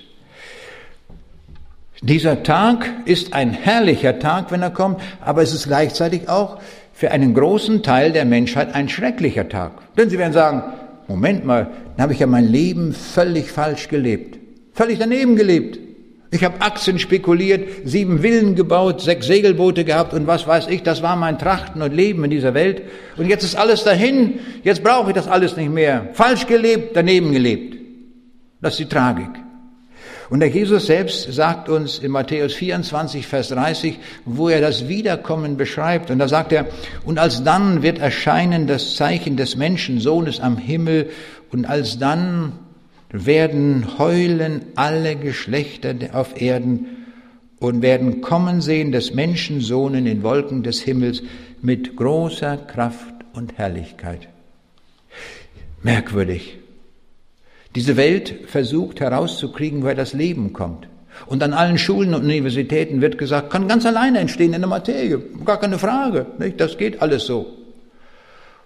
Dieser 2.03 2.43
Tag 2.43 2.87
ist 3.07 3.33
ein 3.33 3.51
herrlicher 3.51 4.19
Tag, 4.19 4.53
wenn 4.53 4.63
er 4.63 4.71
kommt, 4.71 5.01
aber 5.21 5.43
es 5.43 5.55
ist 5.55 5.67
gleichzeitig 5.67 6.29
auch 6.29 6.59
für 6.93 7.11
einen 7.11 7.35
großen 7.35 7.83
Teil 7.83 8.13
der 8.13 8.25
Menschheit 8.25 8.75
ein 8.75 8.89
schrecklicher 8.89 9.49
Tag. 9.49 9.73
Denn 9.97 10.11
sie 10.11 10.19
werden 10.19 10.33
sagen, 10.33 10.63
Moment 11.09 11.45
mal, 11.45 11.69
dann 11.97 12.03
habe 12.03 12.13
ich 12.13 12.19
ja 12.19 12.27
mein 12.27 12.47
Leben 12.47 12.93
völlig 12.93 13.51
falsch 13.51 13.89
gelebt. 13.89 14.39
Völlig 14.75 14.99
daneben 14.99 15.37
gelebt. 15.37 15.79
Ich 16.31 16.45
habe 16.45 16.61
Aktien 16.61 16.99
spekuliert, 16.99 17.67
sieben 17.85 18.21
Villen 18.21 18.57
gebaut, 18.57 19.01
sechs 19.01 19.27
Segelboote 19.27 19.85
gehabt 19.85 20.13
und 20.13 20.27
was 20.27 20.47
weiß 20.47 20.67
ich, 20.69 20.83
das 20.83 21.03
war 21.03 21.17
mein 21.17 21.39
Trachten 21.39 21.81
und 21.81 21.95
Leben 21.95 22.25
in 22.25 22.31
dieser 22.31 22.53
Welt. 22.53 22.83
Und 23.17 23.29
jetzt 23.29 23.45
ist 23.45 23.57
alles 23.57 23.85
dahin, 23.85 24.41
jetzt 24.63 24.83
brauche 24.83 25.11
ich 25.11 25.15
das 25.15 25.29
alles 25.29 25.57
nicht 25.57 25.71
mehr. 25.71 26.09
Falsch 26.13 26.47
gelebt, 26.47 26.91
daneben 26.95 27.33
gelebt. 27.33 27.86
Das 28.61 28.75
ist 28.75 28.81
die 28.81 28.89
Tragik. 28.89 29.31
Und 30.29 30.41
der 30.41 30.49
Jesus 30.49 30.87
selbst 30.87 31.33
sagt 31.33 31.69
uns 31.69 31.99
in 32.01 32.11
Matthäus 32.11 32.55
24, 32.55 33.27
Vers 33.27 33.49
30, 33.49 33.99
wo 34.25 34.49
er 34.49 34.61
das 34.61 34.89
Wiederkommen 34.89 35.57
beschreibt. 35.57 36.11
Und 36.11 36.19
da 36.19 36.27
sagt 36.27 36.53
er, 36.53 36.67
und 37.05 37.19
alsdann 37.19 37.83
wird 37.83 37.99
erscheinen 37.99 38.67
das 38.67 38.97
Zeichen 38.97 39.37
des 39.37 39.57
Menschensohnes 39.57 40.41
am 40.41 40.57
Himmel 40.57 41.11
und 41.53 41.67
alsdann 41.67 42.53
werden 43.11 43.99
heulen 43.99 44.63
alle 44.75 45.15
Geschlechter 45.15 45.95
auf 46.13 46.41
Erden 46.41 46.87
und 47.61 47.83
werden 47.83 48.21
kommen 48.21 48.61
sehen 48.61 48.91
des 48.91 49.15
Menschensohn 49.15 49.95
in 49.95 50.23
Wolken 50.23 50.65
des 50.65 50.81
Himmels 50.81 51.23
mit 51.63 51.97
großer 51.97 52.57
Kraft 52.57 53.15
und 53.33 53.57
Herrlichkeit. 53.59 54.29
Merkwürdig. 55.83 56.59
Diese 57.77 57.97
Welt 57.97 58.35
versucht 58.47 58.99
herauszukriegen, 59.01 59.83
woher 59.83 59.95
das 59.95 60.13
Leben 60.13 60.53
kommt. 60.53 60.89
Und 61.27 61.43
an 61.43 61.53
allen 61.53 61.79
Schulen 61.79 62.15
und 62.15 62.25
Universitäten 62.25 63.01
wird 63.01 63.19
gesagt, 63.19 63.51
kann 63.51 63.69
ganz 63.69 63.87
alleine 63.87 64.19
entstehen 64.19 64.53
in 64.53 64.61
der 64.61 64.69
Materie. 64.69 65.23
Gar 65.45 65.61
keine 65.61 65.79
Frage. 65.79 66.27
Nicht? 66.39 66.61
Das 66.61 66.77
geht 66.77 67.01
alles 67.01 67.25
so 67.27 67.57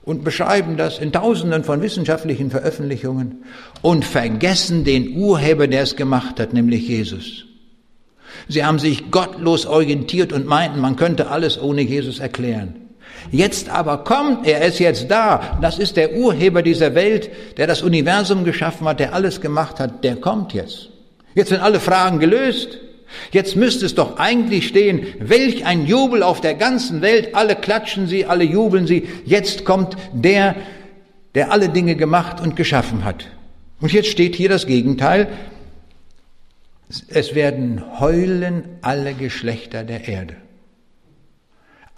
und 0.02 0.24
beschreiben 0.24 0.76
das 0.76 0.98
in 0.98 1.12
tausenden 1.12 1.64
von 1.64 1.82
wissenschaftlichen 1.82 2.50
Veröffentlichungen 2.50 3.44
und 3.82 4.04
vergessen 4.04 4.84
den 4.84 5.16
Urheber, 5.16 5.68
der 5.68 5.82
es 5.82 5.96
gemacht 5.96 6.40
hat, 6.40 6.52
nämlich 6.52 6.88
Jesus. 6.88 7.44
Sie 8.48 8.64
haben 8.64 8.78
sich 8.78 9.10
gottlos 9.10 9.66
orientiert 9.66 10.32
und 10.32 10.46
meinten, 10.46 10.80
man 10.80 10.96
könnte 10.96 11.28
alles 11.28 11.60
ohne 11.60 11.82
Jesus 11.82 12.18
erklären. 12.18 12.74
Jetzt 13.30 13.68
aber 13.68 13.98
kommt 13.98 14.46
er, 14.46 14.62
ist 14.62 14.78
jetzt 14.78 15.10
da. 15.10 15.58
Das 15.60 15.78
ist 15.78 15.96
der 15.96 16.14
Urheber 16.14 16.62
dieser 16.62 16.94
Welt, 16.94 17.30
der 17.56 17.66
das 17.66 17.82
Universum 17.82 18.44
geschaffen 18.44 18.88
hat, 18.88 19.00
der 19.00 19.14
alles 19.14 19.40
gemacht 19.40 19.78
hat, 19.78 20.02
der 20.04 20.16
kommt 20.16 20.52
jetzt. 20.52 20.88
Jetzt 21.34 21.50
sind 21.50 21.60
alle 21.60 21.80
Fragen 21.80 22.18
gelöst. 22.18 22.78
Jetzt 23.32 23.56
müsste 23.56 23.86
es 23.86 23.94
doch 23.94 24.18
eigentlich 24.18 24.68
stehen, 24.68 25.06
welch 25.18 25.66
ein 25.66 25.86
Jubel 25.86 26.22
auf 26.22 26.40
der 26.40 26.54
ganzen 26.54 27.02
Welt, 27.02 27.34
alle 27.34 27.56
klatschen 27.56 28.06
sie, 28.06 28.24
alle 28.24 28.44
jubeln 28.44 28.86
sie, 28.86 29.08
jetzt 29.24 29.64
kommt 29.64 29.96
der, 30.12 30.54
der 31.34 31.50
alle 31.50 31.68
Dinge 31.68 31.96
gemacht 31.96 32.40
und 32.40 32.54
geschaffen 32.54 33.04
hat. 33.04 33.26
Und 33.80 33.92
jetzt 33.92 34.08
steht 34.08 34.36
hier 34.36 34.48
das 34.48 34.66
Gegenteil, 34.66 35.28
es 37.08 37.34
werden 37.34 37.82
heulen 38.00 38.64
alle 38.82 39.14
Geschlechter 39.14 39.84
der 39.84 40.08
Erde. 40.08 40.36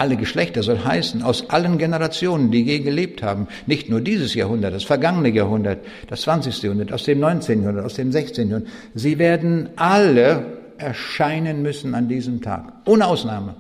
Alle 0.02 0.16
Geschlechter 0.16 0.64
soll 0.64 0.80
heißen, 0.84 1.22
aus 1.22 1.48
allen 1.50 1.78
Generationen, 1.78 2.50
die 2.50 2.64
je 2.64 2.80
gelebt 2.80 3.22
haben, 3.22 3.46
nicht 3.66 3.88
nur 3.88 4.00
dieses 4.00 4.34
Jahrhundert, 4.34 4.74
das 4.74 4.82
vergangene 4.82 5.28
Jahrhundert, 5.28 5.78
das 6.08 6.22
20. 6.22 6.60
Jahrhundert, 6.60 6.92
aus 6.92 7.04
dem 7.04 7.20
19. 7.20 7.62
Jahrhundert, 7.62 7.84
aus 7.84 7.94
dem 7.94 8.10
16. 8.10 8.48
Jahrhundert, 8.48 8.72
sie 8.96 9.20
werden 9.20 9.68
alle 9.76 10.58
erscheinen 10.76 11.62
müssen 11.62 11.94
an 11.94 12.08
diesem 12.08 12.42
Tag. 12.42 12.72
Ohne 12.84 13.06
Ausnahme. 13.06 13.54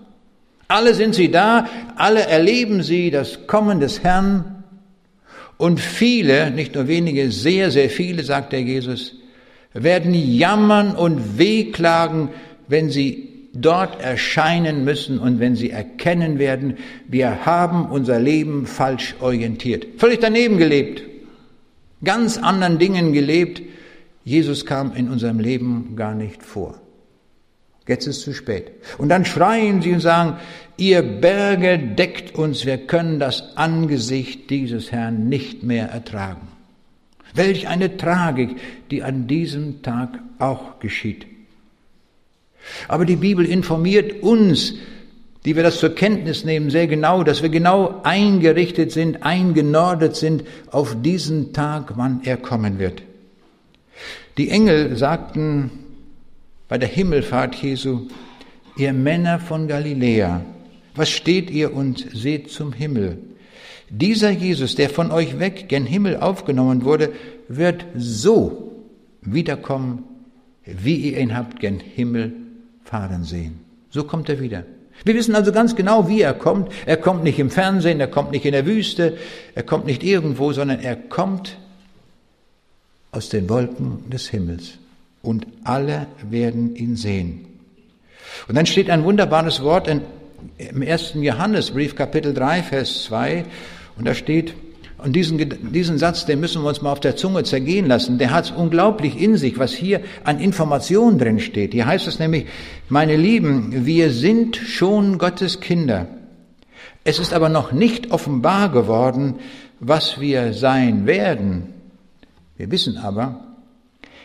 Alle 0.66 0.94
sind 0.94 1.14
sie 1.14 1.30
da, 1.30 1.68
alle 1.94 2.26
erleben 2.26 2.82
sie 2.82 3.12
das 3.12 3.46
Kommen 3.46 3.78
des 3.78 4.02
Herrn 4.02 4.64
und 5.58 5.78
viele, 5.78 6.50
nicht 6.50 6.74
nur 6.74 6.88
wenige, 6.88 7.30
sehr, 7.30 7.70
sehr 7.70 7.88
viele, 7.88 8.24
sagt 8.24 8.52
der 8.52 8.62
Jesus, 8.62 9.14
werden 9.74 10.12
jammern 10.12 10.96
und 10.96 11.38
wehklagen, 11.38 12.30
wenn 12.66 12.90
sie 12.90 13.31
dort 13.52 14.00
erscheinen 14.00 14.84
müssen 14.84 15.18
und 15.18 15.40
wenn 15.40 15.56
sie 15.56 15.70
erkennen 15.70 16.38
werden, 16.38 16.78
wir 17.06 17.44
haben 17.44 17.86
unser 17.86 18.18
Leben 18.18 18.66
falsch 18.66 19.14
orientiert, 19.20 19.86
völlig 19.98 20.20
daneben 20.20 20.58
gelebt, 20.58 21.02
ganz 22.02 22.38
anderen 22.38 22.78
Dingen 22.78 23.12
gelebt. 23.12 23.62
Jesus 24.24 24.64
kam 24.64 24.94
in 24.94 25.08
unserem 25.08 25.40
Leben 25.40 25.94
gar 25.96 26.14
nicht 26.14 26.42
vor. 26.42 26.80
Jetzt 27.86 28.06
ist 28.06 28.18
es 28.18 28.22
zu 28.22 28.32
spät. 28.32 28.70
Und 28.98 29.08
dann 29.08 29.24
schreien 29.24 29.82
sie 29.82 29.92
und 29.92 30.00
sagen, 30.00 30.36
ihr 30.76 31.02
Berge 31.02 31.78
deckt 31.78 32.34
uns, 32.34 32.64
wir 32.64 32.78
können 32.78 33.18
das 33.18 33.56
Angesicht 33.56 34.50
dieses 34.50 34.92
Herrn 34.92 35.28
nicht 35.28 35.64
mehr 35.64 35.88
ertragen. 35.88 36.48
Welch 37.34 37.66
eine 37.66 37.96
Tragik, 37.96 38.56
die 38.90 39.02
an 39.02 39.26
diesem 39.26 39.82
Tag 39.82 40.20
auch 40.38 40.78
geschieht. 40.78 41.26
Aber 42.88 43.04
die 43.04 43.16
Bibel 43.16 43.44
informiert 43.44 44.22
uns, 44.22 44.74
die 45.44 45.56
wir 45.56 45.62
das 45.62 45.78
zur 45.78 45.94
Kenntnis 45.94 46.44
nehmen, 46.44 46.70
sehr 46.70 46.86
genau, 46.86 47.24
dass 47.24 47.42
wir 47.42 47.48
genau 47.48 48.00
eingerichtet 48.04 48.92
sind, 48.92 49.24
eingenordet 49.24 50.14
sind 50.14 50.44
auf 50.70 50.96
diesen 51.02 51.52
Tag, 51.52 51.94
wann 51.96 52.20
er 52.24 52.36
kommen 52.36 52.78
wird. 52.78 53.02
Die 54.38 54.50
Engel 54.50 54.96
sagten 54.96 55.70
bei 56.68 56.78
der 56.78 56.88
Himmelfahrt 56.88 57.56
Jesu, 57.56 58.08
ihr 58.76 58.92
Männer 58.92 59.40
von 59.40 59.66
Galiläa, 59.68 60.42
was 60.94 61.10
steht 61.10 61.50
ihr 61.50 61.74
und 61.74 62.06
seht 62.12 62.50
gen 62.50 62.72
Himmel? 62.72 63.18
Dieser 63.90 64.30
Jesus, 64.30 64.74
der 64.74 64.88
von 64.88 65.10
euch 65.10 65.38
weg 65.38 65.68
gen 65.68 65.84
Himmel 65.84 66.16
aufgenommen 66.16 66.84
wurde, 66.84 67.12
wird 67.48 67.84
so 67.94 68.72
wiederkommen, 69.20 70.04
wie 70.64 70.96
ihr 70.96 71.18
ihn 71.18 71.36
habt 71.36 71.60
gen 71.60 71.80
Himmel 71.80 72.32
fahren 72.92 73.24
sehen. 73.24 73.58
So 73.88 74.04
kommt 74.04 74.28
er 74.28 74.38
wieder. 74.38 74.64
Wir 75.06 75.14
wissen 75.14 75.34
also 75.34 75.50
ganz 75.50 75.74
genau, 75.74 76.08
wie 76.08 76.20
er 76.20 76.34
kommt. 76.34 76.70
Er 76.84 76.98
kommt 76.98 77.24
nicht 77.24 77.38
im 77.38 77.48
Fernsehen, 77.48 78.00
er 78.00 78.06
kommt 78.06 78.32
nicht 78.32 78.44
in 78.44 78.52
der 78.52 78.66
Wüste, 78.66 79.16
er 79.54 79.62
kommt 79.62 79.86
nicht 79.86 80.02
irgendwo, 80.02 80.52
sondern 80.52 80.78
er 80.80 80.94
kommt 80.96 81.56
aus 83.10 83.30
den 83.30 83.48
Wolken 83.48 84.10
des 84.10 84.28
Himmels. 84.28 84.72
Und 85.22 85.46
alle 85.64 86.06
werden 86.28 86.76
ihn 86.76 86.96
sehen. 86.96 87.46
Und 88.46 88.56
dann 88.56 88.66
steht 88.66 88.90
ein 88.90 89.04
wunderbares 89.04 89.62
Wort 89.62 89.88
in, 89.88 90.02
im 90.58 90.82
ersten 90.82 91.22
Johannesbrief, 91.22 91.96
Kapitel 91.96 92.34
3, 92.34 92.62
Vers 92.62 93.04
2. 93.04 93.46
Und 93.96 94.06
da 94.06 94.14
steht, 94.14 94.52
und 95.04 95.14
diesen, 95.14 95.72
diesen 95.72 95.98
Satz, 95.98 96.26
den 96.26 96.40
müssen 96.40 96.62
wir 96.62 96.68
uns 96.68 96.82
mal 96.82 96.92
auf 96.92 97.00
der 97.00 97.16
Zunge 97.16 97.42
zergehen 97.44 97.86
lassen. 97.86 98.18
Der 98.18 98.30
hat 98.30 98.54
unglaublich 98.56 99.20
in 99.20 99.36
sich, 99.36 99.58
was 99.58 99.72
hier 99.72 100.00
an 100.24 100.40
Informationen 100.40 101.18
drin 101.18 101.40
steht. 101.40 101.72
Hier 101.72 101.86
heißt 101.86 102.06
es 102.06 102.18
nämlich, 102.18 102.46
meine 102.88 103.16
Lieben, 103.16 103.84
wir 103.86 104.10
sind 104.10 104.56
schon 104.56 105.18
Gottes 105.18 105.60
Kinder. 105.60 106.06
Es 107.04 107.18
ist 107.18 107.32
aber 107.32 107.48
noch 107.48 107.72
nicht 107.72 108.10
offenbar 108.12 108.70
geworden, 108.70 109.36
was 109.80 110.20
wir 110.20 110.52
sein 110.52 111.06
werden. 111.06 111.74
Wir 112.56 112.70
wissen 112.70 112.96
aber, 112.96 113.40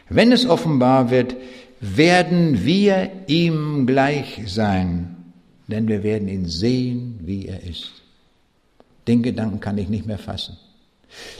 wenn 0.09 0.31
es 0.31 0.47
offenbar 0.47 1.09
wird, 1.09 1.35
werden 1.79 2.63
wir 2.63 3.11
ihm 3.27 3.87
gleich 3.87 4.41
sein, 4.45 5.15
denn 5.67 5.87
wir 5.87 6.03
werden 6.03 6.27
ihn 6.27 6.45
sehen, 6.45 7.19
wie 7.21 7.47
er 7.47 7.63
ist. 7.63 7.91
Den 9.07 9.23
Gedanken 9.23 9.59
kann 9.59 9.77
ich 9.77 9.89
nicht 9.89 10.05
mehr 10.05 10.17
fassen. 10.17 10.57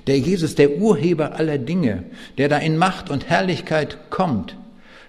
Der 0.07 0.17
Jesus, 0.17 0.55
der 0.55 0.77
Urheber 0.77 1.37
aller 1.37 1.57
Dinge, 1.57 2.03
der 2.37 2.49
da 2.49 2.57
in 2.57 2.77
Macht 2.77 3.09
und 3.09 3.29
Herrlichkeit 3.29 4.09
kommt, 4.09 4.57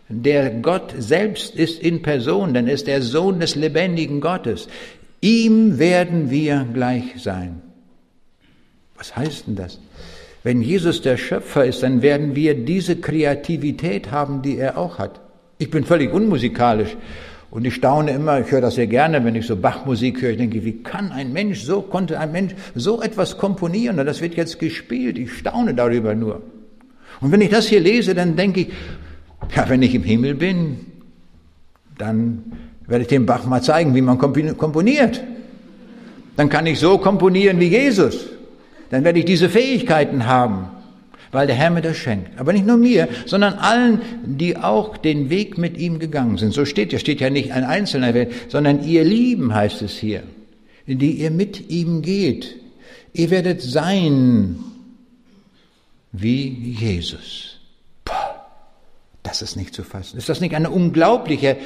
der 0.09 0.51
Gott 0.51 0.95
selbst 0.99 1.55
ist 1.55 1.81
in 1.81 2.03
Person, 2.03 2.55
denn 2.55 2.67
er 2.67 2.75
ist 2.75 2.87
der 2.87 3.03
Sohn 3.03 3.41
des 3.41 3.55
lebendigen 3.55 4.21
Gottes. 4.21 4.69
Ihm 5.21 5.79
werden 5.79 6.31
wir 6.31 6.67
gleich 6.73 7.05
sein. 7.23 7.63
Was 8.97 9.15
heißt 9.17 9.47
denn 9.47 9.57
das? 9.57 9.79
Wenn 10.43 10.63
Jesus 10.63 11.03
der 11.03 11.17
Schöpfer 11.17 11.65
ist, 11.65 11.83
dann 11.83 12.03
werden 12.03 12.35
wir 12.35 12.55
diese 12.55 12.97
Kreativität 12.97 14.11
haben, 14.11 14.43
die 14.43 14.57
er 14.57 14.79
auch 14.79 14.99
hat. 14.99 15.21
Ich 15.59 15.71
bin 15.71 15.85
völlig 15.85 16.13
unmusikalisch 16.13 16.97
und 17.51 17.65
ich 17.65 17.75
staune 17.75 18.11
immer, 18.11 18.41
ich 18.41 18.51
höre 18.51 18.61
das 18.61 18.75
sehr 18.75 18.87
gerne, 18.87 19.25
wenn 19.25 19.35
ich 19.35 19.47
so 19.47 19.57
Bachmusik 19.57 20.21
höre, 20.21 20.31
ich 20.31 20.37
denke, 20.37 20.65
wie 20.65 20.83
kann 20.83 21.13
ein 21.13 21.33
Mensch, 21.33 21.63
so 21.63 21.81
konnte 21.81 22.19
ein 22.19 22.31
Mensch 22.31 22.55
so 22.75 23.01
etwas 23.01 23.39
komponieren 23.39 23.99
und 23.99 24.07
das 24.07 24.21
wird 24.21 24.35
jetzt 24.35 24.59
gespielt, 24.59 25.19
ich 25.19 25.33
staune 25.33 25.75
darüber 25.75 26.15
nur. 26.15 26.43
Und 27.21 27.33
wenn 27.33 27.41
ich 27.41 27.49
das 27.49 27.67
hier 27.67 27.81
lese, 27.81 28.15
dann 28.15 28.37
denke 28.37 28.61
ich, 28.61 28.69
ja, 29.57 29.69
wenn 29.69 29.83
ich 29.83 29.95
im 29.95 30.03
Himmel 30.03 30.35
bin, 30.35 30.79
dann 31.97 32.45
werde 32.87 33.03
ich 33.03 33.09
dem 33.09 33.27
Bach 33.27 33.45
mal 33.47 33.63
zeigen, 33.63 33.95
wie 33.95 34.03
man 34.03 34.19
komponiert. 34.19 35.23
Dann 36.37 36.49
kann 36.49 36.67
ich 36.67 36.79
so 36.79 36.99
komponieren 36.99 37.59
wie 37.59 37.69
Jesus. 37.69 38.27
Dann 38.91 39.05
werde 39.05 39.19
ich 39.19 39.25
diese 39.25 39.49
Fähigkeiten 39.49 40.27
haben 40.27 40.69
weil 41.33 41.47
der 41.47 41.57
Herr 41.57 41.71
mir 41.71 41.83
das 41.83 41.97
schenkt. 41.97 42.39
Aber 42.39 42.53
nicht 42.53 42.67
nur 42.67 42.77
mir, 42.77 43.09
sondern 43.27 43.55
allen, 43.55 44.01
die 44.25 44.57
auch 44.57 44.97
den 44.97 45.31
Weg 45.31 45.59
mit 45.59 45.77
ihm 45.77 45.99
gegangen 45.99 46.39
sind. 46.39 46.53
So 46.53 46.65
steht 46.65 46.93
ja, 46.93 46.99
steht 46.99 47.21
ja 47.21 47.31
nicht 47.31 47.53
ein 47.53 47.65
Einzelner, 47.65 48.27
sondern 48.49 48.85
ihr 48.85 49.05
Lieben 49.05 49.55
heißt 49.55 49.83
es 49.83 49.93
hier, 49.93 50.23
die 50.87 51.13
ihr 51.13 51.31
mit 51.31 51.71
ihm 51.71 52.03
geht. 52.03 52.57
Ihr 53.13 53.31
werdet 53.31 53.63
sein 53.63 54.59
wie 56.13 56.49
Jesus. 56.49 57.59
Boah, 58.05 58.47
das 59.23 59.43
ist 59.43 59.57
nicht 59.57 59.75
zu 59.75 59.83
fassen. 59.83 60.19
Ist 60.19 60.29
das 60.29 60.41
nicht 60.41 60.55
eine 60.55 60.71
unglaubliche 60.71 61.57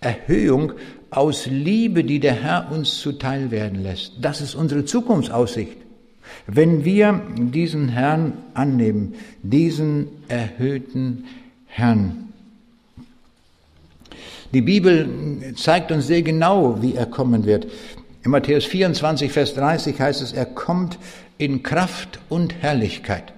Erhöhung 0.00 0.72
aus 1.10 1.46
Liebe, 1.46 2.04
die 2.04 2.20
der 2.20 2.34
Herr 2.34 2.70
uns 2.70 3.00
zuteil 3.00 3.50
werden 3.50 3.82
lässt? 3.82 4.12
Das 4.20 4.40
ist 4.40 4.54
unsere 4.54 4.84
Zukunftsaussicht. 4.84 5.87
Wenn 6.46 6.84
wir 6.84 7.20
diesen 7.36 7.88
Herrn 7.88 8.32
annehmen, 8.54 9.14
diesen 9.42 10.08
erhöhten 10.28 11.24
Herrn, 11.66 12.28
die 14.52 14.62
Bibel 14.62 15.54
zeigt 15.56 15.92
uns 15.92 16.06
sehr 16.06 16.22
genau, 16.22 16.80
wie 16.80 16.94
er 16.94 17.06
kommen 17.06 17.44
wird. 17.44 17.66
In 18.24 18.30
Matthäus 18.30 18.64
24, 18.64 19.30
Vers 19.30 19.54
30 19.54 20.00
heißt 20.00 20.22
es, 20.22 20.32
er 20.32 20.46
kommt 20.46 20.98
in 21.36 21.62
Kraft 21.62 22.18
und 22.28 22.54
Herrlichkeit. 22.62 23.32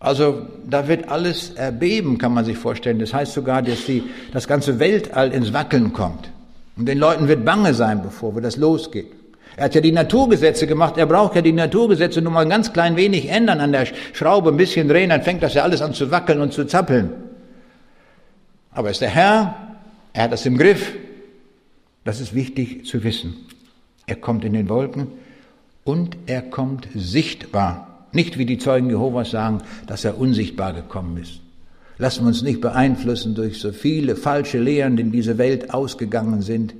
Also 0.00 0.46
da 0.68 0.88
wird 0.88 1.08
alles 1.08 1.50
erbeben, 1.50 2.18
kann 2.18 2.32
man 2.32 2.44
sich 2.44 2.58
vorstellen. 2.58 2.98
Das 2.98 3.12
heißt 3.12 3.32
sogar, 3.32 3.62
dass 3.62 3.84
die, 3.86 4.04
das 4.32 4.46
ganze 4.46 4.78
Weltall 4.78 5.32
ins 5.32 5.52
Wackeln 5.52 5.92
kommt. 5.92 6.30
Und 6.76 6.86
den 6.86 6.98
Leuten 6.98 7.28
wird 7.28 7.44
bange 7.44 7.74
sein, 7.74 8.02
bevor 8.02 8.40
das 8.40 8.56
losgeht. 8.56 9.12
Er 9.56 9.64
hat 9.64 9.74
ja 9.74 9.80
die 9.80 9.92
Naturgesetze 9.92 10.66
gemacht, 10.66 10.98
er 10.98 11.06
braucht 11.06 11.34
ja 11.34 11.40
die 11.40 11.52
Naturgesetze 11.52 12.20
nur 12.20 12.32
mal 12.32 12.42
ein 12.42 12.50
ganz 12.50 12.72
klein 12.72 12.96
wenig 12.96 13.30
ändern 13.30 13.60
an 13.60 13.72
der 13.72 13.86
Schraube, 14.12 14.50
ein 14.50 14.58
bisschen 14.58 14.86
drehen, 14.86 15.08
dann 15.08 15.22
fängt 15.22 15.42
das 15.42 15.54
ja 15.54 15.62
alles 15.62 15.80
an 15.80 15.94
zu 15.94 16.10
wackeln 16.10 16.40
und 16.40 16.52
zu 16.52 16.66
zappeln. 16.66 17.10
Aber 18.70 18.90
ist 18.90 19.00
der 19.00 19.08
Herr, 19.08 19.54
er 20.12 20.24
hat 20.24 20.32
das 20.32 20.44
im 20.44 20.58
Griff. 20.58 20.92
Das 22.04 22.20
ist 22.20 22.34
wichtig 22.34 22.84
zu 22.84 23.02
wissen. 23.02 23.34
Er 24.06 24.16
kommt 24.16 24.44
in 24.44 24.52
den 24.52 24.68
Wolken 24.68 25.08
und 25.84 26.16
er 26.26 26.42
kommt 26.42 26.86
sichtbar. 26.94 28.06
Nicht 28.12 28.38
wie 28.38 28.46
die 28.46 28.58
Zeugen 28.58 28.90
Jehovas 28.90 29.30
sagen, 29.30 29.62
dass 29.86 30.04
er 30.04 30.18
unsichtbar 30.18 30.74
gekommen 30.74 31.16
ist. 31.16 31.40
Lassen 31.98 32.24
wir 32.24 32.28
uns 32.28 32.42
nicht 32.42 32.60
beeinflussen 32.60 33.34
durch 33.34 33.58
so 33.58 33.72
viele 33.72 34.16
falsche 34.16 34.58
Lehren, 34.58 34.96
die 34.96 35.02
in 35.02 35.12
diese 35.12 35.38
Welt 35.38 35.72
ausgegangen 35.72 36.42
sind. 36.42 36.74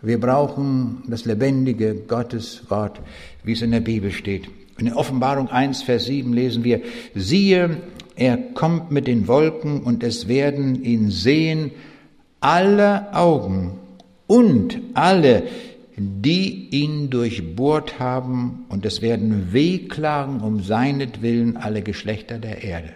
Wir 0.00 0.20
brauchen 0.20 1.02
das 1.08 1.24
lebendige 1.24 1.94
Gotteswort, 1.94 3.00
wie 3.42 3.52
es 3.52 3.62
in 3.62 3.72
der 3.72 3.80
Bibel 3.80 4.12
steht. 4.12 4.48
In 4.78 4.86
der 4.86 4.96
Offenbarung 4.96 5.48
1, 5.48 5.82
Vers 5.82 6.04
7 6.04 6.32
lesen 6.32 6.62
wir, 6.62 6.82
siehe, 7.14 7.78
er 8.14 8.36
kommt 8.36 8.92
mit 8.92 9.08
den 9.08 9.26
Wolken 9.26 9.82
und 9.82 10.04
es 10.04 10.28
werden 10.28 10.84
ihn 10.84 11.10
sehen 11.10 11.72
alle 12.40 13.12
Augen 13.14 13.78
und 14.28 14.78
alle, 14.94 15.44
die 15.96 16.68
ihn 16.70 17.10
durchbohrt 17.10 17.98
haben, 17.98 18.66
und 18.68 18.86
es 18.86 19.02
werden 19.02 19.52
wehklagen 19.52 20.40
um 20.40 20.62
seinetwillen 20.62 21.56
alle 21.56 21.82
Geschlechter 21.82 22.38
der 22.38 22.62
Erde. 22.62 22.90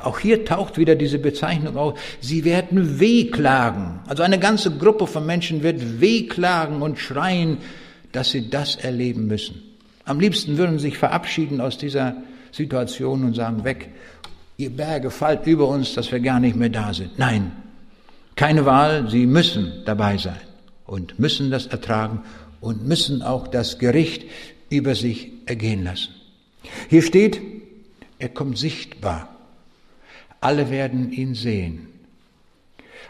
Auch 0.00 0.18
hier 0.18 0.44
taucht 0.44 0.78
wieder 0.78 0.94
diese 0.94 1.18
Bezeichnung 1.18 1.76
auf. 1.76 1.98
Sie 2.20 2.44
werden 2.44 2.98
wehklagen. 3.00 4.00
Also 4.06 4.22
eine 4.22 4.38
ganze 4.38 4.70
Gruppe 4.76 5.06
von 5.06 5.26
Menschen 5.26 5.62
wird 5.62 6.00
wehklagen 6.00 6.82
und 6.82 6.98
schreien, 6.98 7.58
dass 8.12 8.30
sie 8.30 8.48
das 8.50 8.76
erleben 8.76 9.26
müssen. 9.26 9.62
Am 10.04 10.20
liebsten 10.20 10.56
würden 10.56 10.78
sie 10.78 10.88
sich 10.88 10.98
verabschieden 10.98 11.60
aus 11.60 11.78
dieser 11.78 12.16
Situation 12.52 13.24
und 13.24 13.34
sagen, 13.34 13.64
weg, 13.64 13.90
ihr 14.56 14.70
Berge 14.70 15.10
fallt 15.10 15.46
über 15.46 15.68
uns, 15.68 15.94
dass 15.94 16.10
wir 16.12 16.20
gar 16.20 16.40
nicht 16.40 16.56
mehr 16.56 16.70
da 16.70 16.94
sind. 16.94 17.18
Nein, 17.18 17.52
keine 18.36 18.64
Wahl, 18.64 19.10
sie 19.10 19.26
müssen 19.26 19.82
dabei 19.84 20.16
sein 20.16 20.40
und 20.86 21.18
müssen 21.18 21.50
das 21.50 21.66
ertragen 21.66 22.22
und 22.60 22.86
müssen 22.86 23.22
auch 23.22 23.48
das 23.48 23.78
Gericht 23.78 24.24
über 24.70 24.94
sich 24.94 25.32
ergehen 25.46 25.84
lassen. 25.84 26.14
Hier 26.88 27.02
steht, 27.02 27.40
er 28.18 28.28
kommt 28.28 28.58
sichtbar. 28.58 29.35
Alle 30.46 30.70
werden 30.70 31.10
ihn 31.10 31.34
sehen. 31.34 31.88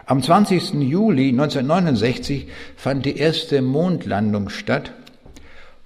Am 0.06 0.22
20. 0.22 0.72
Juli 0.80 1.28
1969 1.28 2.46
fand 2.76 3.04
die 3.04 3.18
erste 3.18 3.60
Mondlandung 3.60 4.48
statt 4.48 4.94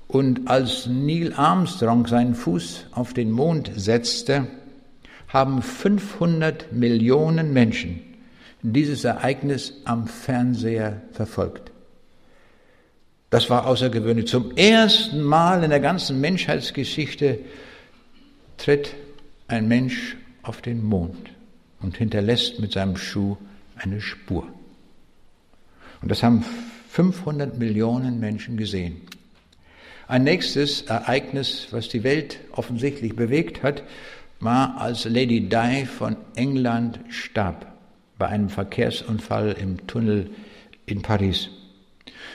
und 0.06 0.48
als 0.48 0.86
Neil 0.86 1.32
Armstrong 1.32 2.06
seinen 2.06 2.36
Fuß 2.36 2.86
auf 2.92 3.14
den 3.14 3.32
Mond 3.32 3.72
setzte, 3.74 4.46
haben 5.26 5.60
500 5.60 6.72
Millionen 6.72 7.52
Menschen 7.52 7.98
dieses 8.62 9.02
Ereignis 9.02 9.72
am 9.84 10.06
Fernseher 10.06 11.02
verfolgt. 11.10 11.72
Das 13.30 13.50
war 13.50 13.66
außergewöhnlich. 13.66 14.28
Zum 14.28 14.56
ersten 14.56 15.20
Mal 15.20 15.64
in 15.64 15.70
der 15.70 15.80
ganzen 15.80 16.20
Menschheitsgeschichte 16.20 17.40
tritt 18.56 18.94
ein 19.48 19.66
Mensch 19.66 20.16
auf 20.44 20.62
den 20.62 20.84
Mond 20.84 21.29
und 21.82 21.96
hinterlässt 21.96 22.60
mit 22.60 22.72
seinem 22.72 22.96
Schuh 22.96 23.36
eine 23.76 24.00
Spur. 24.00 24.46
Und 26.02 26.10
das 26.10 26.22
haben 26.22 26.44
500 26.90 27.58
Millionen 27.58 28.20
Menschen 28.20 28.56
gesehen. 28.56 29.02
Ein 30.08 30.24
nächstes 30.24 30.82
Ereignis, 30.82 31.68
was 31.70 31.88
die 31.88 32.02
Welt 32.02 32.40
offensichtlich 32.52 33.14
bewegt 33.14 33.62
hat, 33.62 33.84
war, 34.40 34.80
als 34.80 35.04
Lady 35.04 35.48
Di 35.48 35.86
von 35.86 36.16
England 36.34 36.98
starb 37.10 37.66
bei 38.18 38.26
einem 38.26 38.48
Verkehrsunfall 38.48 39.52
im 39.52 39.86
Tunnel 39.86 40.30
in 40.86 41.02
Paris. 41.02 41.48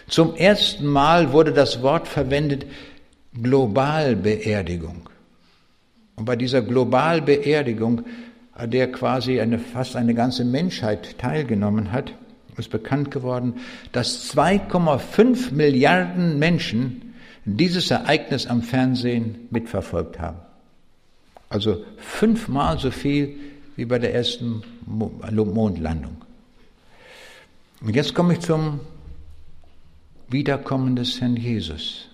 Zum 0.08 0.36
ersten 0.36 0.86
Mal 0.86 1.32
wurde 1.34 1.52
das 1.52 1.82
Wort 1.82 2.08
verwendet 2.08 2.66
Globalbeerdigung. 3.42 5.10
Und 6.16 6.26
bei 6.26 6.36
dieser 6.36 6.62
Globalbeerdigung, 6.62 8.06
an 8.56 8.72
der 8.72 8.92
quasi 8.92 9.40
eine, 9.40 9.60
fast 9.60 9.96
eine 9.96 10.16
ganze 10.16 10.46
Menschheit 10.46 11.18
teilgenommen 11.20 11.92
hat, 11.92 12.14
ist 12.58 12.70
bekannt 12.70 13.12
geworden, 13.12 13.56
dass 13.92 14.34
2,5 14.34 15.54
Milliarden 15.54 16.40
Menschen 16.40 17.14
dieses 17.44 17.92
Ereignis 17.92 18.48
am 18.48 18.62
Fernsehen 18.62 19.48
mitverfolgt 19.52 20.20
haben. 20.20 20.40
Also 21.50 21.84
fünfmal 21.98 22.80
so 22.80 22.92
viel 22.92 23.36
wie 23.76 23.86
bei 23.86 24.00
der 24.00 24.16
ersten 24.16 24.64
Mondlandung. 24.86 26.16
Und 27.82 27.96
jetzt 27.96 28.16
komme 28.16 28.34
ich 28.34 28.40
zum 28.40 28.80
Wiederkommen 30.30 30.96
des 30.96 31.20
Herrn 31.20 31.36
Jesus. 31.36 32.08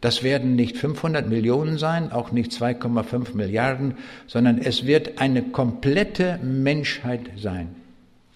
Das 0.00 0.22
werden 0.22 0.56
nicht 0.56 0.78
500 0.78 1.28
Millionen 1.28 1.76
sein, 1.76 2.10
auch 2.10 2.32
nicht 2.32 2.52
2,5 2.52 3.34
Milliarden, 3.34 3.94
sondern 4.26 4.58
es 4.58 4.86
wird 4.86 5.20
eine 5.20 5.42
komplette 5.42 6.38
Menschheit 6.42 7.30
sein. 7.36 7.68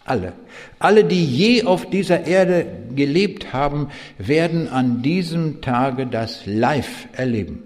Alle. 0.04 0.34
Alle, 0.78 1.04
die 1.04 1.24
je 1.24 1.64
auf 1.64 1.88
dieser 1.88 2.26
Erde 2.26 2.66
gelebt 2.94 3.54
haben, 3.54 3.88
werden 4.18 4.68
an 4.68 5.00
diesem 5.00 5.62
Tage 5.62 6.06
das 6.06 6.44
live 6.44 7.08
erleben. 7.12 7.62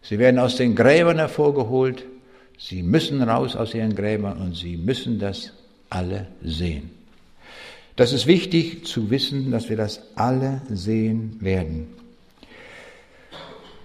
Sie 0.00 0.18
werden 0.18 0.38
aus 0.38 0.56
den 0.56 0.74
Gräbern 0.74 1.18
hervorgeholt, 1.18 2.06
sie 2.58 2.82
müssen 2.82 3.20
raus 3.22 3.54
aus 3.54 3.74
ihren 3.74 3.94
Gräbern 3.94 4.38
und 4.38 4.56
sie 4.56 4.78
müssen 4.78 5.18
das 5.18 5.52
alle 5.90 6.28
sehen. 6.42 6.90
Das 7.96 8.14
ist 8.14 8.26
wichtig 8.26 8.86
zu 8.86 9.10
wissen, 9.10 9.50
dass 9.50 9.68
wir 9.68 9.76
das 9.76 10.00
alle 10.14 10.62
sehen 10.70 11.36
werden. 11.40 11.99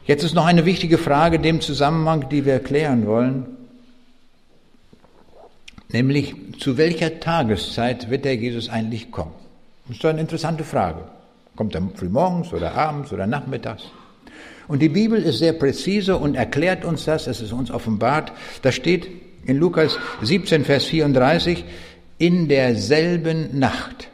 Jetzt 0.05 0.23
ist 0.23 0.35
noch 0.35 0.45
eine 0.45 0.65
wichtige 0.65 0.99
Frage 0.99 1.39
dem 1.39 1.61
Zusammenhang, 1.61 2.29
die 2.29 2.45
wir 2.45 2.53
erklären 2.53 3.07
wollen. 3.07 3.45
Nämlich, 5.89 6.35
zu 6.59 6.77
welcher 6.77 7.19
Tageszeit 7.19 8.09
wird 8.11 8.25
der 8.25 8.35
Jesus 8.35 8.69
eigentlich 8.69 9.11
kommen? 9.11 9.31
Das 9.87 9.95
ist 9.95 10.03
doch 10.03 10.09
eine 10.09 10.21
interessante 10.21 10.63
Frage. 10.63 11.05
Kommt 11.55 11.73
er 11.73 11.81
frühmorgens 11.95 12.53
oder 12.53 12.75
abends 12.75 13.13
oder 13.13 13.25
nachmittags? 13.25 13.83
Und 14.67 14.81
die 14.81 14.89
Bibel 14.89 15.21
ist 15.21 15.39
sehr 15.39 15.53
präzise 15.53 16.17
und 16.17 16.35
erklärt 16.35 16.85
uns 16.85 17.05
das, 17.05 17.27
es 17.27 17.41
ist 17.41 17.53
uns 17.53 17.71
offenbart. 17.71 18.31
Da 18.61 18.71
steht 18.71 19.07
in 19.45 19.57
Lukas 19.57 19.97
17, 20.21 20.65
Vers 20.65 20.85
34, 20.85 21.63
in 22.17 22.47
derselben 22.47 23.57
Nacht 23.57 24.09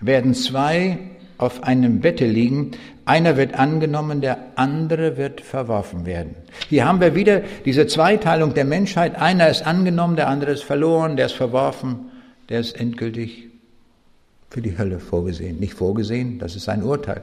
werden 0.00 0.34
zwei 0.34 0.98
auf 1.38 1.62
einem 1.62 2.00
Bette 2.00 2.26
liegen, 2.26 2.72
einer 3.06 3.36
wird 3.36 3.54
angenommen, 3.54 4.20
der 4.20 4.38
andere 4.56 5.16
wird 5.16 5.40
verworfen 5.42 6.06
werden. 6.06 6.36
Hier 6.68 6.86
haben 6.86 7.00
wir 7.00 7.14
wieder 7.14 7.42
diese 7.64 7.86
Zweiteilung 7.86 8.54
der 8.54 8.64
Menschheit. 8.64 9.16
Einer 9.16 9.48
ist 9.48 9.66
angenommen, 9.66 10.16
der 10.16 10.28
andere 10.28 10.52
ist 10.52 10.64
verloren, 10.64 11.16
der 11.16 11.26
ist 11.26 11.34
verworfen, 11.34 12.10
der 12.48 12.60
ist 12.60 12.78
endgültig 12.80 13.48
für 14.48 14.62
die 14.62 14.78
Hölle 14.78 15.00
vorgesehen. 15.00 15.60
Nicht 15.60 15.74
vorgesehen, 15.74 16.38
das 16.38 16.56
ist 16.56 16.64
sein 16.64 16.82
Urteil. 16.82 17.22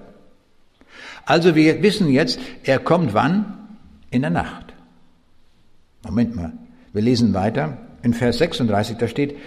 Also 1.25 1.55
wir 1.55 1.81
wissen 1.81 2.09
jetzt, 2.09 2.39
er 2.63 2.79
kommt 2.79 3.13
wann? 3.13 3.57
In 4.11 4.21
der 4.21 4.31
Nacht. 4.31 4.73
Moment 6.03 6.35
mal, 6.35 6.51
wir 6.93 7.01
lesen 7.01 7.33
weiter. 7.33 7.77
In 8.03 8.13
Vers 8.13 8.39
36, 8.39 8.97
da 8.97 9.07
steht, 9.07 9.37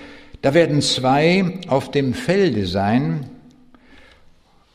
da 0.42 0.54
werden 0.54 0.80
zwei 0.80 1.60
auf 1.68 1.90
dem 1.90 2.14
Felde 2.14 2.66
sein, 2.66 3.28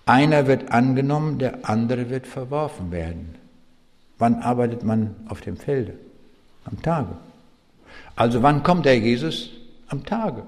einer 0.09 0.47
wird 0.47 0.71
angenommen, 0.71 1.37
der 1.37 1.69
andere 1.69 2.09
wird 2.09 2.25
verworfen 2.25 2.91
werden. 2.91 3.35
Wann 4.17 4.35
arbeitet 4.41 4.83
man 4.83 5.15
auf 5.27 5.41
dem 5.41 5.55
Felde? 5.55 5.93
Am 6.65 6.81
Tage. 6.81 7.11
Also 8.15 8.41
wann 8.41 8.63
kommt 8.63 8.85
der 8.85 8.97
Jesus? 8.97 9.51
Am 9.87 10.03
Tage. 10.03 10.43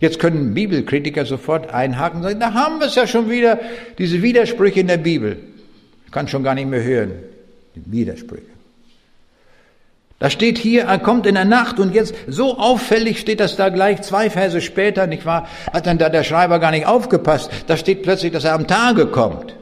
Jetzt 0.00 0.18
können 0.18 0.52
Bibelkritiker 0.54 1.24
sofort 1.24 1.72
einhaken 1.72 2.18
und 2.18 2.22
sagen, 2.24 2.40
da 2.40 2.54
haben 2.54 2.80
wir 2.80 2.88
es 2.88 2.96
ja 2.96 3.06
schon 3.06 3.30
wieder, 3.30 3.60
diese 3.98 4.20
Widersprüche 4.20 4.80
in 4.80 4.88
der 4.88 4.96
Bibel. 4.96 5.38
Ich 6.06 6.12
kann 6.12 6.26
schon 6.26 6.42
gar 6.42 6.54
nicht 6.54 6.68
mehr 6.68 6.82
hören, 6.82 7.12
die 7.76 7.82
Widersprüche. 7.90 8.51
Da 10.22 10.30
steht 10.30 10.56
hier, 10.56 10.84
er 10.84 11.00
kommt 11.00 11.26
in 11.26 11.34
der 11.34 11.44
Nacht 11.44 11.80
und 11.80 11.92
jetzt 11.92 12.14
so 12.28 12.56
auffällig 12.56 13.18
steht 13.18 13.40
das 13.40 13.56
da 13.56 13.70
gleich 13.70 14.02
zwei 14.02 14.30
Verse 14.30 14.60
später, 14.60 15.08
nicht 15.08 15.26
wahr? 15.26 15.48
Hat 15.72 15.88
dann 15.88 15.98
da 15.98 16.08
der 16.08 16.22
Schreiber 16.22 16.60
gar 16.60 16.70
nicht 16.70 16.86
aufgepasst. 16.86 17.50
Da 17.66 17.76
steht 17.76 18.04
plötzlich, 18.04 18.30
dass 18.30 18.44
er 18.44 18.54
am 18.54 18.68
Tage 18.68 19.06
kommt. 19.06 19.56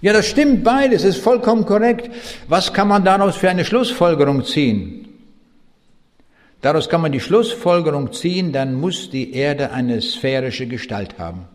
Ja, 0.00 0.14
das 0.14 0.26
stimmt 0.26 0.64
beides, 0.64 1.04
ist 1.04 1.18
vollkommen 1.18 1.66
korrekt. 1.66 2.10
Was 2.48 2.72
kann 2.72 2.88
man 2.88 3.04
daraus 3.04 3.36
für 3.36 3.50
eine 3.50 3.66
Schlussfolgerung 3.66 4.42
ziehen? 4.42 5.06
Daraus 6.62 6.88
kann 6.88 7.02
man 7.02 7.12
die 7.12 7.20
Schlussfolgerung 7.20 8.14
ziehen, 8.14 8.52
dann 8.52 8.72
muss 8.72 9.10
die 9.10 9.34
Erde 9.34 9.70
eine 9.70 10.00
sphärische 10.00 10.66
Gestalt 10.66 11.18
haben 11.18 11.46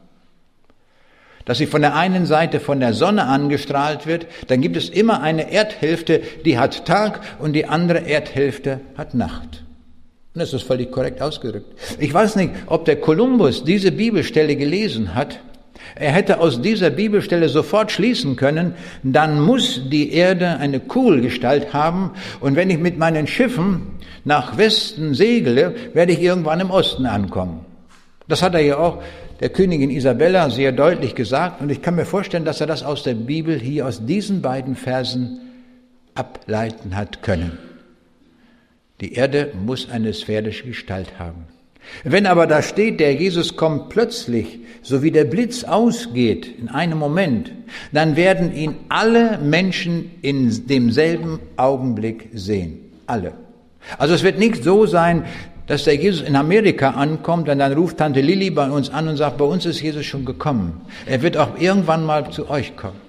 dass 1.45 1.57
sie 1.57 1.67
von 1.67 1.81
der 1.81 1.95
einen 1.95 2.25
Seite 2.25 2.59
von 2.59 2.79
der 2.79 2.93
Sonne 2.93 3.25
angestrahlt 3.25 4.07
wird, 4.07 4.27
dann 4.47 4.61
gibt 4.61 4.77
es 4.77 4.89
immer 4.89 5.21
eine 5.21 5.51
Erdhälfte, 5.51 6.21
die 6.45 6.57
hat 6.57 6.85
Tag 6.85 7.21
und 7.39 7.53
die 7.53 7.65
andere 7.65 7.99
Erdhälfte 7.99 8.81
hat 8.97 9.13
Nacht. 9.13 9.63
Und 10.33 10.39
das 10.39 10.53
ist 10.53 10.63
völlig 10.63 10.91
korrekt 10.91 11.21
ausgedrückt. 11.21 11.73
Ich 11.99 12.13
weiß 12.13 12.37
nicht, 12.37 12.51
ob 12.67 12.85
der 12.85 12.95
Kolumbus 12.95 13.63
diese 13.63 13.91
Bibelstelle 13.91 14.55
gelesen 14.55 15.13
hat. 15.13 15.39
Er 15.95 16.11
hätte 16.11 16.39
aus 16.39 16.61
dieser 16.61 16.89
Bibelstelle 16.89 17.49
sofort 17.49 17.91
schließen 17.91 18.35
können, 18.37 18.75
dann 19.03 19.41
muss 19.41 19.81
die 19.89 20.13
Erde 20.13 20.57
eine 20.57 20.79
Kugelgestalt 20.79 21.73
haben 21.73 22.11
und 22.39 22.55
wenn 22.55 22.69
ich 22.69 22.77
mit 22.77 22.97
meinen 22.97 23.27
Schiffen 23.27 23.87
nach 24.23 24.57
Westen 24.57 25.13
segle, 25.15 25.75
werde 25.93 26.13
ich 26.13 26.21
irgendwann 26.21 26.59
im 26.59 26.71
Osten 26.71 27.05
ankommen. 27.05 27.65
Das 28.27 28.41
hat 28.41 28.53
er 28.53 28.61
ja 28.61 28.77
auch 28.77 29.01
der 29.39 29.49
Königin 29.49 29.89
Isabella 29.89 30.49
sehr 30.49 30.71
deutlich 30.71 31.15
gesagt 31.15 31.61
und 31.61 31.69
ich 31.69 31.81
kann 31.81 31.95
mir 31.95 32.05
vorstellen, 32.05 32.45
dass 32.45 32.61
er 32.61 32.67
das 32.67 32.83
aus 32.83 33.03
der 33.03 33.15
Bibel 33.15 33.59
hier 33.59 33.87
aus 33.87 34.05
diesen 34.05 34.41
beiden 34.41 34.75
Versen 34.75 35.41
ableiten 36.13 36.95
hat 36.95 37.23
können. 37.23 37.57
Die 39.01 39.13
Erde 39.13 39.51
muss 39.65 39.89
eine 39.89 40.13
sphärische 40.13 40.65
Gestalt 40.65 41.17
haben. 41.17 41.45
Wenn 42.03 42.27
aber 42.27 42.45
da 42.45 42.61
steht, 42.61 42.99
der 42.99 43.13
Jesus 43.15 43.55
kommt 43.55 43.89
plötzlich, 43.89 44.59
so 44.83 45.01
wie 45.01 45.11
der 45.11 45.25
Blitz 45.25 45.63
ausgeht 45.63 46.47
in 46.59 46.69
einem 46.69 46.99
Moment, 46.99 47.51
dann 47.91 48.15
werden 48.15 48.55
ihn 48.55 48.75
alle 48.89 49.39
Menschen 49.39 50.11
in 50.21 50.67
demselben 50.67 51.39
Augenblick 51.57 52.29
sehen. 52.33 52.79
Alle. 53.07 53.33
Also 53.97 54.13
es 54.13 54.23
wird 54.23 54.37
nicht 54.37 54.63
so 54.63 54.85
sein, 54.85 55.25
dass 55.71 55.85
der 55.85 55.95
Jesus 55.95 56.21
in 56.27 56.35
Amerika 56.35 56.89
ankommt 56.89 57.47
und 57.47 57.59
dann 57.59 57.71
ruft 57.71 57.95
Tante 57.95 58.19
Lilly 58.19 58.49
bei 58.49 58.69
uns 58.69 58.89
an 58.89 59.07
und 59.07 59.15
sagt, 59.15 59.37
bei 59.37 59.45
uns 59.45 59.65
ist 59.65 59.81
Jesus 59.81 60.05
schon 60.05 60.25
gekommen. 60.25 60.81
Er 61.05 61.21
wird 61.21 61.37
auch 61.37 61.57
irgendwann 61.57 62.05
mal 62.05 62.29
zu 62.29 62.49
euch 62.49 62.75
kommen. 62.75 62.99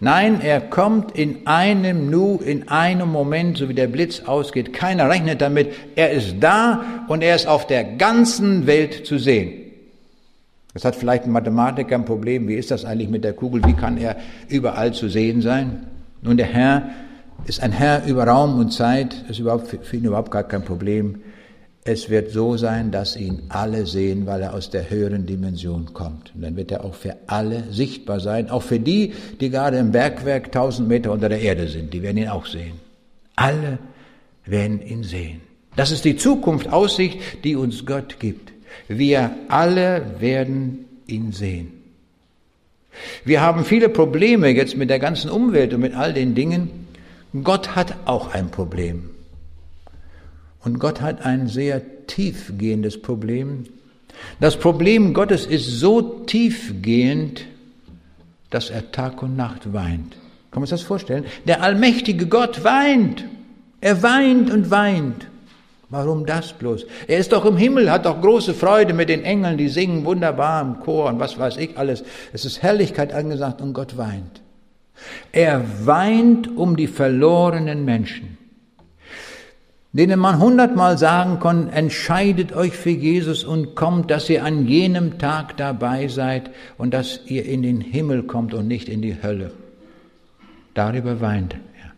Nein, 0.00 0.40
er 0.40 0.62
kommt 0.62 1.12
in 1.12 1.46
einem 1.46 2.08
Nu, 2.08 2.38
in 2.38 2.68
einem 2.68 3.12
Moment, 3.12 3.58
so 3.58 3.68
wie 3.68 3.74
der 3.74 3.88
Blitz 3.88 4.22
ausgeht. 4.24 4.72
Keiner 4.72 5.10
rechnet 5.10 5.42
damit. 5.42 5.74
Er 5.94 6.12
ist 6.12 6.36
da 6.40 7.04
und 7.08 7.22
er 7.22 7.36
ist 7.36 7.46
auf 7.46 7.66
der 7.66 7.84
ganzen 7.84 8.66
Welt 8.66 9.04
zu 9.04 9.18
sehen. 9.18 9.52
Das 10.72 10.86
hat 10.86 10.96
vielleicht 10.96 11.24
ein 11.24 11.32
Mathematiker 11.32 11.96
ein 11.96 12.06
Problem. 12.06 12.48
Wie 12.48 12.54
ist 12.54 12.70
das 12.70 12.86
eigentlich 12.86 13.10
mit 13.10 13.24
der 13.24 13.34
Kugel? 13.34 13.62
Wie 13.66 13.74
kann 13.74 13.98
er 13.98 14.16
überall 14.48 14.94
zu 14.94 15.10
sehen 15.10 15.42
sein? 15.42 15.86
Nun, 16.22 16.38
der 16.38 16.46
Herr 16.46 16.88
ist 17.44 17.62
ein 17.62 17.72
Herr 17.72 18.06
über 18.06 18.26
Raum 18.26 18.58
und 18.58 18.72
Zeit, 18.72 19.26
ist 19.28 19.38
überhaupt 19.38 19.76
für 19.82 19.96
ihn 19.98 20.04
überhaupt 20.06 20.30
gar 20.30 20.44
kein 20.44 20.64
Problem. 20.64 21.16
Es 21.84 22.08
wird 22.08 22.30
so 22.30 22.56
sein, 22.56 22.92
dass 22.92 23.16
ihn 23.16 23.42
alle 23.48 23.86
sehen, 23.86 24.24
weil 24.26 24.42
er 24.42 24.54
aus 24.54 24.70
der 24.70 24.88
höheren 24.88 25.26
Dimension 25.26 25.92
kommt. 25.92 26.32
Und 26.32 26.42
dann 26.42 26.56
wird 26.56 26.70
er 26.70 26.84
auch 26.84 26.94
für 26.94 27.16
alle 27.26 27.64
sichtbar 27.72 28.20
sein, 28.20 28.50
auch 28.50 28.62
für 28.62 28.78
die, 28.78 29.12
die 29.40 29.50
gerade 29.50 29.78
im 29.78 29.90
Bergwerk 29.90 30.52
tausend 30.52 30.88
Meter 30.88 31.10
unter 31.10 31.28
der 31.28 31.40
Erde 31.40 31.66
sind. 31.66 31.92
Die 31.92 32.02
werden 32.02 32.18
ihn 32.18 32.28
auch 32.28 32.46
sehen. 32.46 32.74
Alle 33.34 33.78
werden 34.46 34.80
ihn 34.80 35.02
sehen. 35.02 35.40
Das 35.74 35.90
ist 35.90 36.04
die 36.04 36.16
Zukunft, 36.16 36.68
Aussicht, 36.68 37.18
die 37.42 37.56
uns 37.56 37.84
Gott 37.84 38.20
gibt. 38.20 38.52
Wir 38.86 39.32
alle 39.48 40.20
werden 40.20 40.84
ihn 41.08 41.32
sehen. 41.32 41.72
Wir 43.24 43.40
haben 43.40 43.64
viele 43.64 43.88
Probleme 43.88 44.50
jetzt 44.50 44.76
mit 44.76 44.88
der 44.88 45.00
ganzen 45.00 45.30
Umwelt 45.30 45.74
und 45.74 45.80
mit 45.80 45.96
all 45.96 46.12
den 46.12 46.36
Dingen. 46.36 46.86
Gott 47.42 47.74
hat 47.74 47.96
auch 48.04 48.32
ein 48.34 48.50
Problem. 48.50 49.11
Und 50.64 50.78
Gott 50.78 51.00
hat 51.00 51.24
ein 51.24 51.48
sehr 51.48 52.06
tiefgehendes 52.06 53.00
Problem. 53.00 53.64
Das 54.40 54.56
Problem 54.56 55.14
Gottes 55.14 55.46
ist 55.46 55.66
so 55.66 56.02
tiefgehend, 56.02 57.46
dass 58.50 58.70
er 58.70 58.92
Tag 58.92 59.22
und 59.22 59.36
Nacht 59.36 59.72
weint. 59.72 60.16
Kann 60.50 60.60
man 60.60 60.66
sich 60.66 60.78
das 60.78 60.82
vorstellen? 60.82 61.24
Der 61.46 61.62
allmächtige 61.62 62.26
Gott 62.26 62.62
weint. 62.62 63.24
Er 63.80 64.02
weint 64.02 64.50
und 64.50 64.70
weint. 64.70 65.26
Warum 65.88 66.24
das 66.24 66.54
bloß? 66.54 66.86
Er 67.06 67.18
ist 67.18 67.32
doch 67.32 67.44
im 67.44 67.56
Himmel, 67.56 67.90
hat 67.90 68.06
doch 68.06 68.20
große 68.20 68.54
Freude 68.54 68.94
mit 68.94 69.10
den 69.10 69.24
Engeln, 69.24 69.58
die 69.58 69.68
singen 69.68 70.06
wunderbar 70.06 70.62
im 70.62 70.80
Chor 70.80 71.10
und 71.10 71.20
was 71.20 71.38
weiß 71.38 71.58
ich 71.58 71.76
alles. 71.76 72.02
Es 72.32 72.46
ist 72.46 72.62
Herrlichkeit 72.62 73.12
angesagt 73.12 73.60
und 73.60 73.74
Gott 73.74 73.98
weint. 73.98 74.40
Er 75.32 75.62
weint 75.84 76.56
um 76.56 76.76
die 76.76 76.86
verlorenen 76.86 77.84
Menschen, 77.84 78.31
denen 79.92 80.18
man 80.18 80.38
hundertmal 80.38 80.96
sagen 80.96 81.38
kann, 81.40 81.68
entscheidet 81.68 82.52
euch 82.52 82.72
für 82.72 82.90
Jesus 82.90 83.44
und 83.44 83.74
kommt, 83.74 84.10
dass 84.10 84.30
ihr 84.30 84.44
an 84.44 84.66
jenem 84.66 85.18
Tag 85.18 85.56
dabei 85.56 86.08
seid 86.08 86.50
und 86.78 86.94
dass 86.94 87.20
ihr 87.26 87.44
in 87.44 87.62
den 87.62 87.80
Himmel 87.80 88.22
kommt 88.22 88.54
und 88.54 88.68
nicht 88.68 88.88
in 88.88 89.02
die 89.02 89.22
Hölle. 89.22 89.52
Darüber 90.74 91.20
weint 91.20 91.54
er, 91.54 91.92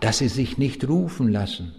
dass 0.00 0.18
sie 0.18 0.28
sich 0.28 0.58
nicht 0.58 0.86
rufen 0.88 1.32
lassen 1.32 1.72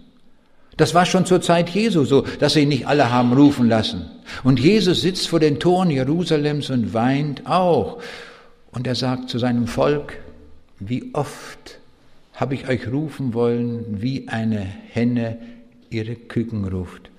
das 0.78 0.94
war 0.94 1.06
schon 1.06 1.26
zur 1.26 1.42
Zeit 1.42 1.68
Jesu 1.70 2.04
so, 2.04 2.22
dass 2.38 2.52
sie 2.52 2.64
nicht 2.64 2.86
alle 2.86 3.10
haben 3.10 3.32
rufen 3.32 3.68
lassen. 3.68 4.08
Und 4.44 4.60
Jesus 4.60 5.02
sitzt 5.02 5.28
vor 5.28 5.40
den 5.40 5.58
Toren 5.58 5.90
Jerusalems 5.90 6.70
und 6.70 6.94
weint 6.94 7.46
auch. 7.46 8.00
Und 8.70 8.86
er 8.86 8.94
sagt 8.94 9.28
zu 9.28 9.38
seinem 9.38 9.66
Volk, 9.66 10.18
wie 10.78 11.10
oft 11.14 11.77
habe 12.38 12.54
ich 12.54 12.68
euch 12.68 12.86
rufen 12.86 13.34
wollen, 13.34 14.00
wie 14.00 14.28
eine 14.28 14.60
Henne 14.60 15.38
ihre 15.90 16.14
Küken 16.14 16.64
ruft. 16.64 17.10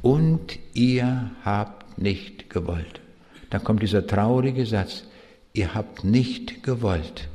Und 0.00 0.60
ihr 0.74 1.32
habt 1.44 1.98
nicht 1.98 2.48
gewollt. 2.48 3.00
Dann 3.50 3.64
kommt 3.64 3.82
dieser 3.82 4.06
traurige 4.06 4.64
Satz, 4.64 5.02
ihr 5.52 5.74
habt 5.74 6.04
nicht 6.04 6.62
gewollt. 6.62 7.28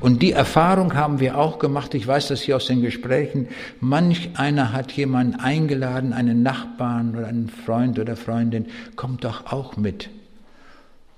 Und 0.00 0.22
die 0.22 0.32
Erfahrung 0.32 0.94
haben 0.94 1.20
wir 1.20 1.38
auch 1.38 1.60
gemacht, 1.60 1.94
ich 1.94 2.04
weiß 2.04 2.28
das 2.28 2.40
hier 2.40 2.56
aus 2.56 2.66
den 2.66 2.82
Gesprächen, 2.82 3.46
manch 3.78 4.30
einer 4.34 4.72
hat 4.72 4.90
jemanden 4.90 5.38
eingeladen, 5.38 6.12
einen 6.12 6.42
Nachbarn 6.42 7.14
oder 7.16 7.28
einen 7.28 7.48
Freund 7.48 8.00
oder 8.00 8.16
Freundin, 8.16 8.66
kommt 8.96 9.22
doch 9.22 9.52
auch 9.52 9.76
mit 9.76 10.10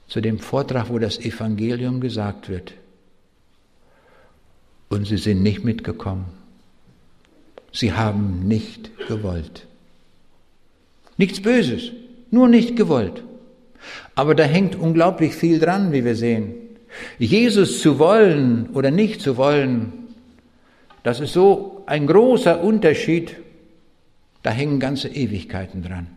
zu 0.08 0.20
dem 0.20 0.40
Vortrag, 0.40 0.90
wo 0.90 0.98
das 0.98 1.18
Evangelium 1.18 2.02
gesagt 2.02 2.50
wird. 2.50 2.74
Und 4.90 5.06
sie 5.06 5.16
sind 5.16 5.42
nicht 5.42 5.64
mitgekommen. 5.64 6.26
Sie 7.72 7.92
haben 7.92 8.46
nicht 8.46 8.90
gewollt. 9.08 9.66
Nichts 11.16 11.40
Böses, 11.40 11.92
nur 12.30 12.48
nicht 12.48 12.76
gewollt. 12.76 13.22
Aber 14.14 14.34
da 14.34 14.42
hängt 14.42 14.74
unglaublich 14.74 15.34
viel 15.34 15.60
dran, 15.60 15.92
wie 15.92 16.04
wir 16.04 16.16
sehen. 16.16 16.54
Jesus 17.18 17.80
zu 17.80 17.98
wollen 17.98 18.68
oder 18.74 18.90
nicht 18.90 19.20
zu 19.20 19.36
wollen, 19.36 19.92
das 21.04 21.20
ist 21.20 21.32
so 21.32 21.84
ein 21.86 22.06
großer 22.06 22.60
Unterschied, 22.62 23.36
da 24.42 24.50
hängen 24.50 24.80
ganze 24.80 25.08
Ewigkeiten 25.08 25.82
dran. 25.82 26.08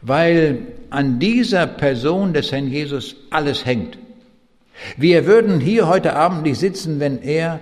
Weil 0.00 0.58
an 0.88 1.18
dieser 1.18 1.66
Person 1.66 2.32
des 2.32 2.50
Herrn 2.50 2.68
Jesus 2.68 3.16
alles 3.30 3.66
hängt. 3.66 3.98
Wir 4.96 5.26
würden 5.26 5.60
hier 5.60 5.86
heute 5.86 6.16
Abend 6.16 6.42
nicht 6.42 6.58
sitzen, 6.58 7.00
wenn 7.00 7.22
er 7.22 7.60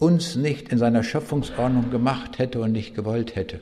uns 0.00 0.34
nicht 0.34 0.72
in 0.72 0.78
seiner 0.78 1.04
Schöpfungsordnung 1.04 1.90
gemacht 1.90 2.38
hätte 2.38 2.60
und 2.60 2.72
nicht 2.72 2.96
gewollt 2.96 3.36
hätte. 3.36 3.60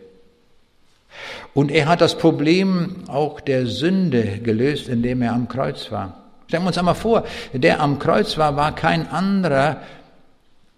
Und 1.53 1.70
er 1.70 1.86
hat 1.86 2.01
das 2.01 2.16
Problem 2.16 3.05
auch 3.09 3.41
der 3.41 3.66
Sünde 3.66 4.39
gelöst, 4.39 4.89
indem 4.89 5.20
er 5.20 5.34
am 5.34 5.49
Kreuz 5.49 5.91
war. 5.91 6.24
Stellen 6.47 6.62
wir 6.62 6.68
uns 6.68 6.78
einmal 6.78 6.95
vor, 6.95 7.24
der 7.53 7.80
am 7.80 7.99
Kreuz 7.99 8.39
war, 8.39 8.57
war 8.57 8.74
kein 8.74 9.07
anderer 9.09 9.82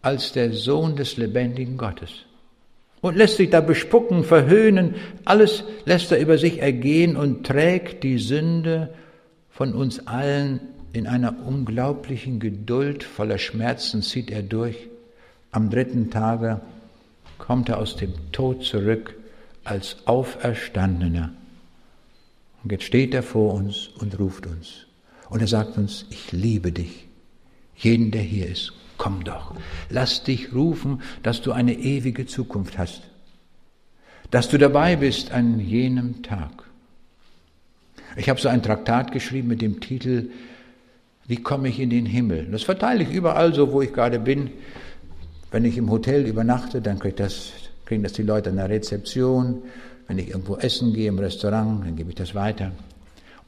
als 0.02 0.32
der 0.32 0.52
Sohn 0.52 0.96
des 0.96 1.16
lebendigen 1.16 1.76
Gottes. 1.76 2.10
Und 3.02 3.16
lässt 3.16 3.36
sich 3.36 3.50
da 3.50 3.60
bespucken, 3.60 4.24
verhöhnen, 4.24 4.94
alles 5.24 5.64
lässt 5.84 6.10
er 6.10 6.20
über 6.20 6.38
sich 6.38 6.60
ergehen 6.60 7.16
und 7.16 7.46
trägt 7.46 8.02
die 8.02 8.18
Sünde 8.18 8.90
von 9.50 9.74
uns 9.74 10.06
allen 10.06 10.60
in 10.92 11.06
einer 11.06 11.34
unglaublichen 11.46 12.40
Geduld, 12.40 13.04
voller 13.04 13.38
Schmerzen 13.38 14.02
zieht 14.02 14.30
er 14.30 14.42
durch. 14.42 14.89
Am 15.52 15.70
dritten 15.70 16.10
Tage 16.10 16.60
kommt 17.38 17.68
er 17.68 17.78
aus 17.78 17.96
dem 17.96 18.12
Tod 18.32 18.64
zurück 18.64 19.14
als 19.64 19.96
Auferstandener. 20.06 21.32
Und 22.62 22.72
jetzt 22.72 22.84
steht 22.84 23.14
er 23.14 23.22
vor 23.22 23.54
uns 23.54 23.88
und 23.98 24.18
ruft 24.18 24.46
uns. 24.46 24.86
Und 25.28 25.40
er 25.40 25.48
sagt 25.48 25.76
uns, 25.76 26.06
ich 26.10 26.32
liebe 26.32 26.72
dich. 26.72 27.06
Jeden, 27.76 28.10
der 28.10 28.22
hier 28.22 28.46
ist, 28.46 28.72
komm 28.98 29.24
doch. 29.24 29.54
Lass 29.88 30.22
dich 30.22 30.52
rufen, 30.54 31.02
dass 31.22 31.40
du 31.40 31.52
eine 31.52 31.74
ewige 31.74 32.26
Zukunft 32.26 32.78
hast. 32.78 33.02
Dass 34.30 34.48
du 34.48 34.58
dabei 34.58 34.96
bist 34.96 35.32
an 35.32 35.58
jenem 35.58 36.22
Tag. 36.22 36.64
Ich 38.16 38.28
habe 38.28 38.40
so 38.40 38.48
ein 38.48 38.62
Traktat 38.62 39.12
geschrieben 39.12 39.48
mit 39.48 39.62
dem 39.62 39.80
Titel 39.80 40.30
Wie 41.26 41.36
komme 41.36 41.68
ich 41.68 41.80
in 41.80 41.90
den 41.90 42.06
Himmel? 42.06 42.46
Das 42.50 42.64
verteile 42.64 43.04
ich 43.04 43.10
überall 43.10 43.54
so, 43.54 43.72
wo 43.72 43.82
ich 43.82 43.92
gerade 43.92 44.18
bin. 44.18 44.50
Wenn 45.50 45.64
ich 45.64 45.76
im 45.76 45.90
Hotel 45.90 46.26
übernachte, 46.26 46.80
dann 46.80 46.98
kriegt 46.98 47.20
das, 47.20 47.50
kriegen 47.84 48.02
das 48.02 48.12
die 48.12 48.22
Leute 48.22 48.50
an 48.50 48.56
der 48.56 48.68
Rezeption. 48.68 49.62
Wenn 50.06 50.18
ich 50.18 50.28
irgendwo 50.28 50.56
essen 50.56 50.92
gehe 50.92 51.08
im 51.08 51.18
Restaurant, 51.18 51.84
dann 51.84 51.96
gebe 51.96 52.10
ich 52.10 52.16
das 52.16 52.34
weiter. 52.34 52.72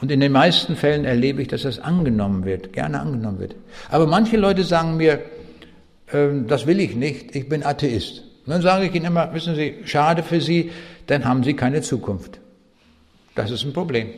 Und 0.00 0.10
in 0.10 0.18
den 0.18 0.32
meisten 0.32 0.74
Fällen 0.74 1.04
erlebe 1.04 1.42
ich, 1.42 1.48
dass 1.48 1.62
das 1.62 1.78
angenommen 1.78 2.44
wird, 2.44 2.72
gerne 2.72 3.00
angenommen 3.00 3.38
wird. 3.38 3.54
Aber 3.88 4.06
manche 4.06 4.36
Leute 4.36 4.64
sagen 4.64 4.96
mir, 4.96 5.20
äh, 6.08 6.28
das 6.48 6.66
will 6.66 6.80
ich 6.80 6.96
nicht, 6.96 7.36
ich 7.36 7.48
bin 7.48 7.64
Atheist. 7.64 8.22
Und 8.44 8.50
dann 8.52 8.62
sage 8.62 8.86
ich 8.86 8.94
ihnen 8.94 9.06
immer, 9.06 9.32
wissen 9.32 9.54
Sie, 9.54 9.76
schade 9.84 10.24
für 10.24 10.40
Sie, 10.40 10.72
dann 11.06 11.24
haben 11.24 11.44
Sie 11.44 11.54
keine 11.54 11.82
Zukunft. 11.82 12.40
Das 13.36 13.52
ist 13.52 13.64
ein 13.64 13.72
Problem. 13.72 14.08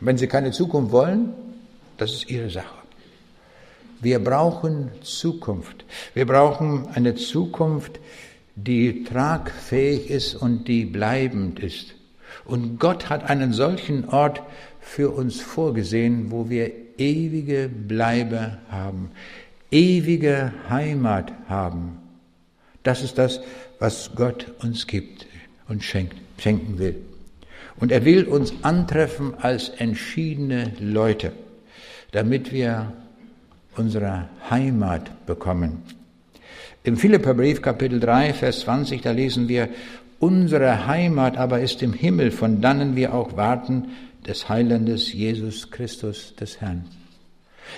Wenn 0.00 0.16
Sie 0.16 0.26
keine 0.26 0.50
Zukunft 0.50 0.92
wollen, 0.92 1.34
das 1.98 2.12
ist 2.12 2.30
Ihre 2.30 2.48
Sache. 2.48 2.77
Wir 4.00 4.22
brauchen 4.22 4.90
Zukunft. 5.02 5.84
Wir 6.14 6.26
brauchen 6.26 6.88
eine 6.94 7.14
Zukunft, 7.16 7.98
die 8.54 9.04
tragfähig 9.04 10.10
ist 10.10 10.34
und 10.34 10.68
die 10.68 10.84
bleibend 10.84 11.58
ist. 11.60 11.94
Und 12.44 12.78
Gott 12.78 13.08
hat 13.08 13.28
einen 13.28 13.52
solchen 13.52 14.08
Ort 14.08 14.42
für 14.80 15.10
uns 15.10 15.40
vorgesehen, 15.40 16.30
wo 16.30 16.48
wir 16.48 16.70
ewige 16.96 17.68
Bleibe 17.68 18.58
haben, 18.70 19.10
ewige 19.70 20.52
Heimat 20.68 21.32
haben. 21.48 21.98
Das 22.82 23.02
ist 23.02 23.18
das, 23.18 23.40
was 23.78 24.12
Gott 24.14 24.52
uns 24.62 24.86
gibt 24.86 25.26
und 25.68 25.84
schenkt, 25.84 26.16
schenken 26.38 26.78
will. 26.78 26.96
Und 27.76 27.92
er 27.92 28.04
will 28.04 28.24
uns 28.24 28.52
antreffen 28.62 29.34
als 29.40 29.68
entschiedene 29.68 30.72
Leute, 30.80 31.32
damit 32.12 32.52
wir 32.52 32.92
unsere 33.78 34.28
Heimat 34.50 35.26
bekommen. 35.26 35.82
Im 36.82 36.96
Philipperbrief 36.96 37.62
Kapitel 37.62 38.00
3, 38.00 38.32
Vers 38.34 38.60
20, 38.60 39.02
da 39.02 39.10
lesen 39.12 39.48
wir, 39.48 39.68
unsere 40.18 40.86
Heimat 40.86 41.36
aber 41.36 41.60
ist 41.60 41.82
im 41.82 41.92
Himmel, 41.92 42.30
von 42.30 42.60
dannen 42.60 42.96
wir 42.96 43.14
auch 43.14 43.36
warten 43.36 43.88
des 44.26 44.48
Heilandes 44.48 45.12
Jesus 45.12 45.70
Christus 45.70 46.34
des 46.36 46.60
Herrn. 46.60 46.84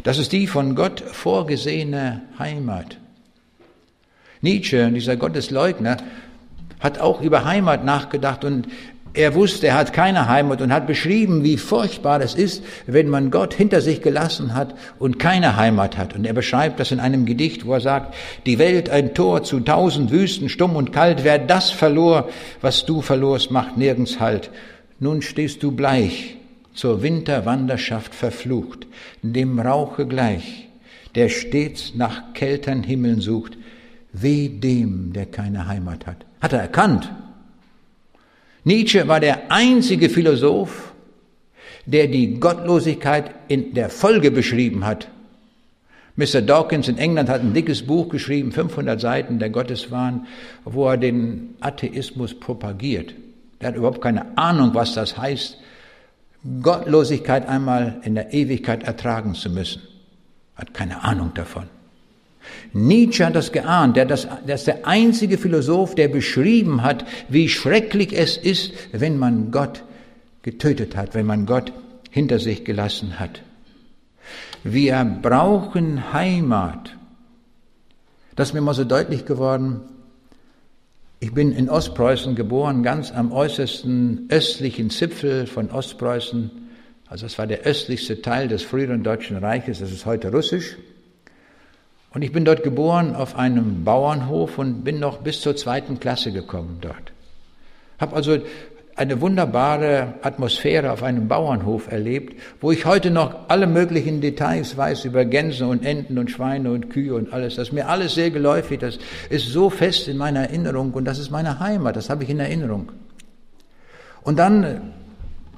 Das 0.02 0.18
ist 0.18 0.32
die 0.32 0.46
von 0.46 0.74
Gott 0.74 1.00
vorgesehene 1.00 2.22
Heimat. 2.38 2.98
Nietzsche, 4.40 4.90
dieser 4.90 5.16
Gottesleugner, 5.16 5.98
hat 6.78 6.98
auch 6.98 7.20
über 7.20 7.44
Heimat 7.44 7.84
nachgedacht 7.84 8.44
und 8.44 8.68
Er 9.12 9.34
wusste, 9.34 9.66
er 9.66 9.74
hat 9.74 9.92
keine 9.92 10.28
Heimat 10.28 10.62
und 10.62 10.72
hat 10.72 10.86
beschrieben, 10.86 11.42
wie 11.42 11.56
furchtbar 11.56 12.20
es 12.20 12.34
ist, 12.34 12.62
wenn 12.86 13.08
man 13.08 13.32
Gott 13.32 13.54
hinter 13.54 13.80
sich 13.80 14.02
gelassen 14.02 14.54
hat 14.54 14.74
und 15.00 15.18
keine 15.18 15.56
Heimat 15.56 15.98
hat. 15.98 16.14
Und 16.14 16.24
er 16.24 16.32
beschreibt 16.32 16.78
das 16.78 16.92
in 16.92 17.00
einem 17.00 17.26
Gedicht, 17.26 17.66
wo 17.66 17.72
er 17.72 17.80
sagt, 17.80 18.14
die 18.46 18.60
Welt 18.60 18.88
ein 18.88 19.12
Tor 19.12 19.42
zu 19.42 19.60
tausend 19.60 20.12
Wüsten, 20.12 20.48
stumm 20.48 20.76
und 20.76 20.92
kalt, 20.92 21.24
wer 21.24 21.38
das 21.38 21.70
verlor, 21.70 22.28
was 22.60 22.86
du 22.86 23.02
verlorst, 23.02 23.50
macht 23.50 23.76
nirgends 23.76 24.20
Halt. 24.20 24.50
Nun 25.00 25.22
stehst 25.22 25.62
du 25.64 25.72
bleich, 25.72 26.36
zur 26.72 27.02
Winterwanderschaft 27.02 28.14
verflucht, 28.14 28.86
dem 29.22 29.58
Rauche 29.58 30.06
gleich, 30.06 30.68
der 31.16 31.28
stets 31.30 31.94
nach 31.96 32.32
kältern 32.32 32.84
Himmeln 32.84 33.20
sucht, 33.20 33.58
weh 34.12 34.48
dem, 34.48 35.12
der 35.12 35.26
keine 35.26 35.66
Heimat 35.66 36.06
hat. 36.06 36.18
Hat 36.40 36.52
er 36.52 36.60
erkannt, 36.60 37.10
Nietzsche 38.64 39.08
war 39.08 39.20
der 39.20 39.50
einzige 39.50 40.10
Philosoph, 40.10 40.92
der 41.86 42.08
die 42.08 42.38
Gottlosigkeit 42.38 43.34
in 43.48 43.74
der 43.74 43.88
Folge 43.88 44.30
beschrieben 44.30 44.84
hat. 44.84 45.08
Mr. 46.16 46.42
Dawkins 46.42 46.88
in 46.88 46.98
England 46.98 47.30
hat 47.30 47.40
ein 47.40 47.54
dickes 47.54 47.86
Buch 47.86 48.10
geschrieben, 48.10 48.52
500 48.52 49.00
Seiten, 49.00 49.38
der 49.38 49.48
Gotteswahn, 49.48 50.26
wo 50.64 50.88
er 50.88 50.98
den 50.98 51.54
Atheismus 51.60 52.38
propagiert. 52.38 53.14
Er 53.58 53.68
hat 53.68 53.76
überhaupt 53.76 54.02
keine 54.02 54.36
Ahnung, 54.36 54.74
was 54.74 54.94
das 54.94 55.16
heißt, 55.16 55.56
Gottlosigkeit 56.62 57.48
einmal 57.48 58.00
in 58.04 58.14
der 58.14 58.32
Ewigkeit 58.32 58.82
ertragen 58.82 59.34
zu 59.34 59.50
müssen. 59.50 59.82
Hat 60.56 60.74
keine 60.74 61.02
Ahnung 61.04 61.32
davon. 61.34 61.68
Nietzsche 62.72 63.26
hat 63.26 63.34
das 63.34 63.52
geahnt. 63.52 63.96
Der, 63.96 64.06
das, 64.06 64.28
der 64.46 64.54
ist 64.54 64.66
der 64.66 64.86
einzige 64.86 65.38
Philosoph, 65.38 65.94
der 65.94 66.08
beschrieben 66.08 66.82
hat, 66.82 67.04
wie 67.28 67.48
schrecklich 67.48 68.12
es 68.12 68.36
ist, 68.36 68.72
wenn 68.92 69.18
man 69.18 69.50
Gott 69.50 69.84
getötet 70.42 70.96
hat, 70.96 71.14
wenn 71.14 71.26
man 71.26 71.46
Gott 71.46 71.72
hinter 72.10 72.38
sich 72.38 72.64
gelassen 72.64 73.18
hat. 73.18 73.42
Wir 74.64 75.04
brauchen 75.22 76.12
Heimat. 76.12 76.96
Das 78.36 78.48
ist 78.48 78.54
mir 78.54 78.60
mal 78.60 78.74
so 78.74 78.84
deutlich 78.84 79.24
geworden. 79.24 79.80
Ich 81.18 81.34
bin 81.34 81.52
in 81.52 81.68
Ostpreußen 81.68 82.34
geboren, 82.34 82.82
ganz 82.82 83.12
am 83.12 83.32
äußersten 83.32 84.28
östlichen 84.30 84.88
Zipfel 84.88 85.46
von 85.46 85.70
Ostpreußen. 85.70 86.50
Also 87.08 87.26
es 87.26 87.38
war 87.38 87.46
der 87.46 87.62
östlichste 87.62 88.22
Teil 88.22 88.48
des 88.48 88.62
früheren 88.62 89.02
Deutschen 89.02 89.36
Reiches, 89.36 89.80
das 89.80 89.92
ist 89.92 90.06
heute 90.06 90.30
russisch. 90.32 90.76
Und 92.12 92.22
ich 92.22 92.32
bin 92.32 92.44
dort 92.44 92.62
geboren 92.62 93.14
auf 93.14 93.36
einem 93.36 93.84
Bauernhof 93.84 94.58
und 94.58 94.82
bin 94.82 94.98
noch 94.98 95.18
bis 95.18 95.40
zur 95.40 95.54
zweiten 95.56 96.00
Klasse 96.00 96.32
gekommen 96.32 96.78
dort. 96.80 97.12
Habe 97.98 98.16
also 98.16 98.38
eine 98.96 99.20
wunderbare 99.20 100.14
Atmosphäre 100.22 100.92
auf 100.92 101.02
einem 101.02 101.28
Bauernhof 101.28 101.90
erlebt, 101.90 102.38
wo 102.60 102.70
ich 102.70 102.84
heute 102.84 103.10
noch 103.10 103.48
alle 103.48 103.66
möglichen 103.66 104.20
Details 104.20 104.76
weiß 104.76 105.06
über 105.06 105.24
Gänse 105.24 105.66
und 105.66 105.86
Enten 105.86 106.18
und 106.18 106.30
Schweine 106.30 106.72
und 106.72 106.90
Kühe 106.90 107.14
und 107.14 107.32
alles. 107.32 107.56
Das 107.56 107.68
ist 107.68 107.72
mir 107.72 107.88
alles 107.88 108.14
sehr 108.14 108.30
geläufig, 108.30 108.80
das 108.80 108.98
ist 109.30 109.46
so 109.46 109.70
fest 109.70 110.08
in 110.08 110.16
meiner 110.16 110.40
Erinnerung 110.40 110.92
und 110.92 111.04
das 111.06 111.18
ist 111.18 111.30
meine 111.30 111.60
Heimat, 111.60 111.96
das 111.96 112.10
habe 112.10 112.24
ich 112.24 112.30
in 112.30 112.40
Erinnerung. 112.40 112.92
Und 114.22 114.38
dann 114.38 114.92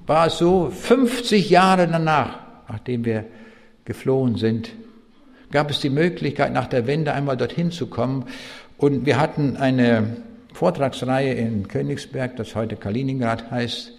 war 0.06 0.26
es 0.26 0.38
so, 0.38 0.70
50 0.70 1.50
Jahre 1.50 1.88
danach, 1.88 2.38
nachdem 2.68 3.04
wir 3.04 3.24
geflohen 3.84 4.36
sind, 4.36 4.70
gab 5.52 5.70
es 5.70 5.80
die 5.80 5.90
Möglichkeit, 5.90 6.52
nach 6.52 6.66
der 6.66 6.86
Wende 6.86 7.12
einmal 7.12 7.36
dorthin 7.36 7.70
zu 7.70 7.86
kommen. 7.86 8.24
Und 8.78 9.06
wir 9.06 9.20
hatten 9.20 9.56
eine 9.56 10.16
Vortragsreihe 10.54 11.34
in 11.34 11.68
Königsberg, 11.68 12.36
das 12.36 12.54
heute 12.54 12.76
Kaliningrad 12.76 13.50
heißt. 13.50 13.92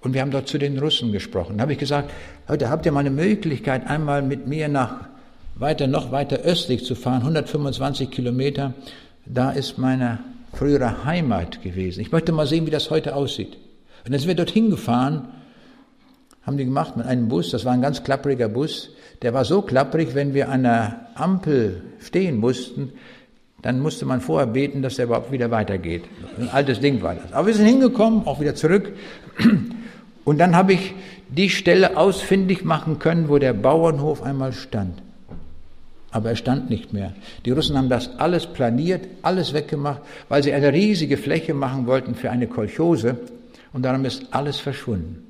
Und 0.00 0.14
wir 0.14 0.20
haben 0.20 0.30
dort 0.30 0.48
zu 0.48 0.58
den 0.58 0.78
Russen 0.78 1.12
gesprochen. 1.12 1.58
Da 1.58 1.62
habe 1.62 1.72
ich 1.72 1.78
gesagt, 1.78 2.10
heute 2.48 2.70
habt 2.70 2.86
ihr 2.86 2.92
mal 2.92 3.00
eine 3.00 3.10
Möglichkeit, 3.10 3.86
einmal 3.86 4.22
mit 4.22 4.46
mir 4.46 4.68
nach 4.68 5.08
weiter, 5.54 5.86
noch 5.86 6.12
weiter 6.12 6.38
östlich 6.38 6.84
zu 6.84 6.94
fahren, 6.94 7.20
125 7.20 8.10
Kilometer. 8.10 8.74
Da 9.24 9.50
ist 9.50 9.78
meine 9.78 10.18
frühere 10.52 11.04
Heimat 11.04 11.62
gewesen. 11.62 12.00
Ich 12.00 12.12
möchte 12.12 12.32
mal 12.32 12.46
sehen, 12.46 12.66
wie 12.66 12.70
das 12.70 12.90
heute 12.90 13.14
aussieht. 13.14 13.56
Und 14.04 14.12
dann 14.12 14.20
sind 14.20 14.28
wir 14.28 14.34
dorthin 14.34 14.70
gefahren, 14.70 15.28
haben 16.42 16.56
die 16.56 16.64
gemacht 16.64 16.96
mit 16.96 17.06
einem 17.06 17.28
Bus, 17.28 17.50
das 17.50 17.64
war 17.64 17.72
ein 17.72 17.82
ganz 17.82 18.04
klappriger 18.04 18.48
Bus, 18.48 18.90
der 19.22 19.34
war 19.34 19.44
so 19.44 19.62
klapprig, 19.62 20.14
wenn 20.14 20.34
wir 20.34 20.48
an 20.48 20.64
der 20.64 21.08
Ampel 21.14 21.82
stehen 22.00 22.38
mussten, 22.38 22.92
dann 23.62 23.80
musste 23.80 24.04
man 24.04 24.20
vorher 24.20 24.46
beten, 24.46 24.82
dass 24.82 24.96
der 24.96 25.06
überhaupt 25.06 25.32
wieder 25.32 25.50
weitergeht. 25.50 26.04
Ein 26.38 26.50
altes 26.50 26.80
Ding 26.80 27.02
war 27.02 27.14
das. 27.14 27.32
Aber 27.32 27.48
wir 27.48 27.54
sind 27.54 27.66
hingekommen, 27.66 28.26
auch 28.26 28.40
wieder 28.40 28.54
zurück. 28.54 28.92
Und 30.24 30.38
dann 30.38 30.54
habe 30.54 30.74
ich 30.74 30.94
die 31.28 31.50
Stelle 31.50 31.96
ausfindig 31.96 32.64
machen 32.64 32.98
können, 32.98 33.28
wo 33.28 33.38
der 33.38 33.54
Bauernhof 33.54 34.22
einmal 34.22 34.52
stand. 34.52 35.02
Aber 36.10 36.30
er 36.30 36.36
stand 36.36 36.70
nicht 36.70 36.92
mehr. 36.92 37.14
Die 37.44 37.50
Russen 37.50 37.76
haben 37.76 37.88
das 37.88 38.18
alles 38.18 38.46
planiert, 38.46 39.06
alles 39.22 39.52
weggemacht, 39.52 40.00
weil 40.28 40.42
sie 40.42 40.52
eine 40.52 40.72
riesige 40.72 41.16
Fläche 41.16 41.52
machen 41.52 41.86
wollten 41.86 42.14
für 42.14 42.30
eine 42.30 42.46
Kolchose. 42.46 43.18
Und 43.72 43.82
darum 43.82 44.04
ist 44.04 44.26
alles 44.30 44.60
verschwunden. 44.60 45.25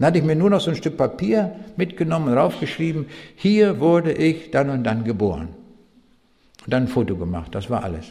Dann 0.00 0.06
hatte 0.06 0.18
ich 0.18 0.24
mir 0.24 0.34
nur 0.34 0.48
noch 0.48 0.62
so 0.62 0.70
ein 0.70 0.76
Stück 0.76 0.96
Papier 0.96 1.54
mitgenommen 1.76 2.28
und 2.28 2.38
raufgeschrieben, 2.38 3.04
hier 3.36 3.80
wurde 3.80 4.12
ich 4.12 4.50
dann 4.50 4.70
und 4.70 4.82
dann 4.82 5.04
geboren. 5.04 5.48
Und 6.64 6.72
dann 6.72 6.84
ein 6.84 6.88
Foto 6.88 7.16
gemacht, 7.16 7.54
das 7.54 7.68
war 7.68 7.84
alles. 7.84 8.06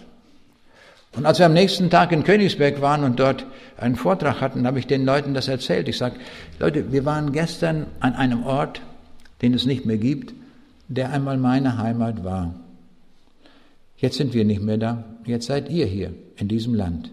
Und 1.13 1.25
als 1.25 1.39
wir 1.39 1.47
am 1.47 1.53
nächsten 1.53 1.89
Tag 1.89 2.11
in 2.11 2.23
Königsberg 2.23 2.79
waren 2.79 3.03
und 3.03 3.19
dort 3.19 3.47
einen 3.75 3.95
Vortrag 3.95 4.39
hatten, 4.39 4.67
habe 4.67 4.77
ich 4.77 4.85
den 4.85 5.03
Leuten 5.03 5.33
das 5.33 5.47
erzählt. 5.47 5.89
Ich 5.89 5.97
sage, 5.97 6.17
Leute, 6.59 6.91
wir 6.91 7.05
waren 7.05 7.31
gestern 7.31 7.87
an 8.01 8.13
einem 8.13 8.43
Ort, 8.43 8.83
den 9.41 9.55
es 9.55 9.65
nicht 9.65 9.87
mehr 9.87 9.97
gibt, 9.97 10.35
der 10.89 11.09
einmal 11.11 11.37
meine 11.39 11.79
Heimat 11.79 12.23
war. 12.23 12.53
Jetzt 13.97 14.17
sind 14.17 14.35
wir 14.35 14.45
nicht 14.45 14.61
mehr 14.61 14.77
da, 14.77 15.05
jetzt 15.25 15.47
seid 15.47 15.71
ihr 15.71 15.87
hier 15.87 16.13
in 16.35 16.47
diesem 16.47 16.75
Land. 16.75 17.09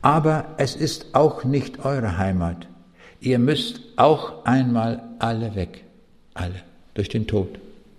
Aber 0.00 0.46
es 0.56 0.76
ist 0.76 1.14
auch 1.14 1.44
nicht 1.44 1.84
eure 1.84 2.16
Heimat. 2.16 2.68
Ihr 3.22 3.38
müsst 3.38 3.80
auch 3.94 4.44
einmal 4.44 5.00
alle 5.20 5.54
weg. 5.54 5.84
Alle. 6.34 6.62
Durch 6.94 7.08
den 7.08 7.28
Tod. 7.28 7.48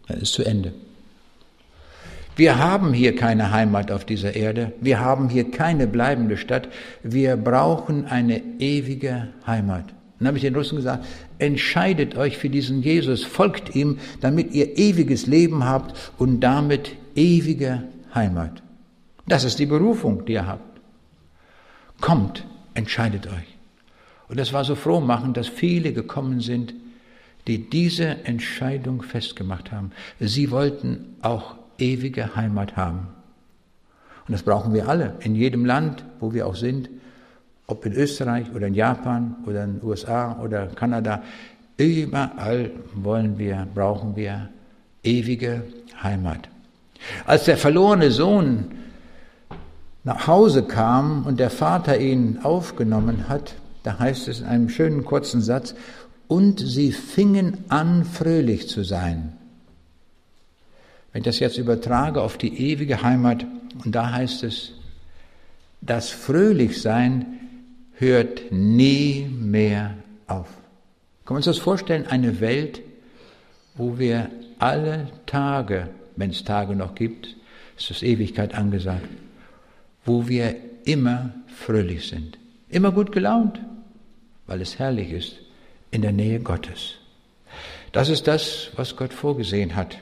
Dann 0.07 0.19
ist 0.19 0.33
zu 0.33 0.43
Ende. 0.43 0.73
Wir 2.35 2.57
haben 2.57 2.93
hier 2.93 3.15
keine 3.15 3.51
Heimat 3.51 3.89
auf 3.89 4.03
dieser 4.05 4.35
Erde. 4.35 4.73
Wir 4.81 4.99
haben 4.99 5.29
hier 5.29 5.49
keine 5.49 5.87
bleibende 5.87 6.35
Stadt. 6.35 6.67
Wir 7.03 7.37
brauchen 7.37 8.05
eine 8.05 8.41
ewige 8.59 9.29
Heimat. 9.47 9.85
Dann 10.19 10.27
habe 10.27 10.37
ich 10.37 10.43
den 10.43 10.55
Russen 10.55 10.75
gesagt, 10.75 11.05
entscheidet 11.39 12.17
euch 12.17 12.37
für 12.37 12.49
diesen 12.49 12.81
Jesus, 12.81 13.23
folgt 13.23 13.75
ihm, 13.75 13.99
damit 14.19 14.53
ihr 14.53 14.77
ewiges 14.77 15.25
Leben 15.25 15.63
habt 15.63 15.95
und 16.17 16.41
damit 16.41 16.91
ewige 17.15 17.83
Heimat. 18.13 18.61
Das 19.25 19.45
ist 19.45 19.59
die 19.59 19.65
Berufung, 19.67 20.25
die 20.25 20.33
ihr 20.33 20.47
habt. 20.47 20.81
Kommt, 22.01 22.45
entscheidet 22.73 23.27
euch. 23.27 23.52
Und 24.33 24.39
es 24.39 24.51
war 24.51 24.63
so 24.63 24.73
frohmachend, 24.73 25.37
dass 25.37 25.47
viele 25.47 25.93
gekommen 25.93 26.39
sind, 26.39 26.73
die 27.45 27.69
diese 27.69 28.25
Entscheidung 28.25 29.03
festgemacht 29.03 29.71
haben. 29.71 29.91
Sie 30.19 30.49
wollten 30.49 31.17
auch 31.21 31.53
ewige 31.77 32.35
Heimat 32.35 32.75
haben. 32.75 33.09
Und 34.27 34.31
das 34.31 34.41
brauchen 34.41 34.73
wir 34.73 34.89
alle, 34.89 35.13
in 35.19 35.35
jedem 35.35 35.65
Land, 35.65 36.03
wo 36.19 36.33
wir 36.33 36.47
auch 36.47 36.55
sind, 36.55 36.89
ob 37.67 37.85
in 37.85 37.93
Österreich 37.93 38.47
oder 38.55 38.65
in 38.65 38.73
Japan 38.73 39.35
oder 39.45 39.65
in 39.65 39.77
den 39.77 39.87
USA 39.87 40.41
oder 40.41 40.65
Kanada. 40.65 41.21
Überall 41.77 42.71
wollen 42.95 43.37
wir, 43.37 43.67
brauchen 43.71 44.15
wir 44.15 44.49
ewige 45.03 45.61
Heimat. 46.01 46.49
Als 47.27 47.43
der 47.43 47.57
verlorene 47.57 48.09
Sohn 48.09 48.71
nach 50.03 50.25
Hause 50.25 50.63
kam 50.63 51.23
und 51.27 51.39
der 51.39 51.51
Vater 51.51 51.99
ihn 51.99 52.39
aufgenommen 52.41 53.29
hat, 53.29 53.57
da 53.83 53.99
heißt 53.99 54.27
es 54.27 54.39
in 54.39 54.45
einem 54.45 54.69
schönen 54.69 55.03
kurzen 55.03 55.41
Satz, 55.41 55.75
und 56.27 56.59
sie 56.59 56.91
fingen 56.91 57.57
an, 57.67 58.05
fröhlich 58.05 58.67
zu 58.67 58.83
sein. 58.83 59.33
Wenn 61.11 61.19
ich 61.19 61.25
das 61.25 61.39
jetzt 61.39 61.57
übertrage 61.57 62.21
auf 62.21 62.37
die 62.37 62.71
ewige 62.71 63.03
Heimat, 63.03 63.45
und 63.83 63.93
da 63.93 64.11
heißt 64.11 64.43
es, 64.43 64.71
das 65.81 66.09
Fröhlichsein 66.09 67.39
hört 67.93 68.51
nie 68.51 69.27
mehr 69.29 69.95
auf. 70.27 70.47
Können 71.25 71.35
wir 71.35 71.37
uns 71.37 71.45
das 71.45 71.57
vorstellen? 71.59 72.07
Eine 72.07 72.39
Welt, 72.39 72.81
wo 73.75 73.99
wir 73.99 74.29
alle 74.59 75.07
Tage, 75.25 75.89
wenn 76.15 76.31
es 76.31 76.43
Tage 76.43 76.75
noch 76.75 76.95
gibt, 76.95 77.35
ist 77.77 77.89
das 77.89 78.01
Ewigkeit 78.01 78.55
angesagt, 78.55 79.07
wo 80.05 80.27
wir 80.27 80.55
immer 80.85 81.33
fröhlich 81.47 82.07
sind, 82.07 82.37
immer 82.69 82.91
gut 82.91 83.11
gelaunt, 83.11 83.59
weil 84.47 84.61
es 84.61 84.79
herrlich 84.79 85.11
ist, 85.11 85.37
in 85.91 86.01
der 86.01 86.11
Nähe 86.11 86.39
Gottes. 86.39 86.95
Das 87.91 88.09
ist 88.09 88.27
das, 88.27 88.71
was 88.75 88.95
Gott 88.95 89.13
vorgesehen 89.13 89.75
hat. 89.75 89.99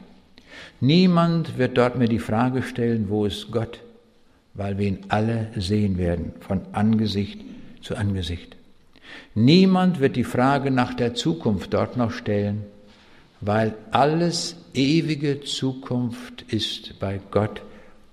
Niemand 0.80 1.58
wird 1.58 1.78
dort 1.78 1.98
mehr 1.98 2.08
die 2.08 2.20
Frage 2.20 2.64
stellen, 2.64 3.10
wo 3.10 3.26
ist 3.26 3.52
Gott, 3.52 3.82
weil 4.54 4.78
wir 4.78 4.88
ihn 4.88 5.00
alle 5.10 5.50
sehen 5.56 5.98
werden, 5.98 6.34
von 6.40 6.62
Angesicht 6.72 7.42
zu 7.82 7.96
Angesicht. 7.96 8.56
Niemand 9.36 10.00
wird 10.00 10.16
die 10.16 10.24
Frage 10.24 10.72
nach 10.72 10.94
der 10.94 11.14
Zukunft 11.14 11.74
dort 11.74 11.98
noch 11.98 12.12
stellen, 12.12 12.64
weil 13.42 13.76
alles 13.92 14.56
ewige 14.74 15.42
Zukunft 15.42 16.44
ist 16.44 17.00
bei 17.00 17.20
Gott 17.32 17.62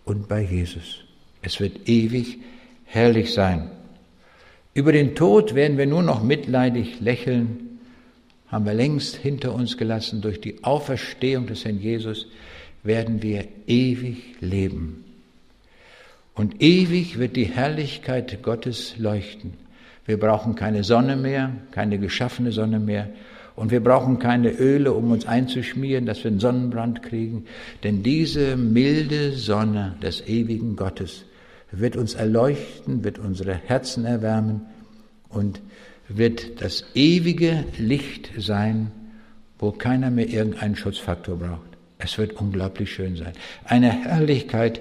und 0.04 0.28
bei 0.28 0.40
Jesus. 0.42 1.04
Es 1.42 1.60
wird 1.60 1.88
ewig 1.88 2.38
herrlich 2.84 3.32
sein. 3.32 3.70
Über 4.78 4.92
den 4.92 5.16
Tod 5.16 5.56
werden 5.56 5.76
wir 5.76 5.86
nur 5.86 6.04
noch 6.04 6.22
mitleidig 6.22 7.00
lächeln, 7.00 7.80
haben 8.46 8.64
wir 8.64 8.74
längst 8.74 9.16
hinter 9.16 9.52
uns 9.52 9.76
gelassen. 9.76 10.20
Durch 10.20 10.40
die 10.40 10.62
Auferstehung 10.62 11.48
des 11.48 11.64
Herrn 11.64 11.80
Jesus 11.80 12.28
werden 12.84 13.20
wir 13.20 13.48
ewig 13.66 14.36
leben. 14.38 15.04
Und 16.32 16.62
ewig 16.62 17.18
wird 17.18 17.34
die 17.34 17.46
Herrlichkeit 17.46 18.40
Gottes 18.44 18.96
leuchten. 18.98 19.54
Wir 20.06 20.16
brauchen 20.16 20.54
keine 20.54 20.84
Sonne 20.84 21.16
mehr, 21.16 21.50
keine 21.72 21.98
geschaffene 21.98 22.52
Sonne 22.52 22.78
mehr. 22.78 23.08
Und 23.56 23.72
wir 23.72 23.82
brauchen 23.82 24.20
keine 24.20 24.52
Öle, 24.52 24.92
um 24.92 25.10
uns 25.10 25.26
einzuschmieren, 25.26 26.06
dass 26.06 26.22
wir 26.22 26.30
einen 26.30 26.38
Sonnenbrand 26.38 27.02
kriegen. 27.02 27.46
Denn 27.82 28.04
diese 28.04 28.56
milde 28.56 29.32
Sonne 29.32 29.96
des 30.00 30.28
ewigen 30.28 30.76
Gottes 30.76 31.24
wird 31.70 31.96
uns 31.96 32.14
erleuchten, 32.14 33.04
wird 33.04 33.18
unsere 33.18 33.54
Herzen 33.54 34.04
erwärmen 34.04 34.62
und 35.28 35.60
wird 36.08 36.62
das 36.62 36.84
ewige 36.94 37.64
Licht 37.76 38.30
sein, 38.38 38.90
wo 39.58 39.72
keiner 39.72 40.10
mehr 40.10 40.28
irgendeinen 40.28 40.76
Schutzfaktor 40.76 41.36
braucht. 41.36 41.68
Es 41.98 42.16
wird 42.16 42.34
unglaublich 42.34 42.92
schön 42.92 43.16
sein. 43.16 43.32
Eine 43.64 43.90
Herrlichkeit 43.90 44.80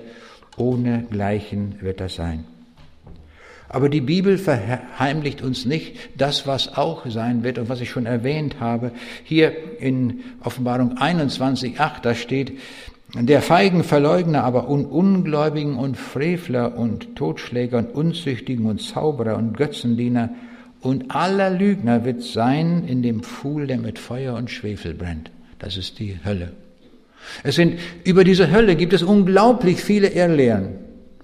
ohne 0.55 1.03
Gleichen 1.09 1.81
wird 1.81 1.99
das 1.99 2.15
sein. 2.15 2.45
Aber 3.69 3.89
die 3.89 4.01
Bibel 4.01 4.37
verheimlicht 4.37 5.41
uns 5.41 5.65
nicht 5.65 5.97
das, 6.17 6.47
was 6.47 6.77
auch 6.77 7.05
sein 7.07 7.43
wird 7.43 7.57
und 7.57 7.67
was 7.67 7.81
ich 7.81 7.89
schon 7.89 8.05
erwähnt 8.05 8.61
habe. 8.61 8.91
Hier 9.25 9.53
in 9.81 10.23
Offenbarung 10.41 10.97
21, 10.97 11.79
8, 11.79 12.05
da 12.05 12.15
steht, 12.15 12.53
der 13.13 13.41
feigen 13.41 13.83
Verleugner 13.83 14.43
aber 14.43 14.67
und 14.67 14.85
Ungläubigen 14.85 15.77
und 15.77 15.95
Frevler 15.95 16.77
und 16.77 17.15
Totschläger 17.15 17.77
und 17.77 17.95
Unzüchtigen 17.95 18.65
und 18.65 18.81
Zauberer 18.81 19.37
und 19.37 19.57
Götzendiener 19.57 20.31
und 20.81 21.11
aller 21.11 21.49
Lügner 21.49 22.05
wird 22.05 22.21
sein 22.21 22.83
in 22.87 23.01
dem 23.01 23.23
Pfuhl, 23.23 23.67
der 23.67 23.77
mit 23.77 23.97
Feuer 23.97 24.35
und 24.35 24.51
Schwefel 24.51 24.93
brennt. 24.93 25.31
Das 25.59 25.77
ist 25.77 25.99
die 25.99 26.19
Hölle. 26.23 26.51
Es 27.43 27.55
sind, 27.55 27.79
über 28.03 28.23
diese 28.23 28.51
Hölle 28.51 28.75
gibt 28.75 28.93
es 28.93 29.03
unglaublich 29.03 29.81
viele 29.81 30.09
Irrlehren. 30.09 30.75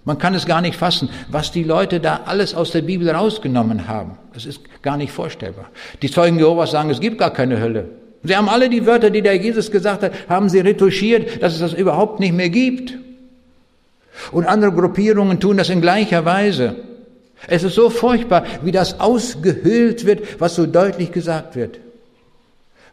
Man 0.05 0.17
kann 0.17 0.33
es 0.33 0.45
gar 0.45 0.61
nicht 0.61 0.75
fassen, 0.75 1.09
was 1.29 1.51
die 1.51 1.63
Leute 1.63 1.99
da 1.99 2.21
alles 2.25 2.55
aus 2.55 2.71
der 2.71 2.81
Bibel 2.81 3.09
rausgenommen 3.09 3.87
haben. 3.87 4.17
Das 4.33 4.45
ist 4.45 4.61
gar 4.81 4.97
nicht 4.97 5.11
vorstellbar. 5.11 5.69
Die 6.01 6.11
Zeugen 6.11 6.37
Jehovas 6.37 6.71
sagen, 6.71 6.89
es 6.89 6.99
gibt 6.99 7.19
gar 7.19 7.31
keine 7.31 7.61
Hölle. 7.61 7.89
Sie 8.23 8.35
haben 8.35 8.47
alle 8.47 8.69
die 8.69 8.85
Wörter, 8.85 9.09
die 9.09 9.21
der 9.21 9.35
Jesus 9.35 9.69
gesagt 9.69 10.03
hat, 10.03 10.13
haben 10.29 10.49
sie 10.49 10.59
retuschiert, 10.59 11.41
dass 11.41 11.53
es 11.53 11.59
das 11.59 11.73
überhaupt 11.73 12.19
nicht 12.19 12.33
mehr 12.33 12.49
gibt. 12.49 12.97
Und 14.31 14.45
andere 14.45 14.71
Gruppierungen 14.71 15.39
tun 15.39 15.57
das 15.57 15.69
in 15.69 15.81
gleicher 15.81 16.23
Weise. 16.23 16.75
Es 17.47 17.63
ist 17.63 17.75
so 17.75 17.89
furchtbar, 17.89 18.45
wie 18.63 18.71
das 18.71 19.01
ausgehöhlt 19.01 20.05
wird, 20.05 20.39
was 20.39 20.55
so 20.55 20.65
deutlich 20.65 21.11
gesagt 21.11 21.55
wird. 21.55 21.79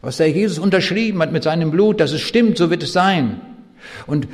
Was 0.01 0.17
der 0.17 0.29
Jesus 0.29 0.59
unterschrieben 0.59 1.21
hat 1.21 1.31
mit 1.31 1.43
seinem 1.43 1.71
Blut, 1.71 1.99
dass 1.99 2.11
es 2.11 2.21
stimmt, 2.21 2.57
so 2.57 2.69
wird 2.69 2.83
es 2.83 2.91
sein. 2.91 3.39
Und 4.07 4.27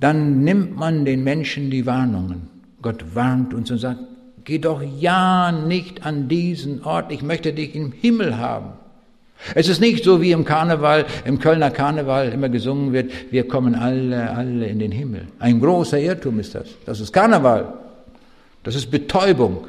dann 0.00 0.44
nimmt 0.44 0.76
man 0.76 1.04
den 1.04 1.24
Menschen 1.24 1.70
die 1.70 1.86
Warnungen. 1.86 2.50
Gott 2.82 3.14
warnt 3.14 3.54
uns 3.54 3.70
und 3.70 3.78
sagt, 3.78 4.00
geh 4.44 4.58
doch 4.58 4.82
ja 4.82 5.52
nicht 5.52 6.04
an 6.04 6.28
diesen 6.28 6.84
Ort, 6.84 7.10
ich 7.10 7.22
möchte 7.22 7.54
dich 7.54 7.74
im 7.74 7.92
Himmel 7.92 8.36
haben. 8.36 8.74
Es 9.54 9.68
ist 9.68 9.80
nicht 9.80 10.04
so 10.04 10.20
wie 10.20 10.32
im 10.32 10.44
Karneval, 10.44 11.06
im 11.24 11.38
Kölner 11.38 11.70
Karneval 11.70 12.30
immer 12.30 12.48
gesungen 12.48 12.92
wird, 12.92 13.10
wir 13.30 13.46
kommen 13.46 13.74
alle, 13.74 14.30
alle 14.30 14.66
in 14.66 14.78
den 14.78 14.92
Himmel. 14.92 15.28
Ein 15.38 15.60
großer 15.60 16.00
Irrtum 16.00 16.40
ist 16.40 16.54
das. 16.54 16.68
Das 16.84 17.00
ist 17.00 17.12
Karneval. 17.12 17.72
Das 18.62 18.74
ist 18.74 18.90
Betäubung. 18.90 19.68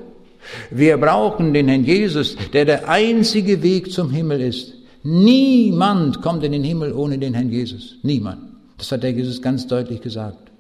Wir 0.72 0.98
brauchen 0.98 1.54
den 1.54 1.68
Herrn 1.68 1.84
Jesus, 1.84 2.36
der 2.54 2.66
der 2.66 2.90
einzige 2.90 3.62
Weg 3.62 3.92
zum 3.92 4.10
Himmel 4.10 4.42
ist. 4.42 4.74
Niemand 5.04 6.22
kommt 6.22 6.44
in 6.44 6.52
den 6.52 6.64
Himmel 6.64 6.94
ohne 6.94 7.18
den 7.18 7.34
Herrn 7.34 7.52
Jesus. 7.52 7.98
Niemand. 8.04 8.40
Das 8.78 8.92
hat 8.92 9.04
der 9.04 9.12
Jesus 9.12 9.42
ganz 9.42 9.68
deutlich 9.68 10.02
gesagt. 10.02 10.52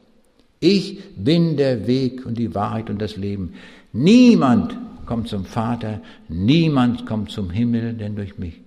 Ich 0.59 0.99
bin 1.15 1.57
der 1.57 1.87
Weg 1.87 2.25
und 2.25 2.37
die 2.37 2.53
Wahrheit 2.53 2.89
und 2.89 3.01
das 3.01 3.15
Leben. 3.15 3.53
Niemand 3.93 4.75
kommt 5.05 5.27
zum 5.27 5.45
Vater, 5.45 6.01
niemand 6.27 7.05
kommt 7.05 7.31
zum 7.31 7.49
Himmel, 7.49 7.93
denn 7.93 8.15
durch 8.15 8.37
mich. 8.37 8.61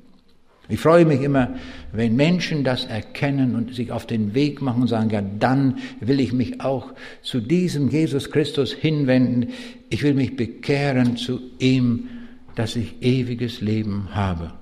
Ich 0.71 0.79
freue 0.79 1.05
mich 1.05 1.21
immer, 1.21 1.49
wenn 1.93 2.15
Menschen 2.15 2.63
das 2.63 2.85
erkennen 2.85 3.57
und 3.57 3.75
sich 3.75 3.91
auf 3.91 4.07
den 4.07 4.35
Weg 4.35 4.63
machen 4.63 4.83
und 4.83 4.89
sagen, 4.89 5.11
ja, 5.11 5.21
dann 5.21 5.79
will 5.99 6.21
ich 6.21 6.33
mich 6.33 6.61
auch 6.61 6.93
zu 7.23 7.41
diesem 7.41 7.89
Jesus 7.89 8.31
Christus 8.31 8.73
hinwenden. 8.73 9.49
Ich 9.89 10.05
will 10.05 10.15
mich 10.15 10.37
bekehren 10.37 11.17
zu 11.17 11.41
ihm, 11.59 12.09
dass 12.55 12.77
ich 12.77 13.03
ewiges 13.03 13.61
Leben 13.61 14.09
habe. 14.13 14.53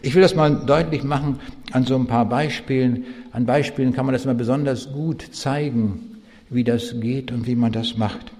Ich 0.00 0.14
will 0.14 0.22
das 0.22 0.34
mal 0.34 0.64
deutlich 0.66 1.04
machen 1.04 1.38
an 1.70 1.84
so 1.84 1.94
ein 1.94 2.06
paar 2.06 2.28
Beispielen. 2.28 3.04
An 3.30 3.46
Beispielen 3.46 3.92
kann 3.92 4.06
man 4.06 4.14
das 4.14 4.24
immer 4.24 4.34
besonders 4.34 4.92
gut 4.92 5.22
zeigen, 5.32 6.20
wie 6.50 6.64
das 6.64 6.98
geht 7.00 7.30
und 7.30 7.46
wie 7.46 7.54
man 7.54 7.70
das 7.70 7.96
macht. 7.96 8.32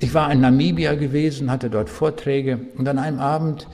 Ich 0.00 0.12
war 0.12 0.30
in 0.30 0.40
Namibia 0.40 0.94
gewesen, 0.94 1.50
hatte 1.50 1.70
dort 1.70 1.88
Vorträge 1.88 2.60
und 2.76 2.86
an 2.88 2.98
einem 2.98 3.20
Abend, 3.20 3.66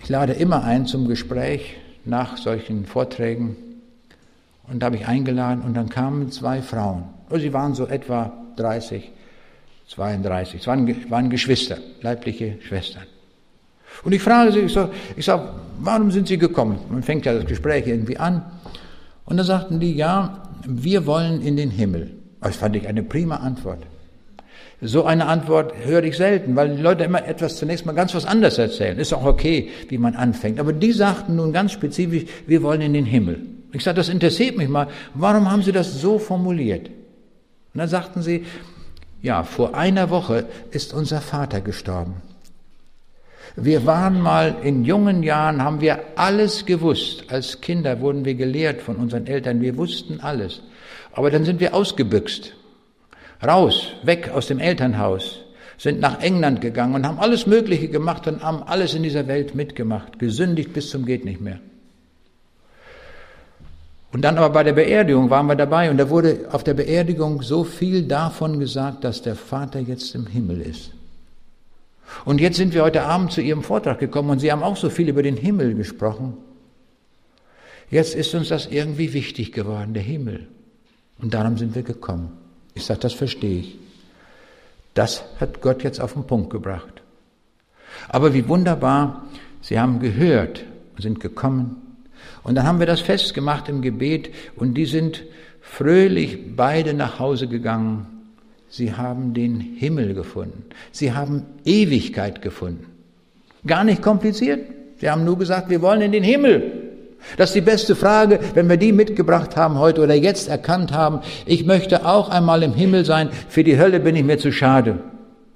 ich 0.00 0.08
lade 0.08 0.32
immer 0.32 0.64
ein 0.64 0.86
zum 0.86 1.08
Gespräch 1.08 1.76
nach 2.04 2.36
solchen 2.36 2.86
Vorträgen 2.86 3.56
und 4.70 4.80
da 4.80 4.86
habe 4.86 4.96
ich 4.96 5.06
eingeladen 5.06 5.62
und 5.62 5.74
dann 5.74 5.88
kamen 5.88 6.30
zwei 6.30 6.62
Frauen. 6.62 7.04
Und 7.28 7.40
sie 7.40 7.52
waren 7.52 7.74
so 7.74 7.86
etwa 7.86 8.32
30, 8.56 9.10
32, 9.88 10.60
es 10.60 10.66
waren, 10.66 11.10
waren 11.10 11.30
Geschwister, 11.30 11.78
leibliche 12.02 12.58
Schwestern. 12.62 13.04
Und 14.04 14.12
ich 14.12 14.22
frage 14.22 14.52
sie, 14.52 14.60
ich 14.60 14.72
sage, 14.72 14.92
ich 15.16 15.24
sag, 15.24 15.40
warum 15.80 16.10
sind 16.10 16.28
Sie 16.28 16.38
gekommen? 16.38 16.78
Man 16.90 17.02
fängt 17.02 17.26
ja 17.26 17.34
das 17.34 17.46
Gespräch 17.46 17.86
irgendwie 17.86 18.16
an. 18.16 18.42
Und 19.24 19.36
dann 19.36 19.46
sagten 19.46 19.80
die, 19.80 19.94
ja, 19.94 20.42
wir 20.64 21.06
wollen 21.06 21.42
in 21.42 21.56
den 21.56 21.70
Himmel. 21.70 22.14
Das 22.40 22.56
fand 22.56 22.76
ich 22.76 22.86
eine 22.86 23.02
prima 23.02 23.36
Antwort. 23.36 23.84
So 24.80 25.04
eine 25.04 25.26
Antwort 25.26 25.72
höre 25.84 26.04
ich 26.04 26.16
selten, 26.16 26.54
weil 26.54 26.76
die 26.76 26.82
Leute 26.82 27.02
immer 27.04 27.26
etwas 27.26 27.56
zunächst 27.56 27.84
mal 27.84 27.94
ganz 27.94 28.14
was 28.14 28.24
anderes 28.24 28.58
erzählen. 28.58 28.96
Ist 28.98 29.12
auch 29.12 29.24
okay, 29.24 29.70
wie 29.88 29.98
man 29.98 30.14
anfängt. 30.14 30.60
Aber 30.60 30.72
die 30.72 30.92
sagten 30.92 31.34
nun 31.34 31.52
ganz 31.52 31.72
spezifisch, 31.72 32.26
wir 32.46 32.62
wollen 32.62 32.80
in 32.80 32.92
den 32.92 33.04
Himmel. 33.04 33.40
Ich 33.72 33.82
sagte, 33.82 34.00
das 34.00 34.08
interessiert 34.08 34.56
mich 34.56 34.68
mal. 34.68 34.86
Warum 35.14 35.50
haben 35.50 35.62
Sie 35.62 35.72
das 35.72 36.00
so 36.00 36.18
formuliert? 36.18 36.88
Und 37.74 37.82
dann 37.82 37.88
sagten 37.88 38.22
sie, 38.22 38.44
ja, 39.22 39.42
vor 39.42 39.74
einer 39.74 40.10
Woche 40.10 40.46
ist 40.70 40.94
unser 40.94 41.20
Vater 41.20 41.60
gestorben. 41.60 42.22
Wir 43.56 43.86
waren 43.86 44.20
mal 44.20 44.56
in 44.62 44.84
jungen 44.84 45.22
Jahren, 45.22 45.62
haben 45.62 45.80
wir 45.80 46.00
alles 46.16 46.66
gewusst. 46.66 47.24
Als 47.28 47.60
Kinder 47.60 48.00
wurden 48.00 48.24
wir 48.24 48.34
gelehrt 48.34 48.80
von 48.80 48.96
unseren 48.96 49.26
Eltern, 49.26 49.60
wir 49.60 49.76
wussten 49.76 50.20
alles. 50.20 50.62
Aber 51.12 51.30
dann 51.30 51.44
sind 51.44 51.60
wir 51.60 51.74
ausgebüxt. 51.74 52.52
Raus, 53.44 53.92
weg 54.02 54.30
aus 54.30 54.46
dem 54.46 54.58
Elternhaus, 54.58 55.40
sind 55.76 56.00
nach 56.00 56.20
England 56.20 56.60
gegangen 56.60 56.94
und 56.94 57.06
haben 57.06 57.20
alles 57.20 57.46
Mögliche 57.46 57.88
gemacht 57.88 58.26
und 58.26 58.42
haben 58.42 58.62
alles 58.64 58.94
in 58.94 59.04
dieser 59.04 59.28
Welt 59.28 59.54
mitgemacht, 59.54 60.18
gesündigt 60.18 60.72
bis 60.72 60.90
zum 60.90 61.06
geht 61.06 61.24
nicht 61.24 61.40
mehr. 61.40 61.60
Und 64.10 64.22
dann 64.22 64.38
aber 64.38 64.50
bei 64.50 64.64
der 64.64 64.72
Beerdigung 64.72 65.30
waren 65.30 65.46
wir 65.46 65.54
dabei 65.54 65.90
und 65.90 65.98
da 65.98 66.08
wurde 66.08 66.48
auf 66.50 66.64
der 66.64 66.74
Beerdigung 66.74 67.42
so 67.42 67.62
viel 67.62 68.04
davon 68.04 68.58
gesagt, 68.58 69.04
dass 69.04 69.22
der 69.22 69.36
Vater 69.36 69.80
jetzt 69.80 70.14
im 70.14 70.26
Himmel 70.26 70.62
ist. 70.62 70.92
Und 72.24 72.40
jetzt 72.40 72.56
sind 72.56 72.72
wir 72.72 72.82
heute 72.82 73.02
Abend 73.02 73.32
zu 73.32 73.42
Ihrem 73.42 73.62
Vortrag 73.62 73.98
gekommen 73.98 74.30
und 74.30 74.38
Sie 74.38 74.50
haben 74.50 74.62
auch 74.62 74.76
so 74.76 74.88
viel 74.88 75.10
über 75.10 75.22
den 75.22 75.36
Himmel 75.36 75.74
gesprochen. 75.74 76.38
Jetzt 77.90 78.14
ist 78.14 78.34
uns 78.34 78.48
das 78.48 78.66
irgendwie 78.66 79.12
wichtig 79.12 79.52
geworden, 79.52 79.92
der 79.92 80.02
Himmel. 80.02 80.48
Und 81.20 81.34
darum 81.34 81.58
sind 81.58 81.74
wir 81.74 81.82
gekommen. 81.82 82.37
Ich 82.78 82.86
sage, 82.86 83.00
das 83.00 83.12
verstehe 83.12 83.60
ich. 83.60 83.78
Das 84.94 85.24
hat 85.38 85.60
Gott 85.60 85.82
jetzt 85.82 86.00
auf 86.00 86.14
den 86.14 86.26
Punkt 86.26 86.50
gebracht. 86.50 87.02
Aber 88.08 88.32
wie 88.34 88.48
wunderbar, 88.48 89.26
Sie 89.60 89.78
haben 89.78 90.00
gehört 90.00 90.64
und 90.96 91.02
sind 91.02 91.20
gekommen. 91.20 91.98
Und 92.42 92.54
dann 92.54 92.66
haben 92.66 92.78
wir 92.78 92.86
das 92.86 93.00
festgemacht 93.00 93.68
im 93.68 93.82
Gebet 93.82 94.30
und 94.56 94.74
die 94.74 94.86
sind 94.86 95.24
fröhlich 95.60 96.56
beide 96.56 96.94
nach 96.94 97.18
Hause 97.18 97.48
gegangen 97.48 98.18
Sie 98.70 98.92
haben 98.92 99.32
den 99.32 99.60
Himmel 99.60 100.14
gefunden. 100.14 100.64
Sie 100.92 101.12
haben 101.12 101.46
Ewigkeit 101.64 102.42
gefunden. 102.42 102.86
Gar 103.66 103.84
nicht 103.84 104.02
kompliziert. 104.02 104.60
Sie 104.98 105.08
haben 105.08 105.24
nur 105.24 105.38
gesagt, 105.38 105.70
wir 105.70 105.80
wollen 105.80 106.02
in 106.02 106.12
den 106.12 106.22
Himmel. 106.22 106.87
Das 107.36 107.50
ist 107.50 107.56
die 107.56 107.60
beste 107.60 107.94
Frage, 107.94 108.40
wenn 108.54 108.68
wir 108.68 108.76
die 108.76 108.92
mitgebracht 108.92 109.56
haben 109.56 109.78
heute 109.78 110.02
oder 110.02 110.14
jetzt 110.14 110.48
erkannt 110.48 110.92
haben. 110.92 111.20
Ich 111.46 111.64
möchte 111.64 112.06
auch 112.06 112.28
einmal 112.28 112.62
im 112.62 112.74
Himmel 112.74 113.04
sein. 113.04 113.30
Für 113.48 113.64
die 113.64 113.78
Hölle 113.78 114.00
bin 114.00 114.16
ich 114.16 114.24
mir 114.24 114.38
zu 114.38 114.52
schade. 114.52 114.98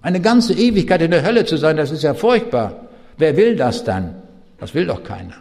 Eine 0.03 0.21
ganze 0.21 0.53
Ewigkeit 0.55 1.01
in 1.03 1.11
der 1.13 1.25
Hölle 1.25 1.45
zu 1.45 1.57
sein, 1.57 1.77
das 1.77 1.91
ist 1.91 2.03
ja 2.03 2.15
furchtbar. 2.15 2.89
Wer 3.19 3.37
will 3.37 3.57
das 3.57 3.85
dann? 3.85 4.17
Das 4.59 4.75
will 4.75 4.87
doch 4.87 5.05
keiner. 5.05 5.35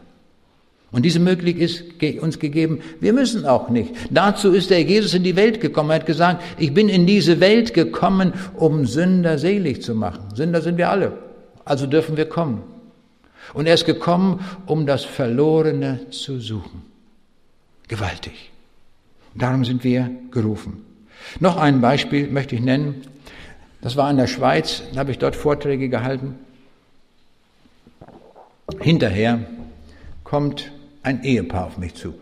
Und 0.92 1.04
diese 1.04 1.20
Möglichkeit 1.20 1.62
ist 1.62 2.22
uns 2.22 2.38
gegeben. 2.38 2.82
Wir 3.00 3.14
müssen 3.14 3.46
auch 3.46 3.70
nicht. 3.70 3.94
Dazu 4.10 4.52
ist 4.52 4.70
der 4.70 4.82
Jesus 4.82 5.14
in 5.14 5.24
die 5.24 5.38
Welt 5.38 5.62
gekommen. 5.62 5.90
Er 5.90 5.96
hat 5.96 6.06
gesagt, 6.06 6.44
ich 6.58 6.74
bin 6.74 6.90
in 6.90 7.06
diese 7.06 7.40
Welt 7.40 7.74
gekommen, 7.74 8.34
um 8.56 8.86
Sünder 8.86 9.38
selig 9.38 9.82
zu 9.82 9.96
machen. 9.96 10.36
Sünder 10.36 10.62
sind 10.62 10.78
wir 10.78 10.90
alle. 10.90 11.14
Also 11.64 11.88
dürfen 11.88 12.18
wir 12.18 12.26
kommen. 12.26 12.64
Und 13.54 13.68
er 13.68 13.74
ist 13.74 13.86
gekommen, 13.86 14.46
um 14.66 14.86
das 14.86 15.04
Verlorene 15.04 16.10
zu 16.12 16.40
suchen. 16.40 16.84
Gewaltig. 17.88 18.52
Darum 19.36 19.66
sind 19.66 19.84
wir 19.84 20.10
gerufen. 20.32 20.86
Noch 21.40 21.58
ein 21.58 21.82
Beispiel 21.82 22.28
möchte 22.28 22.56
ich 22.56 22.62
nennen. 22.62 23.02
Das 23.82 23.98
war 23.98 24.10
in 24.10 24.18
der 24.18 24.28
Schweiz, 24.28 24.84
da 24.94 25.00
habe 25.00 25.12
ich 25.12 25.20
dort 25.20 25.36
Vorträge 25.36 25.90
gehalten. 25.90 26.36
Hinterher 28.80 29.40
kommt 30.24 30.72
ein 31.04 31.24
Ehepaar 31.24 31.66
auf 31.66 31.78
mich 31.78 31.96
zu. 31.96 32.14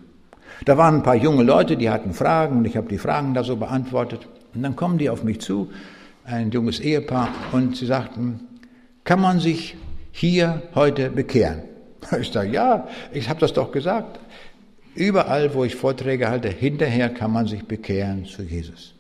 Da 0.65 0.77
waren 0.77 0.95
ein 0.95 1.03
paar 1.03 1.15
junge 1.15 1.43
Leute, 1.43 1.77
die 1.77 1.89
hatten 1.89 2.14
Fragen 2.14 2.57
und 2.57 2.65
ich 2.65 2.76
habe 2.76 2.89
die 2.89 2.97
Fragen 2.97 3.34
da 3.34 3.43
so 3.43 3.56
beantwortet. 3.56 4.27
Und 4.53 4.64
dann 4.64 4.76
kommen 4.76 4.97
die 4.97 5.10
auf 5.10 5.23
mich 5.23 5.39
zu, 5.41 5.69
ein 6.26 6.51
junges 6.51 6.80
Ehepaar, 6.80 7.30
und 7.51 7.77
sie 7.77 7.85
sagten, 7.85 8.41
kann 9.03 9.22
man 9.22 9.39
sich 9.39 9.76
hier 10.11 10.64
heute 10.76 11.10
bekehren? 11.10 11.64
Ich 12.22 12.31
sage, 12.31 12.52
ja, 12.52 12.88
ich 13.11 13.30
habe 13.30 13.40
das 13.41 13.53
doch 13.53 13.72
gesagt. 13.72 14.19
Überall, 14.95 15.53
wo 15.53 15.64
ich 15.65 15.76
Vorträge 15.76 16.30
halte, 16.30 16.49
hinterher 16.49 17.10
kann 17.10 17.31
man 17.31 17.45
sich 17.45 17.65
bekehren 17.65 18.26
zu 18.26 18.41
Jesus. 18.41 18.94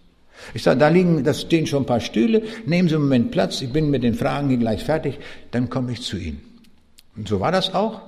Ich 0.53 0.63
sage, 0.63 0.79
da 0.79 0.87
liegen, 0.87 1.23
da 1.23 1.33
stehen 1.33 1.67
schon 1.67 1.83
ein 1.83 1.85
paar 1.85 1.99
Stühle, 1.99 2.43
nehmen 2.65 2.87
Sie 2.87 2.95
einen 2.95 3.05
Moment 3.05 3.31
Platz, 3.31 3.61
ich 3.61 3.71
bin 3.71 3.89
mit 3.89 4.03
den 4.03 4.13
Fragen 4.13 4.49
hier 4.49 4.57
gleich 4.57 4.83
fertig, 4.83 5.19
dann 5.51 5.69
komme 5.69 5.91
ich 5.91 6.01
zu 6.01 6.17
Ihnen. 6.17 6.41
Und 7.15 7.27
so 7.27 7.39
war 7.39 7.51
das 7.51 7.73
auch. 7.73 8.01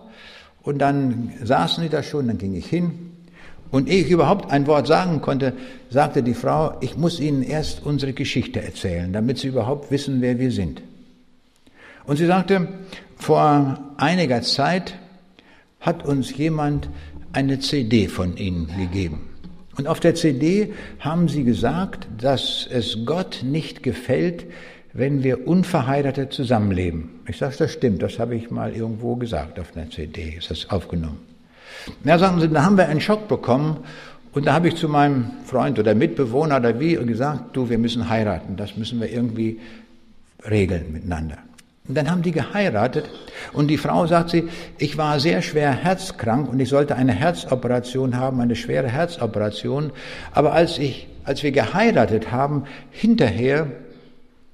Und 0.64 0.80
dann 0.80 1.34
saßen 1.44 1.84
die 1.84 1.90
da 1.90 2.03
schon, 2.03 2.28
dann 2.28 2.38
ging 2.38 2.56
ich 2.56 2.68
hin. 2.68 3.11
Und 3.72 3.90
ehe 3.90 4.03
ich 4.03 4.11
überhaupt 4.11 4.52
ein 4.52 4.68
Wort 4.68 4.88
sagen 4.88 5.22
konnte, 5.22 5.53
sagte 5.90 6.23
die 6.23 6.34
Frau, 6.34 6.78
ich 6.82 6.98
muss 6.98 7.19
Ihnen 7.19 7.41
erst 7.41 7.86
unsere 7.86 8.14
Geschichte 8.14 8.61
erzählen, 8.61 9.11
damit 9.14 9.38
Sie 9.38 9.48
überhaupt 9.48 9.91
wissen, 9.91 10.22
wer 10.22 10.40
wir 10.40 10.52
sind. 10.52 10.82
Und 12.06 12.18
sie 12.18 12.26
sagte, 12.26 12.68
vor 13.18 13.80
einiger 13.98 14.41
Zeit 14.41 14.98
hat 15.80 16.06
uns 16.06 16.36
jemand 16.36 16.90
eine 17.34 17.60
CD 17.60 18.07
von 18.07 18.38
Ihnen 18.38 18.68
gegeben. 18.78 19.30
Und 19.78 19.88
auf 19.88 19.99
der 19.99 20.15
CD 20.15 20.73
haben 20.99 21.28
Sie 21.28 21.44
gesagt, 21.44 22.07
dass 22.19 22.68
es 22.69 22.99
Gott 23.06 23.41
nicht 23.44 23.84
gefällt, 23.84 24.45
wenn 24.94 25.23
wir 25.23 25.48
unverheiratet 25.48 26.34
zusammenleben. 26.34 27.10
Ich 27.28 27.38
sage, 27.38 27.56
das 27.57 27.72
stimmt, 27.72 28.02
das 28.02 28.19
habe 28.19 28.36
ich 28.36 28.52
mal 28.52 28.76
irgendwo 28.76 29.15
gesagt 29.15 29.60
auf 29.60 29.76
einer 29.76 29.90
CD, 29.90 30.36
ist 30.38 30.52
das 30.52 30.69
aufgenommen. 30.69 31.19
Na, 32.03 32.19
sagen 32.19 32.41
Sie, 32.41 32.49
da 32.49 32.64
haben 32.64 32.78
wir 32.78 32.90
einen 32.90 33.02
Schock 33.02 33.28
bekommen 33.28 33.78
und 34.34 34.45
da 34.45 34.53
habe 34.53 34.68
ich 34.68 34.76
zu 34.76 34.90
meinem 34.90 35.32
Freund 35.45 35.80
oder 35.80 35.95
Mitbewohner 35.95 36.57
oder 36.57 36.80
wie 36.80 36.95
gesagt, 36.95 37.56
du, 37.56 37.69
wir 37.69 37.78
müssen 37.78 38.10
heiraten, 38.10 38.57
das 38.57 38.76
müssen 38.76 38.99
wir 38.99 39.10
irgendwie 39.10 39.60
regeln 40.49 40.91
miteinander. 40.91 41.38
Und 41.92 41.96
dann 41.96 42.10
haben 42.10 42.22
die 42.22 42.32
geheiratet 42.32 43.10
und 43.52 43.68
die 43.68 43.76
Frau 43.76 44.08
sagt 44.08 44.30
sie, 44.30 44.48
ich 44.78 44.98
war 44.98 45.20
sehr 45.20 45.42
schwer 45.42 45.74
herzkrank 45.74 46.48
und 46.50 46.58
ich 46.62 46.70
sollte 46.70 46.96
eine 46.96 47.12
Herzoperation 47.12 48.16
haben, 48.16 48.40
eine 48.40 48.56
schwere 48.56 48.88
Herzoperation. 48.88 49.92
Aber 50.32 50.54
als 50.54 50.78
ich, 50.78 51.10
als 51.26 51.44
wir 51.44 51.52
geheiratet 51.52 52.32
haben, 52.32 52.64
hinterher 52.92 53.68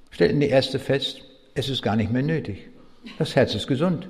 stellten 0.09 0.39
die 0.39 0.49
Ärzte 0.49 0.79
fest, 0.79 1.21
es 1.53 1.69
ist 1.69 1.83
gar 1.83 1.95
nicht 1.95 2.11
mehr 2.11 2.23
nötig. 2.23 2.69
Das 3.19 3.35
Herz 3.35 3.53
ist 3.53 3.67
gesund. 3.67 4.09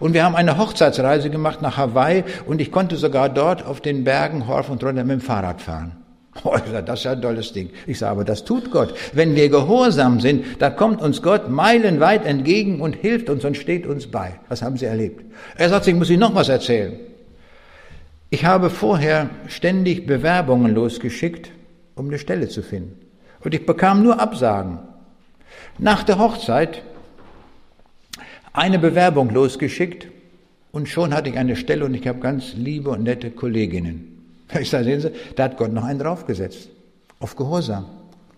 Und 0.00 0.14
wir 0.14 0.24
haben 0.24 0.34
eine 0.34 0.56
Hochzeitsreise 0.56 1.28
gemacht 1.28 1.60
nach 1.60 1.76
Hawaii 1.76 2.24
und 2.46 2.62
ich 2.62 2.72
konnte 2.72 2.96
sogar 2.96 3.28
dort 3.28 3.66
auf 3.66 3.82
den 3.82 4.04
Bergen 4.04 4.48
Horf 4.48 4.70
und 4.70 4.82
runter 4.82 5.04
mit 5.04 5.12
dem 5.12 5.20
Fahrrad 5.20 5.60
fahren. 5.60 6.05
Oh, 6.44 6.54
ich 6.56 6.70
sage, 6.70 6.84
das 6.84 7.00
ist 7.00 7.04
ja 7.04 7.12
ein 7.12 7.22
tolles 7.22 7.52
Ding. 7.52 7.70
Ich 7.86 7.98
sage, 7.98 8.12
aber 8.12 8.24
das 8.24 8.44
tut 8.44 8.70
Gott. 8.70 8.94
Wenn 9.12 9.34
wir 9.34 9.48
gehorsam 9.48 10.20
sind, 10.20 10.44
da 10.58 10.70
kommt 10.70 11.00
uns 11.00 11.22
Gott 11.22 11.48
meilenweit 11.48 12.24
entgegen 12.24 12.80
und 12.80 12.94
hilft 12.94 13.30
uns 13.30 13.44
und 13.44 13.56
steht 13.56 13.86
uns 13.86 14.06
bei. 14.06 14.38
Was 14.48 14.62
haben 14.62 14.76
Sie 14.76 14.84
erlebt? 14.84 15.24
Er 15.56 15.68
sagt, 15.68 15.86
ich 15.86 15.94
muss 15.94 16.10
Ihnen 16.10 16.20
noch 16.20 16.34
was 16.34 16.48
erzählen. 16.48 16.98
Ich 18.30 18.44
habe 18.44 18.70
vorher 18.70 19.30
ständig 19.46 20.06
Bewerbungen 20.06 20.74
losgeschickt, 20.74 21.50
um 21.94 22.08
eine 22.08 22.18
Stelle 22.18 22.48
zu 22.48 22.62
finden. 22.62 22.98
Und 23.40 23.54
ich 23.54 23.64
bekam 23.64 24.02
nur 24.02 24.20
Absagen. 24.20 24.80
Nach 25.78 26.02
der 26.02 26.18
Hochzeit 26.18 26.82
eine 28.52 28.78
Bewerbung 28.78 29.30
losgeschickt 29.30 30.08
und 30.72 30.88
schon 30.88 31.14
hatte 31.14 31.30
ich 31.30 31.38
eine 31.38 31.56
Stelle 31.56 31.84
und 31.84 31.94
ich 31.94 32.06
habe 32.08 32.18
ganz 32.18 32.54
liebe 32.54 32.90
und 32.90 33.02
nette 33.02 33.30
Kolleginnen. 33.30 34.15
Ich 34.60 34.70
sage, 34.70 34.84
sehen 34.84 35.00
Sie, 35.00 35.10
da 35.34 35.44
hat 35.44 35.56
Gott 35.56 35.72
noch 35.72 35.84
einen 35.84 35.98
draufgesetzt. 35.98 36.68
Auf 37.18 37.36
Gehorsam. 37.36 37.86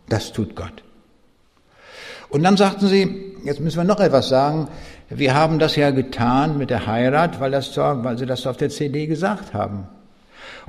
Das 0.08 0.32
tut 0.32 0.56
Gott. 0.56 0.82
Und 2.30 2.42
dann 2.42 2.56
sagten 2.56 2.86
sie, 2.86 3.34
jetzt 3.44 3.60
müssen 3.60 3.78
wir 3.78 3.84
noch 3.84 4.00
etwas 4.00 4.28
sagen. 4.28 4.68
Wir 5.08 5.34
haben 5.34 5.58
das 5.58 5.76
ja 5.76 5.90
getan 5.90 6.58
mit 6.58 6.70
der 6.70 6.86
Heirat, 6.86 7.40
weil, 7.40 7.50
das, 7.50 7.76
weil 7.76 8.18
sie 8.18 8.26
das 8.26 8.46
auf 8.46 8.58
der 8.58 8.68
CD 8.68 9.06
gesagt 9.06 9.54
haben. 9.54 9.88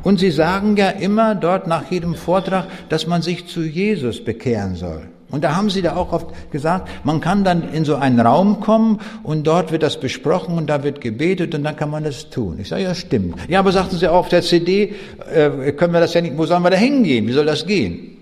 Und 0.01 0.19
sie 0.19 0.31
sagen 0.31 0.77
ja 0.77 0.89
immer 0.89 1.35
dort 1.35 1.67
nach 1.67 1.91
jedem 1.91 2.15
Vortrag, 2.15 2.67
dass 2.87 3.07
man 3.07 3.21
sich 3.21 3.47
zu 3.47 3.61
Jesus 3.61 4.23
bekehren 4.23 4.75
soll. 4.75 5.09
Und 5.31 5.43
da 5.43 5.55
haben 5.55 5.69
sie 5.69 5.83
da 5.83 5.95
auch 5.95 6.11
oft 6.11 6.51
gesagt, 6.51 6.89
man 7.03 7.21
kann 7.21 7.43
dann 7.43 7.71
in 7.71 7.85
so 7.85 7.95
einen 7.95 8.19
Raum 8.19 8.61
kommen 8.61 8.99
und 9.21 9.45
dort 9.45 9.71
wird 9.71 9.83
das 9.83 9.99
besprochen 9.99 10.57
und 10.57 10.67
da 10.67 10.83
wird 10.83 11.01
gebetet 11.01 11.53
und 11.53 11.63
dann 11.63 11.75
kann 11.75 11.91
man 11.91 12.03
das 12.03 12.31
tun. 12.31 12.57
Ich 12.59 12.69
sage, 12.69 12.83
ja, 12.83 12.95
stimmt. 12.95 13.35
Ja, 13.47 13.59
aber 13.59 13.71
sagten 13.71 13.97
sie 13.97 14.07
auch 14.07 14.15
auf 14.15 14.29
der 14.29 14.41
CD, 14.41 14.95
äh, 15.31 15.71
können 15.73 15.93
wir 15.93 15.99
das 15.99 16.15
ja 16.15 16.21
nicht, 16.21 16.35
wo 16.35 16.45
sollen 16.47 16.63
wir 16.63 16.71
da 16.71 16.77
hingehen? 16.77 17.27
Wie 17.27 17.33
soll 17.33 17.45
das 17.45 17.67
gehen? 17.67 18.17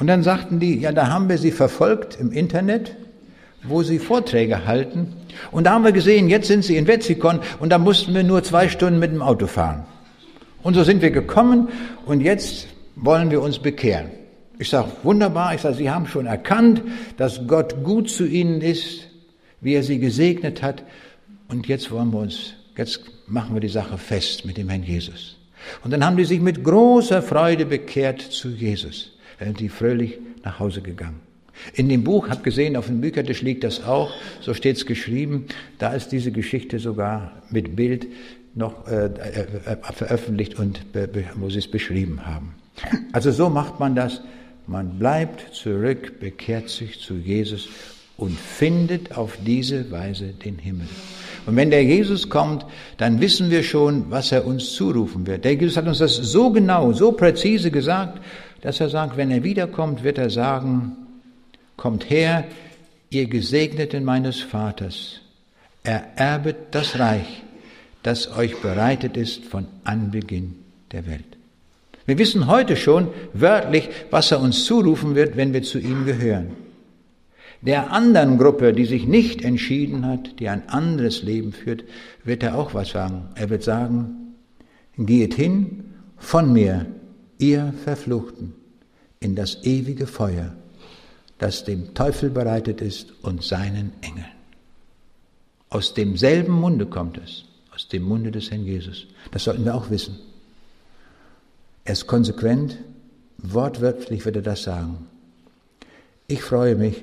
Und 0.00 0.08
dann 0.08 0.24
sagten 0.24 0.58
die, 0.58 0.80
ja, 0.80 0.90
da 0.90 1.08
haben 1.08 1.28
wir 1.28 1.38
sie 1.38 1.52
verfolgt 1.52 2.18
im 2.18 2.32
Internet, 2.32 2.96
wo 3.62 3.84
sie 3.84 4.00
Vorträge 4.00 4.66
halten. 4.66 5.12
Und 5.52 5.64
da 5.64 5.74
haben 5.74 5.84
wir 5.84 5.92
gesehen, 5.92 6.28
jetzt 6.28 6.48
sind 6.48 6.64
sie 6.64 6.76
in 6.76 6.88
Wetzikon 6.88 7.38
und 7.60 7.70
da 7.70 7.78
mussten 7.78 8.12
wir 8.12 8.24
nur 8.24 8.42
zwei 8.42 8.68
Stunden 8.68 8.98
mit 8.98 9.12
dem 9.12 9.22
Auto 9.22 9.46
fahren. 9.46 9.84
Und 10.64 10.74
so 10.74 10.82
sind 10.82 11.00
wir 11.00 11.12
gekommen 11.12 11.68
und 12.06 12.20
jetzt 12.20 12.66
wollen 12.96 13.30
wir 13.30 13.40
uns 13.40 13.60
bekehren. 13.60 14.21
Ich 14.62 14.68
sage, 14.68 14.92
wunderbar, 15.02 15.56
ich 15.56 15.60
sage, 15.60 15.74
Sie 15.74 15.90
haben 15.90 16.06
schon 16.06 16.26
erkannt, 16.26 16.82
dass 17.16 17.48
Gott 17.48 17.82
gut 17.82 18.08
zu 18.08 18.24
Ihnen 18.24 18.60
ist, 18.60 19.08
wie 19.60 19.74
er 19.74 19.82
Sie 19.82 19.98
gesegnet 19.98 20.62
hat. 20.62 20.84
Und 21.48 21.66
jetzt 21.66 21.90
wollen 21.90 22.12
wir 22.12 22.20
uns, 22.20 22.54
jetzt 22.76 23.00
machen 23.26 23.54
wir 23.54 23.60
die 23.60 23.66
Sache 23.66 23.98
fest 23.98 24.44
mit 24.44 24.56
dem 24.58 24.68
Herrn 24.68 24.84
Jesus. 24.84 25.36
Und 25.82 25.90
dann 25.90 26.06
haben 26.06 26.16
die 26.16 26.24
sich 26.24 26.40
mit 26.40 26.62
großer 26.62 27.22
Freude 27.22 27.66
bekehrt 27.66 28.20
zu 28.20 28.50
Jesus. 28.50 29.10
Dann 29.40 29.48
sind 29.48 29.58
die 29.58 29.68
fröhlich 29.68 30.20
nach 30.44 30.60
Hause 30.60 30.80
gegangen. 30.80 31.18
In 31.74 31.88
dem 31.88 32.04
Buch, 32.04 32.28
hab 32.28 32.44
gesehen, 32.44 32.76
auf 32.76 32.86
dem 32.86 33.00
Büchertisch 33.00 33.42
liegt 33.42 33.64
das 33.64 33.82
auch, 33.82 34.12
so 34.40 34.54
steht 34.54 34.76
es 34.76 34.86
geschrieben, 34.86 35.46
da 35.78 35.92
ist 35.92 36.12
diese 36.12 36.30
Geschichte 36.30 36.78
sogar 36.78 37.32
mit 37.50 37.74
Bild 37.74 38.06
noch 38.54 38.86
äh, 38.86 39.06
äh, 39.06 39.46
äh 39.72 39.92
veröffentlicht 39.92 40.56
und 40.56 40.82
wo 41.34 41.50
sie 41.50 41.58
es 41.58 41.68
beschrieben 41.68 42.24
haben. 42.24 42.54
Also 43.10 43.32
so 43.32 43.50
macht 43.50 43.80
man 43.80 43.96
das 43.96 44.22
man 44.72 44.98
bleibt 44.98 45.54
zurück, 45.54 46.18
bekehrt 46.18 46.68
sich 46.68 46.98
zu 46.98 47.14
Jesus 47.14 47.68
und 48.16 48.38
findet 48.38 49.16
auf 49.16 49.38
diese 49.44 49.90
Weise 49.90 50.26
den 50.26 50.58
Himmel. 50.58 50.88
Und 51.46 51.56
wenn 51.56 51.70
der 51.70 51.84
Jesus 51.84 52.28
kommt, 52.28 52.64
dann 52.96 53.20
wissen 53.20 53.50
wir 53.50 53.62
schon, 53.62 54.10
was 54.10 54.32
er 54.32 54.46
uns 54.46 54.72
zurufen 54.72 55.26
wird. 55.26 55.44
Der 55.44 55.54
Jesus 55.54 55.76
hat 55.76 55.86
uns 55.86 55.98
das 55.98 56.16
so 56.16 56.50
genau, 56.50 56.92
so 56.92 57.12
präzise 57.12 57.70
gesagt, 57.70 58.20
dass 58.62 58.80
er 58.80 58.88
sagt, 58.88 59.16
wenn 59.16 59.30
er 59.30 59.42
wiederkommt, 59.42 60.04
wird 60.04 60.18
er 60.18 60.30
sagen, 60.30 60.96
kommt 61.76 62.10
her, 62.10 62.44
ihr 63.10 63.26
Gesegneten 63.26 64.04
meines 64.04 64.40
Vaters, 64.40 65.20
ererbet 65.82 66.56
das 66.70 66.98
Reich, 66.98 67.42
das 68.02 68.36
euch 68.36 68.56
bereitet 68.62 69.16
ist 69.16 69.44
von 69.44 69.66
Anbeginn 69.84 70.54
der 70.92 71.06
Welt. 71.06 71.31
Wir 72.06 72.18
wissen 72.18 72.48
heute 72.48 72.76
schon 72.76 73.08
wörtlich, 73.32 73.88
was 74.10 74.30
er 74.32 74.40
uns 74.40 74.64
zurufen 74.64 75.14
wird, 75.14 75.36
wenn 75.36 75.52
wir 75.52 75.62
zu 75.62 75.78
ihm 75.78 76.04
gehören. 76.04 76.56
Der 77.60 77.92
anderen 77.92 78.38
Gruppe, 78.38 78.72
die 78.72 78.86
sich 78.86 79.06
nicht 79.06 79.42
entschieden 79.42 80.04
hat, 80.04 80.40
die 80.40 80.48
ein 80.48 80.68
anderes 80.68 81.22
Leben 81.22 81.52
führt, 81.52 81.84
wird 82.24 82.42
er 82.42 82.58
auch 82.58 82.74
was 82.74 82.90
sagen. 82.90 83.28
Er 83.36 83.50
wird 83.50 83.62
sagen, 83.62 84.34
geht 84.98 85.34
hin 85.34 85.84
von 86.18 86.52
mir, 86.52 86.86
ihr 87.38 87.72
Verfluchten, 87.84 88.54
in 89.20 89.36
das 89.36 89.62
ewige 89.62 90.08
Feuer, 90.08 90.56
das 91.38 91.64
dem 91.64 91.94
Teufel 91.94 92.30
bereitet 92.30 92.80
ist 92.80 93.12
und 93.22 93.44
seinen 93.44 93.92
Engeln. 94.00 94.26
Aus 95.70 95.94
demselben 95.94 96.52
Munde 96.52 96.86
kommt 96.86 97.18
es, 97.18 97.44
aus 97.72 97.88
dem 97.88 98.02
Munde 98.02 98.32
des 98.32 98.50
Herrn 98.50 98.64
Jesus. 98.64 99.06
Das 99.30 99.44
sollten 99.44 99.64
wir 99.64 99.74
auch 99.74 99.88
wissen. 99.88 100.18
Er 101.84 101.94
ist 101.94 102.06
konsequent, 102.06 102.78
wortwörtlich 103.38 104.24
wird 104.24 104.36
er 104.36 104.42
das 104.42 104.62
sagen. 104.62 105.06
Ich 106.28 106.42
freue 106.42 106.76
mich, 106.76 107.02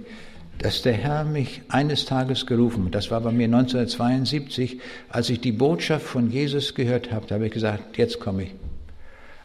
dass 0.60 0.82
der 0.82 0.94
Herr 0.94 1.24
mich 1.24 1.62
eines 1.70 2.06
Tages 2.06 2.46
gerufen 2.46 2.86
hat. 2.86 2.96
Das 2.96 3.12
war 3.12 3.22
bei 3.22 3.32
mir 3.32 3.46
1972, 3.46 4.80
als 5.10 5.30
ich 5.30 5.40
die 5.42 5.52
Botschaft 5.52 6.06
von 6.06 6.30
Jesus 6.30 6.76
gehört 6.76 7.12
habe. 7.12 7.28
Da 7.28 7.36
habe 7.36 7.48
ich 7.48 7.54
gesagt, 7.54 7.98
jetzt 7.98 8.20
komme 8.20 8.44
ich. 8.44 8.56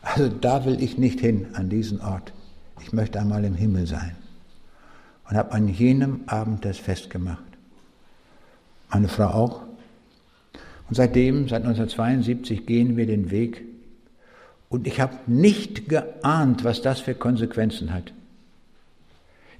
Also 0.02 0.28
da 0.28 0.64
will 0.64 0.82
ich 0.82 0.98
nicht 0.98 1.20
hin, 1.20 1.48
an 1.54 1.68
diesen 1.68 2.00
Ort. 2.00 2.32
Ich 2.82 2.92
möchte 2.92 3.20
einmal 3.20 3.44
im 3.44 3.54
Himmel 3.54 3.86
sein. 3.86 4.16
Und 5.28 5.36
habe 5.36 5.52
an 5.52 5.68
jenem 5.68 6.22
Abend 6.26 6.64
das 6.64 6.78
festgemacht. 6.78 7.42
Meine 8.90 9.08
Frau 9.08 9.26
auch. 9.28 9.62
Und 10.88 10.96
seitdem, 10.96 11.48
seit 11.48 11.62
1972, 11.62 12.66
gehen 12.66 12.96
wir 12.96 13.06
den 13.06 13.30
Weg. 13.30 13.62
Und 14.74 14.88
ich 14.88 14.98
habe 14.98 15.14
nicht 15.28 15.88
geahnt, 15.88 16.64
was 16.64 16.82
das 16.82 16.98
für 16.98 17.14
Konsequenzen 17.14 17.94
hat. 17.94 18.12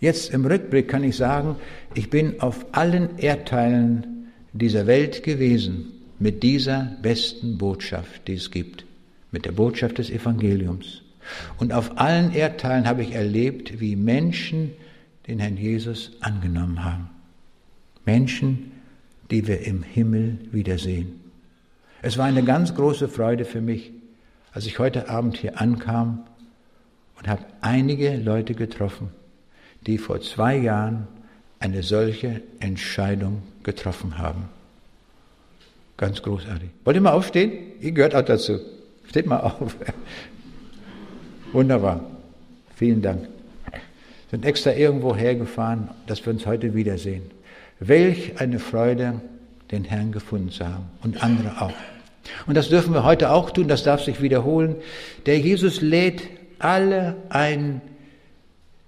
Jetzt 0.01 0.35
im 0.35 0.45
Rückblick 0.45 0.89
kann 0.89 1.05
ich 1.05 1.15
sagen, 1.15 1.55
ich 1.95 2.11
bin 2.11 2.41
auf 2.41 2.67
allen 2.73 3.17
Erdteilen 3.19 4.33
dieser 4.53 4.89
Welt 4.89 5.23
gewesen 5.23 5.93
mit 6.19 6.43
dieser 6.43 6.97
besten 7.01 7.59
Botschaft, 7.59 8.27
die 8.27 8.35
es 8.35 8.51
gibt, 8.51 8.87
mit 9.31 9.45
der 9.45 9.53
Botschaft 9.53 9.99
des 9.99 10.11
Evangeliums. 10.11 11.03
Und 11.59 11.73
auf 11.73 11.97
allen 11.97 12.33
Erdteilen 12.33 12.89
habe 12.89 13.03
ich 13.03 13.13
erlebt, 13.13 13.79
wie 13.79 13.95
Menschen 13.95 14.73
den 15.29 15.39
Herrn 15.39 15.57
Jesus 15.57 16.11
angenommen 16.23 16.83
haben. 16.83 17.09
Menschen, 18.05 18.73
die 19.31 19.47
wir 19.47 19.65
im 19.65 19.85
Himmel 19.85 20.39
wiedersehen. 20.51 21.21
Es 22.03 22.19
war 22.19 22.25
eine 22.25 22.43
ganz 22.43 22.75
große 22.75 23.07
Freude 23.07 23.45
für 23.45 23.61
mich, 23.61 23.93
als 24.55 24.67
ich 24.67 24.79
heute 24.79 25.09
Abend 25.09 25.37
hier 25.37 25.61
ankam 25.61 26.25
und 27.19 27.29
habe 27.29 27.45
einige 27.61 28.17
Leute 28.17 28.55
getroffen, 28.55 29.11
die 29.87 29.99
vor 29.99 30.21
zwei 30.21 30.57
Jahren 30.57 31.09
eine 31.59 31.83
solche 31.83 32.41
Entscheidung 32.61 33.43
getroffen 33.65 34.17
haben. 34.19 34.49
Ganz 35.97 36.23
großartig. 36.23 36.71
Wollt 36.85 36.97
ihr 36.97 37.01
mal 37.01 37.13
aufstehen? 37.13 37.53
Ihr 37.81 37.93
gehört 37.93 38.15
auch 38.15 38.25
dazu. 38.25 38.61
Steht 39.09 39.27
mal 39.27 39.41
auf. 39.41 39.77
Wunderbar. 41.53 42.05
Vielen 42.77 43.03
Dank. 43.03 43.29
Sind 44.31 44.45
extra 44.45 44.73
irgendwo 44.73 45.15
hergefahren, 45.15 45.89
dass 46.07 46.25
wir 46.25 46.33
uns 46.33 46.47
heute 46.47 46.75
wiedersehen. 46.75 47.31
Welch 47.81 48.41
eine 48.41 48.59
Freude, 48.59 49.21
den 49.71 49.85
Herrn 49.85 50.13
gefunden 50.13 50.51
zu 50.51 50.65
haben 50.67 50.87
und 51.03 51.23
andere 51.23 51.61
auch. 51.61 51.94
Und 52.47 52.57
das 52.57 52.69
dürfen 52.69 52.95
wir 52.95 53.05
heute 53.05 53.31
auch 53.31 53.51
tun, 53.51 53.69
das 53.69 53.85
darf 53.85 54.03
sich 54.03 54.23
wiederholen. 54.23 54.77
Der 55.27 55.39
Jesus 55.39 55.81
lädt 55.81 56.23
alle 56.59 57.17
ein, 57.29 57.81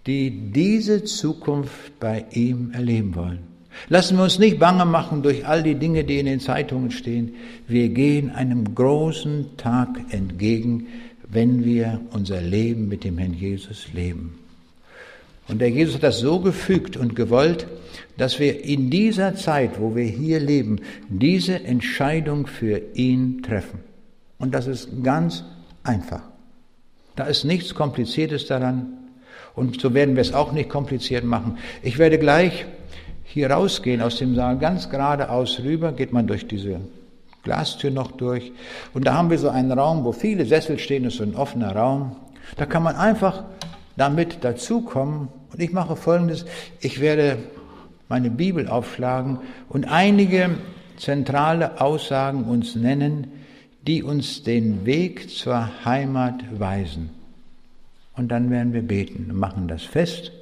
die 0.07 0.31
diese 0.53 1.05
Zukunft 1.05 1.99
bei 1.99 2.25
ihm 2.31 2.71
erleben 2.73 3.15
wollen. 3.15 3.41
Lassen 3.89 4.17
wir 4.17 4.25
uns 4.25 4.39
nicht 4.39 4.59
bange 4.59 4.85
machen 4.85 5.23
durch 5.23 5.47
all 5.47 5.63
die 5.63 5.75
Dinge, 5.75 6.05
die 6.05 6.19
in 6.19 6.27
den 6.27 6.41
Zeitungen 6.41 6.91
stehen. 6.91 7.35
Wir 7.69 7.91
gehen 7.91 8.31
einem 8.31 8.75
großen 8.75 9.57
Tag 9.57 9.89
entgegen, 10.11 10.87
wenn 11.29 11.65
wir 11.65 12.01
unser 12.13 12.41
Leben 12.41 12.89
mit 12.89 13.05
dem 13.05 13.19
Herrn 13.19 13.35
Jesus 13.35 13.93
leben. 13.93 14.39
Und 15.49 15.61
der 15.61 15.71
Jesus 15.71 15.97
hat 15.97 16.03
das 16.03 16.19
so 16.19 16.41
gefügt 16.41 16.97
und 16.97 17.15
gewollt, 17.15 17.67
dass 18.17 18.39
wir 18.41 18.65
in 18.65 18.91
dieser 18.91 19.37
Zeit, 19.37 19.81
wo 19.81 19.95
wir 19.95 20.05
hier 20.05 20.41
leben, 20.41 20.81
diese 21.09 21.63
Entscheidung 21.65 22.47
für 22.47 22.81
ihn 22.95 23.43
treffen. 23.43 23.81
Und 24.39 24.55
das 24.55 24.67
ist 24.67 25.03
ganz 25.03 25.45
einfach. 25.85 26.23
Da 27.15 27.25
ist 27.25 27.45
nichts 27.45 27.75
Kompliziertes 27.75 28.47
daran. 28.47 28.89
Und 29.55 29.81
so 29.81 29.95
werden 29.95 30.17
wir 30.17 30.21
es 30.21 30.35
auch 30.35 30.53
nicht 30.53 30.69
kompliziert 30.69 31.25
machen. 31.25 31.59
Ich 31.83 31.99
werde 31.99 32.19
gleich 32.19 32.67
hier 33.25 33.51
rausgehen 33.51 34.03
aus 34.03 34.17
dem 34.17 34.35
Saal, 34.35 34.59
ganz 34.59 34.91
geradeaus 34.91 35.61
rüber, 35.61 35.93
geht 35.93 36.13
man 36.13 36.27
durch 36.27 36.47
diese 36.47 36.81
Glastür 37.43 37.91
noch 37.91 38.13
durch. 38.13 38.53
Und 38.93 39.07
da 39.07 39.15
haben 39.15 39.31
wir 39.31 39.39
so 39.39 39.49
einen 39.49 39.73
Raum, 39.73 40.05
wo 40.05 40.13
viele 40.13 40.45
Sessel 40.45 40.79
stehen, 40.79 41.05
das 41.05 41.15
ist 41.15 41.19
so 41.19 41.25
ein 41.25 41.37
offener 41.37 41.75
Raum. 41.75 42.17
Da 42.57 42.67
kann 42.67 42.83
man 42.83 42.97
einfach 42.97 43.45
damit 43.97 44.45
dazukommen. 44.45 45.29
Und 45.53 45.61
ich 45.61 45.73
mache 45.73 45.97
Folgendes, 45.97 46.45
ich 46.81 47.01
werde 47.01 47.39
meine 48.09 48.31
Bibel 48.31 48.69
aufschlagen 48.69 49.39
und 49.69 49.85
einige 49.85 50.59
zentrale 50.97 51.81
Aussagen 51.81 52.45
uns 52.45 52.75
nennen, 52.75 53.29
die 53.87 54.03
uns 54.03 54.43
den 54.43 54.85
Weg 54.85 55.31
zur 55.31 55.85
Heimat 55.85 56.59
weisen. 56.59 57.11
Und 58.15 58.29
dann 58.29 58.51
werden 58.51 58.73
wir 58.73 58.83
beten 58.83 59.31
und 59.31 59.39
machen 59.39 59.69
das 59.69 59.83
fest. 59.83 60.33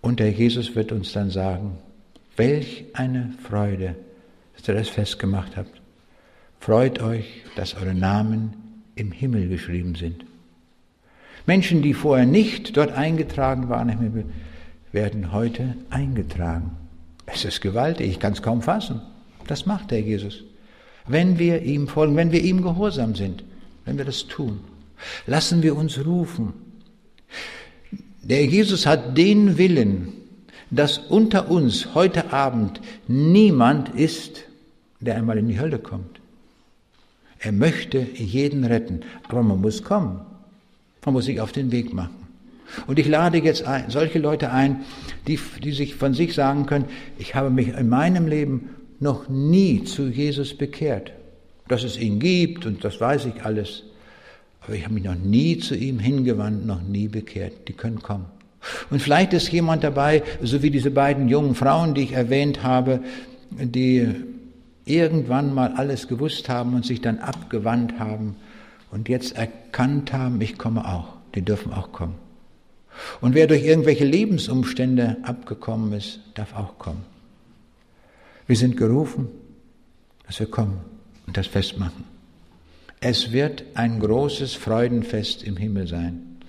Und 0.00 0.20
der 0.20 0.30
Jesus 0.30 0.74
wird 0.74 0.92
uns 0.92 1.12
dann 1.12 1.30
sagen, 1.30 1.78
welch 2.36 2.84
eine 2.94 3.32
Freude, 3.42 3.94
dass 4.56 4.68
ihr 4.68 4.74
das 4.74 4.88
festgemacht 4.88 5.56
habt. 5.56 5.80
Freut 6.60 7.00
euch, 7.02 7.42
dass 7.56 7.74
eure 7.74 7.94
Namen 7.94 8.82
im 8.94 9.12
Himmel 9.12 9.48
geschrieben 9.48 9.94
sind. 9.94 10.24
Menschen, 11.48 11.80
die 11.80 11.94
vorher 11.94 12.26
nicht 12.26 12.76
dort 12.76 12.92
eingetragen 12.92 13.70
waren 13.70 13.88
im 13.88 14.00
Himmel, 14.00 14.24
werden 14.92 15.32
heute 15.32 15.76
eingetragen. 15.88 16.72
Es 17.24 17.46
ist 17.46 17.62
gewaltig, 17.62 18.10
ich 18.10 18.20
kann 18.20 18.34
es 18.34 18.42
kaum 18.42 18.60
fassen. 18.60 19.00
Das 19.46 19.64
macht 19.64 19.90
der 19.90 20.02
Jesus. 20.02 20.44
Wenn 21.06 21.38
wir 21.38 21.62
ihm 21.62 21.88
folgen, 21.88 22.16
wenn 22.16 22.32
wir 22.32 22.42
ihm 22.42 22.60
gehorsam 22.60 23.14
sind, 23.14 23.44
wenn 23.86 23.96
wir 23.96 24.04
das 24.04 24.26
tun, 24.26 24.60
lassen 25.26 25.62
wir 25.62 25.74
uns 25.74 26.04
rufen. 26.04 26.52
Der 28.22 28.44
Jesus 28.44 28.84
hat 28.84 29.16
den 29.16 29.56
Willen, 29.56 30.12
dass 30.70 30.98
unter 30.98 31.50
uns 31.50 31.94
heute 31.94 32.30
Abend 32.30 32.82
niemand 33.06 33.88
ist, 33.94 34.44
der 35.00 35.16
einmal 35.16 35.38
in 35.38 35.48
die 35.48 35.58
Hölle 35.58 35.78
kommt. 35.78 36.20
Er 37.38 37.52
möchte 37.52 38.00
jeden 38.00 38.64
retten, 38.64 39.00
aber 39.26 39.42
man 39.42 39.62
muss 39.62 39.82
kommen. 39.82 40.20
Man 41.08 41.14
muss 41.14 41.24
sich 41.24 41.40
auf 41.40 41.52
den 41.52 41.72
Weg 41.72 41.94
machen. 41.94 42.26
Und 42.86 42.98
ich 42.98 43.08
lade 43.08 43.38
jetzt 43.38 43.66
ein, 43.66 43.88
solche 43.88 44.18
Leute 44.18 44.52
ein, 44.52 44.84
die, 45.26 45.38
die 45.64 45.72
sich 45.72 45.94
von 45.94 46.12
sich 46.12 46.34
sagen 46.34 46.66
können, 46.66 46.84
ich 47.18 47.34
habe 47.34 47.48
mich 47.48 47.68
in 47.68 47.88
meinem 47.88 48.26
Leben 48.26 48.68
noch 49.00 49.26
nie 49.30 49.84
zu 49.84 50.08
Jesus 50.08 50.52
bekehrt. 50.52 51.12
Dass 51.66 51.82
es 51.82 51.96
ihn 51.98 52.18
gibt 52.18 52.66
und 52.66 52.84
das 52.84 53.00
weiß 53.00 53.24
ich 53.24 53.42
alles. 53.42 53.84
Aber 54.60 54.74
ich 54.74 54.84
habe 54.84 54.92
mich 54.92 55.04
noch 55.04 55.14
nie 55.14 55.56
zu 55.56 55.74
ihm 55.74 55.98
hingewandt, 55.98 56.66
noch 56.66 56.82
nie 56.82 57.08
bekehrt. 57.08 57.54
Die 57.68 57.72
können 57.72 58.02
kommen. 58.02 58.26
Und 58.90 59.00
vielleicht 59.00 59.32
ist 59.32 59.50
jemand 59.50 59.84
dabei, 59.84 60.22
so 60.42 60.62
wie 60.62 60.70
diese 60.70 60.90
beiden 60.90 61.30
jungen 61.30 61.54
Frauen, 61.54 61.94
die 61.94 62.02
ich 62.02 62.12
erwähnt 62.12 62.62
habe, 62.62 63.00
die 63.50 64.08
irgendwann 64.84 65.54
mal 65.54 65.72
alles 65.74 66.06
gewusst 66.06 66.50
haben 66.50 66.74
und 66.74 66.84
sich 66.84 67.00
dann 67.00 67.18
abgewandt 67.20 67.98
haben 67.98 68.36
und 68.90 69.08
jetzt 69.08 69.36
erkannt 69.36 70.12
haben, 70.12 70.40
ich 70.40 70.58
komme 70.58 70.86
auch. 70.88 71.16
Die 71.34 71.42
dürfen 71.42 71.72
auch 71.72 71.92
kommen. 71.92 72.14
Und 73.20 73.34
wer 73.34 73.46
durch 73.46 73.64
irgendwelche 73.64 74.04
Lebensumstände 74.04 75.18
abgekommen 75.22 75.92
ist, 75.92 76.20
darf 76.34 76.54
auch 76.54 76.78
kommen. 76.78 77.04
Wir 78.46 78.56
sind 78.56 78.76
gerufen, 78.76 79.28
dass 80.26 80.40
wir 80.40 80.50
kommen 80.50 80.80
und 81.26 81.36
das 81.36 81.46
festmachen. 81.46 82.04
Es 83.00 83.30
wird 83.30 83.64
ein 83.74 84.00
großes 84.00 84.54
Freudenfest 84.54 85.44
im 85.44 85.56
Himmel 85.56 85.86
sein, 85.86 86.40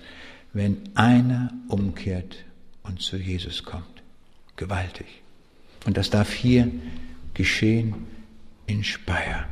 wenn 0.52 0.78
einer 0.94 1.52
umkehrt 1.68 2.36
und 2.82 3.00
zu 3.00 3.16
Jesus 3.16 3.62
kommt. 3.62 4.02
Gewaltig. 4.56 5.06
Und 5.86 5.96
das 5.96 6.10
darf 6.10 6.32
hier 6.32 6.70
geschehen 7.34 7.94
in 8.66 8.82
Speyer. 8.82 9.46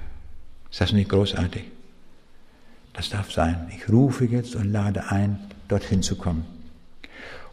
Ist 0.70 0.80
das 0.80 0.92
nicht 0.92 1.08
großartig? 1.08 1.62
Das 2.98 3.10
darf 3.10 3.30
sein. 3.30 3.70
Ich 3.76 3.88
rufe 3.88 4.24
jetzt 4.24 4.56
und 4.56 4.72
lade 4.72 5.08
ein, 5.12 5.38
dorthin 5.68 6.02
zu 6.02 6.16
kommen. 6.16 6.44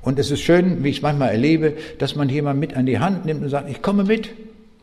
Und 0.02 0.18
es 0.18 0.32
ist 0.32 0.42
schön, 0.42 0.84
wie 0.84 0.90
ich 0.90 0.98
es 0.98 1.02
manchmal 1.04 1.30
erlebe, 1.30 1.78
dass 2.00 2.16
man 2.16 2.30
jemanden 2.30 2.62
mit 2.62 2.76
an 2.76 2.88
die 2.88 2.98
Hand 2.98 3.26
nimmt 3.26 3.44
und 3.44 3.50
sagt, 3.50 3.70
ich 3.70 3.84
komme 3.84 4.06
mit. 4.06 4.32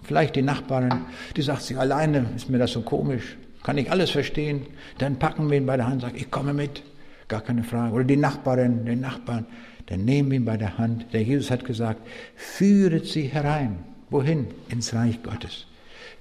Vielleicht 0.04 0.36
die 0.36 0.42
Nachbarin, 0.42 1.00
die 1.36 1.42
sagt 1.42 1.62
sich, 1.62 1.76
alleine 1.76 2.26
ist 2.36 2.48
mir 2.48 2.58
das 2.58 2.70
so 2.70 2.82
komisch, 2.82 3.36
kann 3.64 3.76
ich 3.76 3.90
alles 3.90 4.10
verstehen. 4.10 4.62
Dann 4.98 5.18
packen 5.18 5.50
wir 5.50 5.56
ihn 5.56 5.66
bei 5.66 5.76
der 5.76 5.86
Hand 5.86 5.94
und 5.94 6.00
sagen, 6.02 6.16
ich 6.16 6.30
komme 6.30 6.54
mit. 6.54 6.84
Gar 7.26 7.40
keine 7.40 7.64
Frage. 7.64 7.92
Oder 7.94 8.04
die 8.04 8.16
Nachbarin, 8.16 8.84
den 8.84 9.00
Nachbarn, 9.00 9.46
dann 9.86 10.04
nehmen 10.04 10.30
wir 10.30 10.36
ihn 10.36 10.44
bei 10.44 10.56
der 10.56 10.78
Hand. 10.78 11.06
Der 11.12 11.24
Jesus 11.24 11.50
hat 11.50 11.64
gesagt, 11.64 12.06
führet 12.36 13.06
sie 13.06 13.24
herein. 13.24 13.78
Wohin? 14.10 14.46
Ins 14.68 14.94
Reich 14.94 15.20
Gottes. 15.24 15.66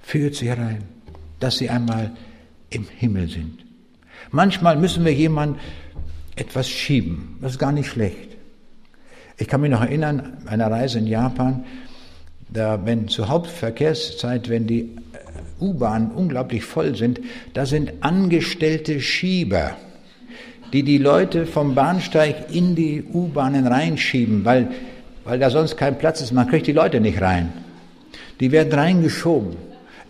Führt 0.00 0.34
sie 0.34 0.48
herein, 0.48 0.82
dass 1.38 1.58
sie 1.58 1.70
einmal 1.70 2.10
im 2.70 2.88
Himmel 2.88 3.28
sind. 3.28 3.71
Manchmal 4.32 4.76
müssen 4.76 5.04
wir 5.04 5.12
jemand 5.12 5.58
etwas 6.34 6.68
schieben. 6.68 7.38
Das 7.40 7.52
ist 7.52 7.58
gar 7.58 7.72
nicht 7.72 7.88
schlecht. 7.88 8.36
Ich 9.38 9.46
kann 9.46 9.60
mich 9.60 9.70
noch 9.70 9.80
erinnern, 9.82 10.38
einer 10.46 10.70
Reise 10.70 10.98
in 10.98 11.06
Japan, 11.06 11.64
da, 12.48 12.84
wenn 12.84 13.08
zur 13.08 13.28
Hauptverkehrszeit, 13.28 14.48
wenn 14.48 14.66
die 14.66 14.80
äh, 14.80 15.64
U-Bahnen 15.64 16.10
unglaublich 16.10 16.64
voll 16.64 16.96
sind, 16.96 17.20
da 17.54 17.64
sind 17.64 17.92
angestellte 18.00 19.00
Schieber, 19.00 19.76
die 20.72 20.82
die 20.82 20.98
Leute 20.98 21.46
vom 21.46 21.74
Bahnsteig 21.74 22.52
in 22.54 22.74
die 22.74 23.04
U-Bahnen 23.04 23.66
reinschieben, 23.66 24.44
weil 24.44 24.68
weil 25.24 25.38
da 25.38 25.50
sonst 25.50 25.76
kein 25.76 25.98
Platz 25.98 26.20
ist. 26.20 26.32
Man 26.32 26.48
kriegt 26.48 26.66
die 26.66 26.72
Leute 26.72 27.00
nicht 27.00 27.20
rein. 27.20 27.52
Die 28.40 28.50
werden 28.50 28.72
reingeschoben. 28.72 29.56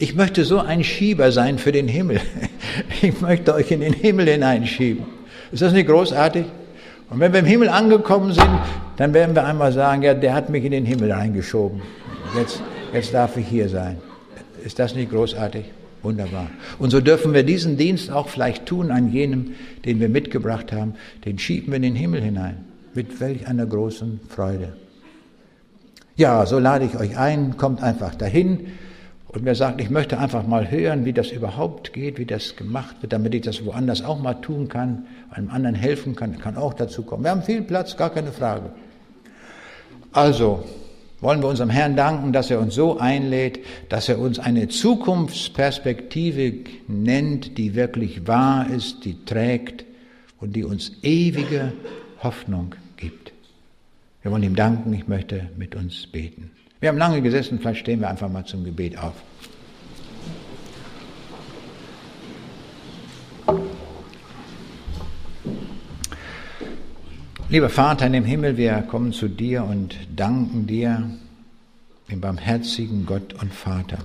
Ich 0.03 0.17
möchte 0.17 0.45
so 0.45 0.59
ein 0.59 0.83
Schieber 0.83 1.31
sein 1.31 1.59
für 1.59 1.71
den 1.71 1.87
Himmel. 1.87 2.21
Ich 3.03 3.21
möchte 3.21 3.55
euch 3.55 3.71
in 3.71 3.81
den 3.81 3.93
Himmel 3.93 4.29
hineinschieben. 4.29 5.05
Ist 5.53 5.63
das 5.63 5.73
nicht 5.73 5.87
großartig? 5.87 6.45
Und 7.09 7.21
wenn 7.21 7.33
wir 7.33 7.39
im 7.39 7.47
Himmel 7.47 7.69
angekommen 7.69 8.33
sind, 8.33 8.51
dann 8.97 9.15
werden 9.15 9.37
wir 9.37 9.45
einmal 9.45 9.71
sagen, 9.73 10.03
ja, 10.03 10.13
der 10.15 10.35
hat 10.35 10.51
mich 10.51 10.65
in 10.65 10.73
den 10.73 10.85
Himmel 10.87 11.13
reingeschoben. 11.13 11.83
Jetzt, 12.37 12.61
jetzt 12.93 13.15
darf 13.15 13.37
ich 13.37 13.47
hier 13.47 13.69
sein. 13.69 13.99
Ist 14.65 14.81
das 14.81 14.97
nicht 14.97 15.13
großartig? 15.13 15.67
Wunderbar. 16.03 16.49
Und 16.81 16.91
so 16.91 17.01
dürfen 17.01 17.33
wir 17.33 17.45
diesen 17.45 17.77
Dienst 17.77 18.11
auch 18.11 18.29
vielleicht 18.29 18.67
tun 18.67 18.91
an 18.91 19.13
jenem, 19.13 19.53
den 19.85 20.01
wir 20.01 20.09
mitgebracht 20.09 20.73
haben. 20.73 20.95
Den 21.25 21.39
schieben 21.39 21.69
wir 21.69 21.77
in 21.77 21.83
den 21.83 21.95
Himmel 21.95 22.23
hinein. 22.23 22.65
Mit 22.95 23.21
welch 23.21 23.47
einer 23.47 23.67
großen 23.67 24.19
Freude. 24.29 24.73
Ja, 26.17 26.45
so 26.45 26.59
lade 26.59 26.87
ich 26.87 26.99
euch 26.99 27.17
ein, 27.17 27.57
kommt 27.57 27.85
einfach 27.85 28.17
dahin. 28.17 28.67
Und 29.33 29.47
wer 29.47 29.55
sagt, 29.55 29.81
ich 29.81 29.89
möchte 29.89 30.19
einfach 30.19 30.47
mal 30.47 30.71
hören, 30.71 31.07
wie 31.07 31.15
das 31.15 31.31
überhaupt 31.31 31.95
geht, 31.95 32.19
wie 32.19 32.27
das 32.27 32.55
gemacht 32.55 32.97
wird, 33.01 33.15
damit 33.15 33.35
ich 33.35 33.41
das 33.41 33.65
woanders 33.65 34.05
auch 34.05 34.21
mal 34.21 34.35
tun 34.35 34.69
kann, 34.69 35.07
einem 35.31 35.49
anderen 35.49 35.75
helfen 35.75 36.15
kann, 36.15 36.39
kann 36.39 36.57
auch 36.57 36.75
dazu 36.75 37.03
kommen. 37.03 37.25
Wir 37.25 37.31
haben 37.31 37.43
viel 37.43 37.63
Platz, 37.63 37.97
gar 37.97 38.11
keine 38.11 38.31
Frage. 38.31 38.71
Also, 40.13 40.65
wollen 41.23 41.41
wir 41.41 41.49
unserem 41.49 41.71
Herrn 41.71 41.97
danken, 41.97 42.35
dass 42.35 42.51
er 42.51 42.61
uns 42.61 42.75
so 42.75 42.99
einlädt, 42.99 43.61
dass 43.89 44.11
er 44.11 44.19
uns 44.19 44.39
eine 44.39 44.69
Zukunftsperspektive 44.69 46.53
nennt, 46.89 47.57
die 47.57 47.75
wirklich 47.75 48.27
wahr 48.27 48.69
ist, 48.69 49.07
die 49.07 49.25
trägt 49.25 49.87
und 50.41 50.55
die 50.57 50.65
uns 50.65 50.93
ewige 51.03 51.73
Hoffnung 52.23 52.75
gibt. 52.99 53.33
Wir 54.21 54.31
wollen 54.31 54.43
ihm 54.43 54.57
danken, 54.57 54.93
ich 54.93 55.09
möchte 55.09 55.49
mit 55.57 55.75
uns 55.75 56.07
beten. 56.07 56.51
Wir 56.83 56.89
haben 56.89 56.99
lange 56.99 57.23
gesessen, 57.23 57.61
vielleicht 57.61 57.79
stehen 57.79 58.01
wir 58.01 58.11
einfach 58.11 58.29
mal 58.29 58.45
zum 58.45 58.65
Gebet 58.65 58.99
auf. 58.99 59.15
Lieber 67.49 67.69
Vater 67.69 68.07
in 68.07 68.15
dem 68.15 68.25
Himmel, 68.25 68.57
wir 68.57 68.83
kommen 68.83 69.13
zu 69.13 69.29
dir 69.29 69.63
und 69.63 69.97
danken 70.17 70.67
dir, 70.67 71.09
dem 72.11 72.21
barmherzigen 72.21 73.07
Gott 73.07 73.33
und 73.35 73.55
Vater. 73.55 73.99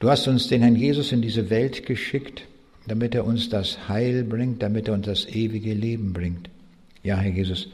Du 0.00 0.08
hast 0.08 0.26
uns 0.28 0.48
den 0.48 0.62
Herrn 0.62 0.74
Jesus 0.74 1.12
in 1.12 1.20
diese 1.20 1.50
Welt 1.50 1.84
geschickt, 1.84 2.44
damit 2.86 3.14
er 3.14 3.26
uns 3.26 3.50
das 3.50 3.90
Heil 3.90 4.24
bringt, 4.24 4.62
damit 4.62 4.88
er 4.88 4.94
uns 4.94 5.04
das 5.04 5.26
ewige 5.26 5.74
Leben 5.74 6.14
bringt. 6.14 6.48
Ja, 7.02 7.18
Herr 7.18 7.30
Jesus, 7.30 7.68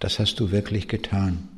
das 0.00 0.18
hast 0.18 0.40
du 0.40 0.50
wirklich 0.50 0.88
getan. 0.88 1.48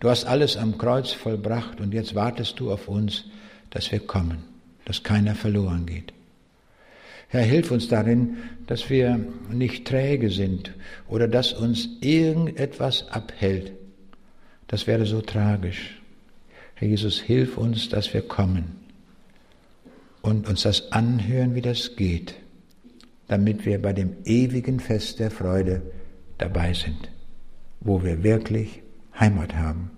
Du 0.00 0.08
hast 0.10 0.24
alles 0.24 0.56
am 0.56 0.78
Kreuz 0.78 1.12
vollbracht 1.12 1.80
und 1.80 1.94
jetzt 1.94 2.14
wartest 2.14 2.60
du 2.60 2.72
auf 2.72 2.88
uns, 2.88 3.24
dass 3.70 3.90
wir 3.90 4.00
kommen, 4.00 4.44
dass 4.84 5.02
keiner 5.02 5.34
verloren 5.34 5.86
geht. 5.86 6.12
Herr, 7.28 7.42
hilf 7.42 7.72
uns 7.72 7.88
darin, 7.88 8.36
dass 8.66 8.90
wir 8.90 9.18
nicht 9.50 9.86
träge 9.88 10.30
sind 10.30 10.72
oder 11.08 11.26
dass 11.26 11.52
uns 11.52 11.88
irgendetwas 12.00 13.08
abhält. 13.08 13.72
Das 14.68 14.86
wäre 14.86 15.04
so 15.04 15.20
tragisch. 15.20 16.00
Herr 16.74 16.86
Jesus, 16.86 17.20
hilf 17.20 17.58
uns, 17.58 17.88
dass 17.88 18.14
wir 18.14 18.22
kommen 18.22 18.76
und 20.22 20.48
uns 20.48 20.62
das 20.62 20.92
anhören, 20.92 21.54
wie 21.56 21.60
das 21.60 21.96
geht, 21.96 22.36
damit 23.26 23.66
wir 23.66 23.82
bei 23.82 23.92
dem 23.92 24.16
ewigen 24.24 24.78
Fest 24.78 25.18
der 25.18 25.30
Freude 25.32 25.82
dabei 26.38 26.72
sind, 26.72 27.10
wo 27.80 28.04
wir 28.04 28.22
wirklich 28.22 28.83
Heimat 29.18 29.54
haben. 29.54 29.90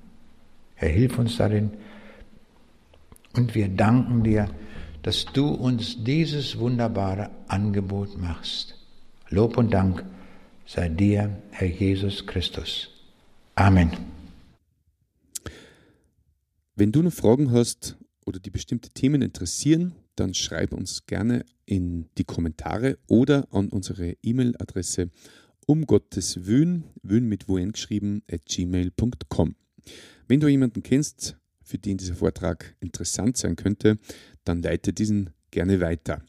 Herr, 0.75 0.89
hilf 0.89 1.19
uns 1.19 1.37
darin 1.37 1.71
und 3.35 3.55
wir 3.55 3.69
danken 3.69 4.23
dir, 4.23 4.49
dass 5.03 5.25
du 5.27 5.49
uns 5.49 6.03
dieses 6.05 6.59
wunderbare 6.59 7.31
Angebot 7.49 8.19
machst. 8.19 8.75
Lob 9.29 9.57
und 9.57 9.73
Dank 9.73 10.05
sei 10.67 10.89
dir, 10.89 11.43
Herr 11.51 11.69
Jesus 11.69 12.27
Christus. 12.27 12.91
Amen. 13.55 13.91
Wenn 16.75 16.93
du 16.93 17.03
noch 17.03 17.13
Fragen 17.13 17.53
hast 17.53 17.97
oder 18.27 18.39
die 18.39 18.51
bestimmte 18.51 18.91
Themen 18.91 19.23
interessieren, 19.23 19.95
dann 20.17 20.35
schreib 20.35 20.73
uns 20.73 21.07
gerne 21.07 21.45
in 21.65 22.09
die 22.19 22.25
Kommentare 22.25 22.99
oder 23.07 23.47
an 23.51 23.69
unsere 23.69 24.15
E-Mail-Adresse 24.23 25.11
um 25.67 25.87
Gottes 25.87 26.47
Wün, 26.47 26.85
Wün 27.03 27.29
mit 27.29 27.49
Wun 27.49 27.73
geschrieben, 27.73 28.23
at 28.31 28.47
gmail.com. 28.47 29.57
Wenn 30.29 30.41
du 30.41 30.49
jemanden 30.49 30.83
kennst, 30.83 31.37
für 31.63 31.79
den 31.79 31.97
dieser 31.99 32.15
Vortrag 32.15 32.77
interessant 32.81 33.37
sein 33.37 33.57
könnte, 33.57 33.99
dann 34.45 34.63
leite 34.63 34.93
diesen 34.93 35.31
gerne 35.51 35.81
weiter. 35.81 36.23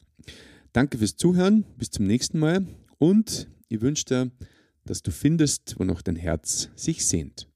Danke 0.74 0.98
fürs 0.98 1.16
Zuhören, 1.16 1.64
bis 1.78 1.92
zum 1.92 2.08
nächsten 2.08 2.40
Mal 2.40 2.66
und 2.98 3.48
ich 3.70 3.82
wünsche 3.82 4.06
dir, 4.06 4.32
dass 4.86 5.02
du 5.02 5.12
findest, 5.12 5.76
wo 5.80 5.84
noch 5.84 6.02
dein 6.02 6.16
Herz 6.16 6.70
sich 6.76 7.06
sehnt. 7.06 7.48